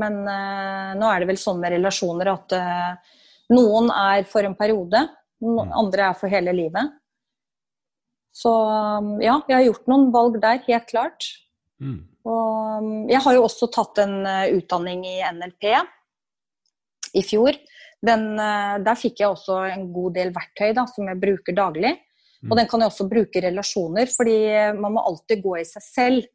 Men 0.00 0.20
eh, 0.22 0.92
nå 0.98 1.08
er 1.10 1.22
det 1.22 1.30
vel 1.32 1.40
sånn 1.40 1.60
med 1.62 1.74
relasjoner 1.74 2.30
at 2.30 2.54
eh, 2.56 3.16
noen 3.56 3.90
er 3.90 4.26
for 4.30 4.46
en 4.46 4.54
periode, 4.58 5.02
noen 5.42 5.72
mm. 5.72 5.78
andre 5.82 6.10
er 6.12 6.18
for 6.18 6.30
hele 6.30 6.54
livet. 6.54 6.96
Så 8.30 8.52
ja, 9.24 9.40
jeg 9.48 9.56
har 9.56 9.64
gjort 9.66 9.90
noen 9.90 10.10
valg 10.14 10.38
der, 10.42 10.60
helt 10.68 10.86
klart. 10.86 11.26
Mm. 11.82 12.04
Og 12.30 13.10
jeg 13.10 13.22
har 13.24 13.34
jo 13.34 13.42
også 13.48 13.70
tatt 13.72 13.98
en 14.04 14.20
eh, 14.28 14.52
utdanning 14.60 15.02
i 15.08 15.18
NLP 15.24 15.72
i 17.18 17.24
fjor 17.26 17.56
den, 18.06 18.26
eh, 18.40 18.76
der 18.84 18.98
fikk 18.98 19.20
jeg 19.22 19.32
også 19.32 19.58
en 19.70 19.88
god 19.92 20.16
del 20.16 20.32
verktøy 20.34 20.72
da, 20.76 20.86
som 20.88 21.08
jeg 21.10 21.20
bruker 21.20 21.56
daglig. 21.56 21.94
Og 22.46 22.54
mm. 22.54 22.58
den 22.58 22.68
kan 22.70 22.80
jeg 22.80 22.92
også 22.92 23.08
bruke 23.10 23.36
i 23.36 23.44
relasjoner, 23.44 24.12
fordi 24.14 24.36
man 24.80 24.94
må 24.96 25.04
alltid 25.04 25.42
gå 25.44 25.58
i 25.60 25.66
seg 25.68 25.84
selv. 25.84 26.28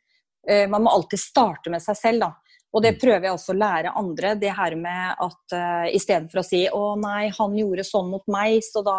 Eh, 0.47 0.67
man 0.69 0.85
må 0.85 0.93
alltid 0.93 1.21
starte 1.21 1.73
med 1.73 1.81
seg 1.81 1.97
selv, 1.97 2.27
da. 2.27 2.31
Og 2.75 2.83
det 2.83 2.95
mm. 2.95 2.99
prøver 3.01 3.27
jeg 3.27 3.37
også 3.37 3.53
å 3.55 3.59
lære 3.59 3.93
andre. 3.97 4.33
Det 4.39 4.51
her 4.53 4.75
med 4.77 5.21
at 5.25 5.55
uh, 5.55 5.85
istedenfor 5.95 6.41
å 6.41 6.45
si 6.45 6.65
'Å 6.67 6.81
nei, 6.99 7.29
han 7.37 7.55
gjorde 7.55 7.85
sånn 7.87 8.09
mot 8.11 8.25
meg, 8.27 8.59
så 8.67 8.83
da 8.85 8.97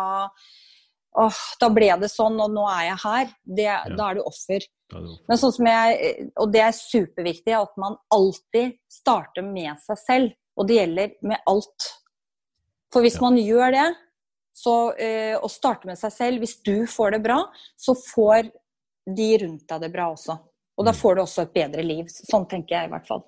åh, 1.16 1.42
da 1.60 1.68
ble 1.72 1.90
det 2.00 2.08
sånn, 2.12 2.40
og 2.40 2.50
nå 2.52 2.64
er 2.72 2.86
jeg 2.90 2.98
her', 3.04 3.30
det, 3.44 3.68
ja. 3.68 3.76
da 3.92 4.08
er 4.08 4.18
du 4.18 4.24
offer. 4.24 4.64
Men 5.28 5.40
sånn 5.40 5.54
som 5.56 5.68
jeg, 5.68 6.16
og 6.40 6.50
det 6.54 6.62
er 6.62 6.74
superviktig 6.76 7.54
at 7.58 7.72
man 7.80 7.96
alltid 8.14 8.76
starter 8.92 9.44
med 9.46 9.80
seg 9.84 10.02
selv. 10.02 10.34
Og 10.56 10.68
det 10.68 10.78
gjelder 10.78 11.14
med 11.28 11.42
alt. 11.50 11.88
For 12.92 13.04
hvis 13.04 13.18
man 13.22 13.38
gjør 13.40 13.74
det, 13.74 13.86
så, 14.56 14.74
eh, 14.96 15.34
og 15.36 15.50
starter 15.52 15.90
med 15.90 15.98
seg 16.00 16.12
selv, 16.14 16.42
hvis 16.42 16.58
du 16.64 16.86
får 16.88 17.16
det 17.16 17.22
bra, 17.26 17.40
så 17.76 17.94
får 17.98 18.50
de 19.16 19.30
rundt 19.42 19.66
deg 19.68 19.82
det 19.84 19.92
bra 19.92 20.10
også. 20.14 20.38
Og 20.76 20.86
da 20.86 20.92
mm. 20.94 21.00
får 21.00 21.16
du 21.16 21.22
også 21.22 21.44
et 21.44 21.56
bedre 21.56 21.84
liv. 21.84 22.06
Sånn 22.08 22.46
tenker 22.48 22.78
jeg 22.78 22.88
i 22.88 22.92
hvert 22.94 23.08
fall. 23.08 23.26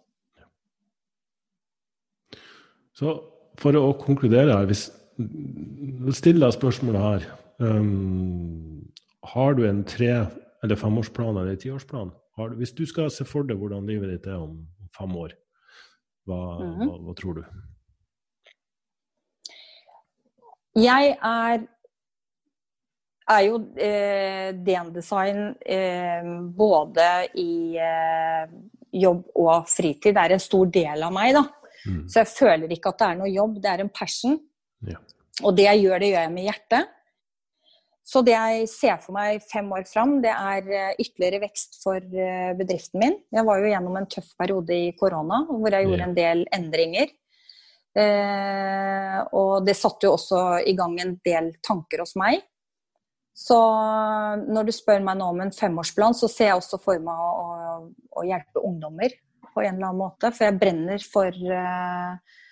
Så 2.96 3.18
for 3.58 3.76
å 3.78 3.92
konkludere 3.98 4.56
her, 4.56 4.70
hvis 4.70 4.88
Still 6.14 6.38
deg 6.38 6.54
spørsmålet 6.54 7.02
her. 7.02 7.24
Um, 7.58 8.86
har 9.34 9.56
du 9.58 9.64
en 9.66 9.82
tre- 9.84 10.28
eller 10.62 10.78
femårsplan 10.78 11.36
eller 11.36 11.56
en 11.56 11.58
tiårsplan? 11.58 12.12
Du, 12.38 12.54
hvis 12.54 12.72
du 12.72 12.84
skal 12.86 13.10
se 13.10 13.26
for 13.26 13.42
deg 13.42 13.58
hvordan 13.58 13.86
livet 13.86 14.12
ditt 14.12 14.28
er 14.30 14.38
om 14.38 14.60
fem 14.94 15.16
år, 15.16 15.34
hva, 16.26 16.38
mm 16.60 16.74
-hmm. 16.74 16.86
hva, 16.86 16.98
hva 17.02 17.14
tror 17.18 17.34
du? 17.34 17.42
Jeg 20.78 21.14
er, 21.16 21.62
er 23.34 23.44
jo 23.46 23.60
eh, 23.82 24.50
DN-design 24.54 25.40
eh, 25.66 26.28
både 26.58 27.08
i 27.40 27.50
eh, 27.82 28.52
jobb 28.94 29.24
og 29.34 29.68
fritid. 29.70 30.14
Det 30.14 30.24
er 30.24 30.36
en 30.36 30.44
stor 30.44 30.68
del 30.74 31.06
av 31.06 31.14
meg, 31.14 31.34
da. 31.36 31.44
Mm. 31.88 32.04
Så 32.10 32.22
jeg 32.22 32.30
føler 32.34 32.74
ikke 32.74 32.92
at 32.92 33.00
det 33.00 33.08
er 33.08 33.18
noe 33.22 33.32
jobb, 33.32 33.58
det 33.62 33.72
er 33.72 33.82
en 33.84 33.92
passion. 33.94 34.38
Ja. 34.86 35.00
Og 35.46 35.54
det 35.58 35.68
jeg 35.68 35.84
gjør, 35.86 36.00
det 36.02 36.12
gjør 36.12 36.24
jeg 36.26 36.34
med 36.34 36.48
hjertet. 36.48 36.94
Så 38.08 38.22
det 38.24 38.32
jeg 38.32 38.68
ser 38.72 39.00
for 39.02 39.12
meg 39.18 39.42
fem 39.50 39.66
år 39.76 39.84
fram, 39.88 40.14
det 40.24 40.32
er 40.32 40.68
eh, 40.72 41.00
ytterligere 41.02 41.42
vekst 41.42 41.76
for 41.82 42.00
eh, 42.00 42.54
bedriften 42.56 43.02
min. 43.02 43.18
Jeg 43.34 43.44
var 43.44 43.60
jo 43.60 43.68
gjennom 43.68 43.98
en 44.00 44.08
tøff 44.08 44.30
periode 44.40 44.72
i 44.72 44.92
korona 44.96 45.42
hvor 45.50 45.74
jeg 45.74 45.84
gjorde 45.84 46.06
en 46.06 46.16
del 46.16 46.46
endringer. 46.56 47.12
Eh, 47.96 49.18
og 49.34 49.64
det 49.66 49.76
satte 49.78 50.08
jo 50.08 50.14
også 50.16 50.42
i 50.68 50.74
gang 50.78 50.98
en 51.00 51.16
del 51.24 51.52
tanker 51.64 52.04
hos 52.04 52.14
meg. 52.20 52.42
Så 53.38 53.56
når 54.50 54.66
du 54.66 54.74
spør 54.74 55.04
meg 55.06 55.20
nå 55.20 55.30
om 55.30 55.40
en 55.44 55.54
femårsplan, 55.54 56.16
så 56.18 56.26
ser 56.30 56.50
jeg 56.50 56.58
også 56.58 56.80
for 56.82 56.98
meg 57.02 57.14
å, 57.22 57.86
å 58.18 58.26
hjelpe 58.26 58.64
ungdommer 58.66 59.14
på 59.52 59.62
en 59.62 59.76
eller 59.76 59.90
annen 59.90 60.02
måte. 60.02 60.32
For 60.34 60.48
jeg 60.48 60.58
brenner 60.58 61.04
for, 61.06 61.30
eh, 61.30 62.42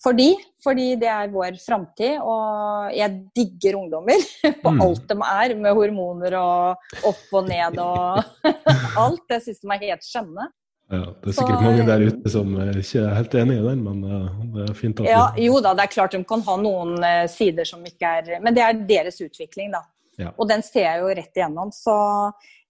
for 0.00 0.16
de, 0.16 0.30
fordi 0.64 0.94
det 1.00 1.10
er 1.12 1.32
vår 1.32 1.60
framtid. 1.60 2.16
Og 2.24 2.96
jeg 2.96 3.20
digger 3.36 3.78
ungdommer 3.82 4.24
på 4.64 4.72
mm. 4.72 4.82
alt 4.86 5.06
de 5.12 5.18
er, 5.28 5.56
med 5.60 5.76
hormoner 5.76 6.38
og 6.40 7.06
opp 7.12 7.38
og 7.40 7.48
ned 7.52 7.80
og 7.84 8.48
alt. 9.04 9.24
Jeg 9.36 9.44
syns 9.48 9.60
de 9.60 9.74
er 9.76 9.88
helt 9.90 10.08
skjønne. 10.08 10.48
Ja, 10.92 11.00
det 11.00 11.30
er 11.30 11.36
sikkert 11.38 11.56
så, 11.56 11.64
mange 11.64 11.84
der 11.88 12.02
ute 12.04 12.30
som 12.30 12.50
ikke 12.60 13.00
er 13.00 13.14
helt 13.16 13.34
enig 13.40 13.56
i 13.56 13.64
den, 13.64 13.84
men 13.86 14.02
eh, 14.04 14.40
det 14.54 14.64
er 14.66 14.74
fint 14.76 15.00
at 15.00 15.08
ja, 15.08 15.22
Jo 15.40 15.60
da, 15.64 15.72
det 15.76 15.86
er 15.86 15.92
klart 15.94 16.16
de 16.16 16.20
kan 16.28 16.44
ha 16.44 16.56
noen 16.60 16.98
eh, 17.08 17.24
sider 17.32 17.68
som 17.68 17.84
ikke 17.88 18.10
er 18.20 18.42
Men 18.44 18.56
det 18.56 18.64
er 18.66 18.82
deres 18.90 19.20
utvikling, 19.24 19.72
da. 19.72 19.80
Ja. 20.20 20.34
Og 20.36 20.48
den 20.50 20.62
ser 20.62 20.84
jeg 20.84 21.00
jo 21.00 21.14
rett 21.16 21.40
igjennom. 21.40 21.72
Så 21.74 21.94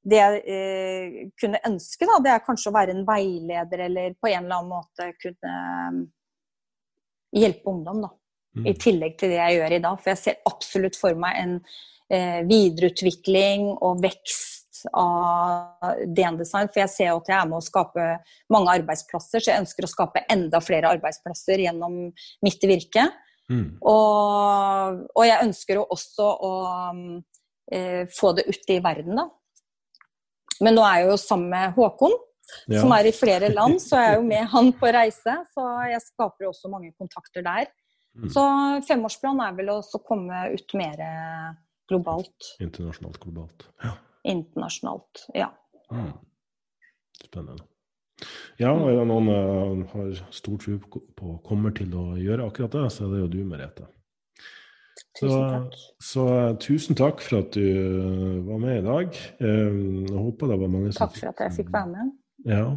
det 0.04 0.20
jeg 0.20 0.42
eh, 0.54 1.18
kunne 1.40 1.60
ønske, 1.66 2.06
da, 2.06 2.20
det 2.22 2.32
er 2.34 2.44
kanskje 2.46 2.70
å 2.70 2.76
være 2.76 2.94
en 2.94 3.06
veileder 3.08 3.86
eller 3.88 4.14
på 4.20 4.30
en 4.30 4.44
eller 4.44 4.60
annen 4.60 4.72
måte 4.72 5.10
kunne 5.18 5.54
hjelpe 7.34 7.72
ungdom, 7.72 8.04
da. 8.06 8.14
Mm. 8.54 8.66
I 8.70 8.76
tillegg 8.78 9.18
til 9.18 9.34
det 9.34 9.40
jeg 9.40 9.58
gjør 9.58 9.74
i 9.74 9.84
dag. 9.88 9.98
For 9.98 10.14
jeg 10.14 10.22
ser 10.22 10.42
absolutt 10.46 10.98
for 11.00 11.18
meg 11.18 11.40
en 11.40 11.54
eh, 12.14 12.40
videreutvikling 12.46 13.72
og 13.74 14.04
vekst 14.04 14.53
av 14.92 16.00
DN-design. 16.06 16.70
For 16.72 16.82
jeg 16.82 16.92
ser 16.92 17.12
at 17.12 17.30
jeg 17.30 17.36
er 17.36 17.48
med 17.50 17.60
å 17.60 17.64
skape 17.64 18.08
mange 18.52 18.74
arbeidsplasser, 18.80 19.42
så 19.42 19.52
jeg 19.52 19.64
ønsker 19.64 19.86
å 19.86 19.92
skape 19.92 20.24
enda 20.32 20.60
flere 20.64 20.90
arbeidsplasser 20.94 21.64
gjennom 21.66 22.00
mitt 22.44 22.68
virke. 22.68 23.08
Mm. 23.52 23.76
Og, 23.84 25.00
og, 25.10 25.24
jeg 25.28 25.44
ønsker 25.44 25.80
jo 25.80 25.86
også 25.92 26.28
å 26.48 26.52
eh, 27.72 28.04
få 28.12 28.32
det 28.38 28.46
ut 28.48 28.70
i 28.72 28.78
verden, 28.84 29.18
da. 29.20 29.28
Men 30.62 30.78
nå 30.78 30.84
er 30.86 31.02
jeg 31.02 31.10
jo 31.10 31.18
sammen 31.20 31.50
med 31.52 31.74
Håkon, 31.76 32.14
ja. 32.70 32.78
som 32.78 32.92
er 32.96 33.08
i 33.10 33.16
flere 33.16 33.50
land. 33.52 33.80
Så 33.82 33.98
jeg 34.00 34.14
er 34.14 34.20
jo 34.20 34.28
med 34.32 34.48
han 34.54 34.72
på 34.78 34.92
reise, 34.96 35.38
så 35.52 35.66
jeg 35.90 36.04
skaper 36.06 36.50
også 36.50 36.72
mange 36.72 36.94
kontakter 36.96 37.44
der. 37.44 37.68
Mm. 38.14 38.30
Så 38.30 38.42
femårsplanen 38.86 39.42
er 39.42 39.54
vel 39.58 39.72
å 39.74 39.80
komme 40.06 40.46
ut 40.54 40.74
mer 40.78 41.00
globalt. 41.90 42.54
Internasjonalt 42.62 43.18
globalt. 43.22 43.66
Ja. 43.82 43.96
Internasjonalt, 44.24 45.26
ja. 45.36 45.50
Mm. 45.92 46.12
Spennende. 47.20 47.64
Ja, 48.60 48.70
og 48.70 48.86
er 48.88 49.00
det 49.00 49.06
noen 49.10 49.28
uh, 49.28 49.82
har 49.90 50.14
stor 50.34 50.58
tro 50.62 50.78
på 51.18 51.34
kommer 51.46 51.74
til 51.74 51.92
å 51.98 52.14
gjøre 52.20 52.46
akkurat 52.46 52.76
det, 52.76 52.84
så 52.94 53.06
er 53.06 53.14
det 53.14 53.22
jo 53.24 53.30
du, 53.32 53.38
Merete. 53.48 53.88
Så, 55.14 55.26
tusen 55.26 55.48
takk. 55.50 55.80
Så 56.02 56.26
uh, 56.30 56.50
tusen 56.62 56.98
takk 56.98 57.24
for 57.24 57.42
at 57.42 57.56
du 57.56 57.64
uh, 57.64 58.38
var 58.46 58.62
med 58.62 58.78
i 58.78 58.84
dag. 58.86 59.18
jeg 59.40 60.22
håper 60.26 60.52
det 60.52 60.60
var 60.62 60.74
mange 60.76 60.92
som 60.92 61.08
Takk 61.08 61.18
for 61.18 61.32
at 61.32 61.42
jeg 61.46 61.56
fikk 61.58 61.74
være 61.74 61.90
med. 61.96 62.14
Ja, 62.44 62.68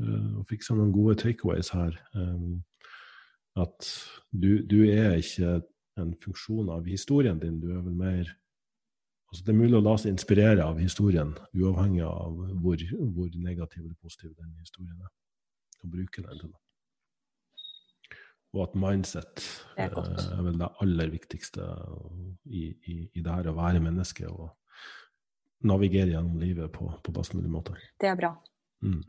og 0.00 0.44
fikk 0.48 0.64
seg 0.64 0.78
noen 0.78 0.92
gode 0.94 1.18
takeaways 1.20 1.74
her. 1.76 1.96
At 3.60 3.88
du, 4.32 4.62
du, 4.64 4.78
er 4.88 5.18
ikke 5.20 5.58
en 6.00 6.14
funksjon 6.22 6.70
av 6.72 6.86
historien 6.88 7.38
din, 7.42 7.58
du 7.60 7.68
er 7.74 7.82
vel 7.84 7.98
mer 7.98 8.30
Altså, 9.30 9.44
det 9.46 9.52
er 9.52 9.60
mulig 9.60 9.78
å 9.78 9.84
la 9.84 9.94
seg 10.00 10.10
inspirere 10.10 10.64
av 10.66 10.80
historien, 10.82 11.36
uavhengig 11.54 12.02
av 12.02 12.40
hvor, 12.64 12.80
hvor 13.14 13.30
negativ 13.38 13.84
eller 13.84 13.98
positiv 14.02 14.32
den 14.34 14.56
historien 14.58 14.98
er. 14.98 15.12
Og 15.84 15.92
bruke 15.92 16.24
den 16.24 16.40
til 16.40 16.50
det. 16.50 16.58
Og 18.50 18.64
at 18.64 18.74
mindset 18.74 19.44
er, 19.78 19.92
er, 19.94 20.40
vel 20.42 20.58
det 20.58 20.68
aller 20.82 21.12
viktigste 21.12 21.62
i, 22.50 22.64
i, 22.90 22.96
i 23.14 23.22
det 23.22 23.36
her 23.36 23.52
å 23.52 23.54
være 23.54 23.82
menneske 23.84 24.26
og 24.26 24.48
navigere 25.70 26.16
gjennom 26.16 26.40
livet 26.40 26.72
på, 26.74 26.88
på 26.90 27.14
best 27.14 27.36
mulig 27.38 27.52
måte. 27.52 27.76
Det 28.00 28.10
er 28.10 28.18
bra. 28.18 28.32
Mm. 28.82 29.04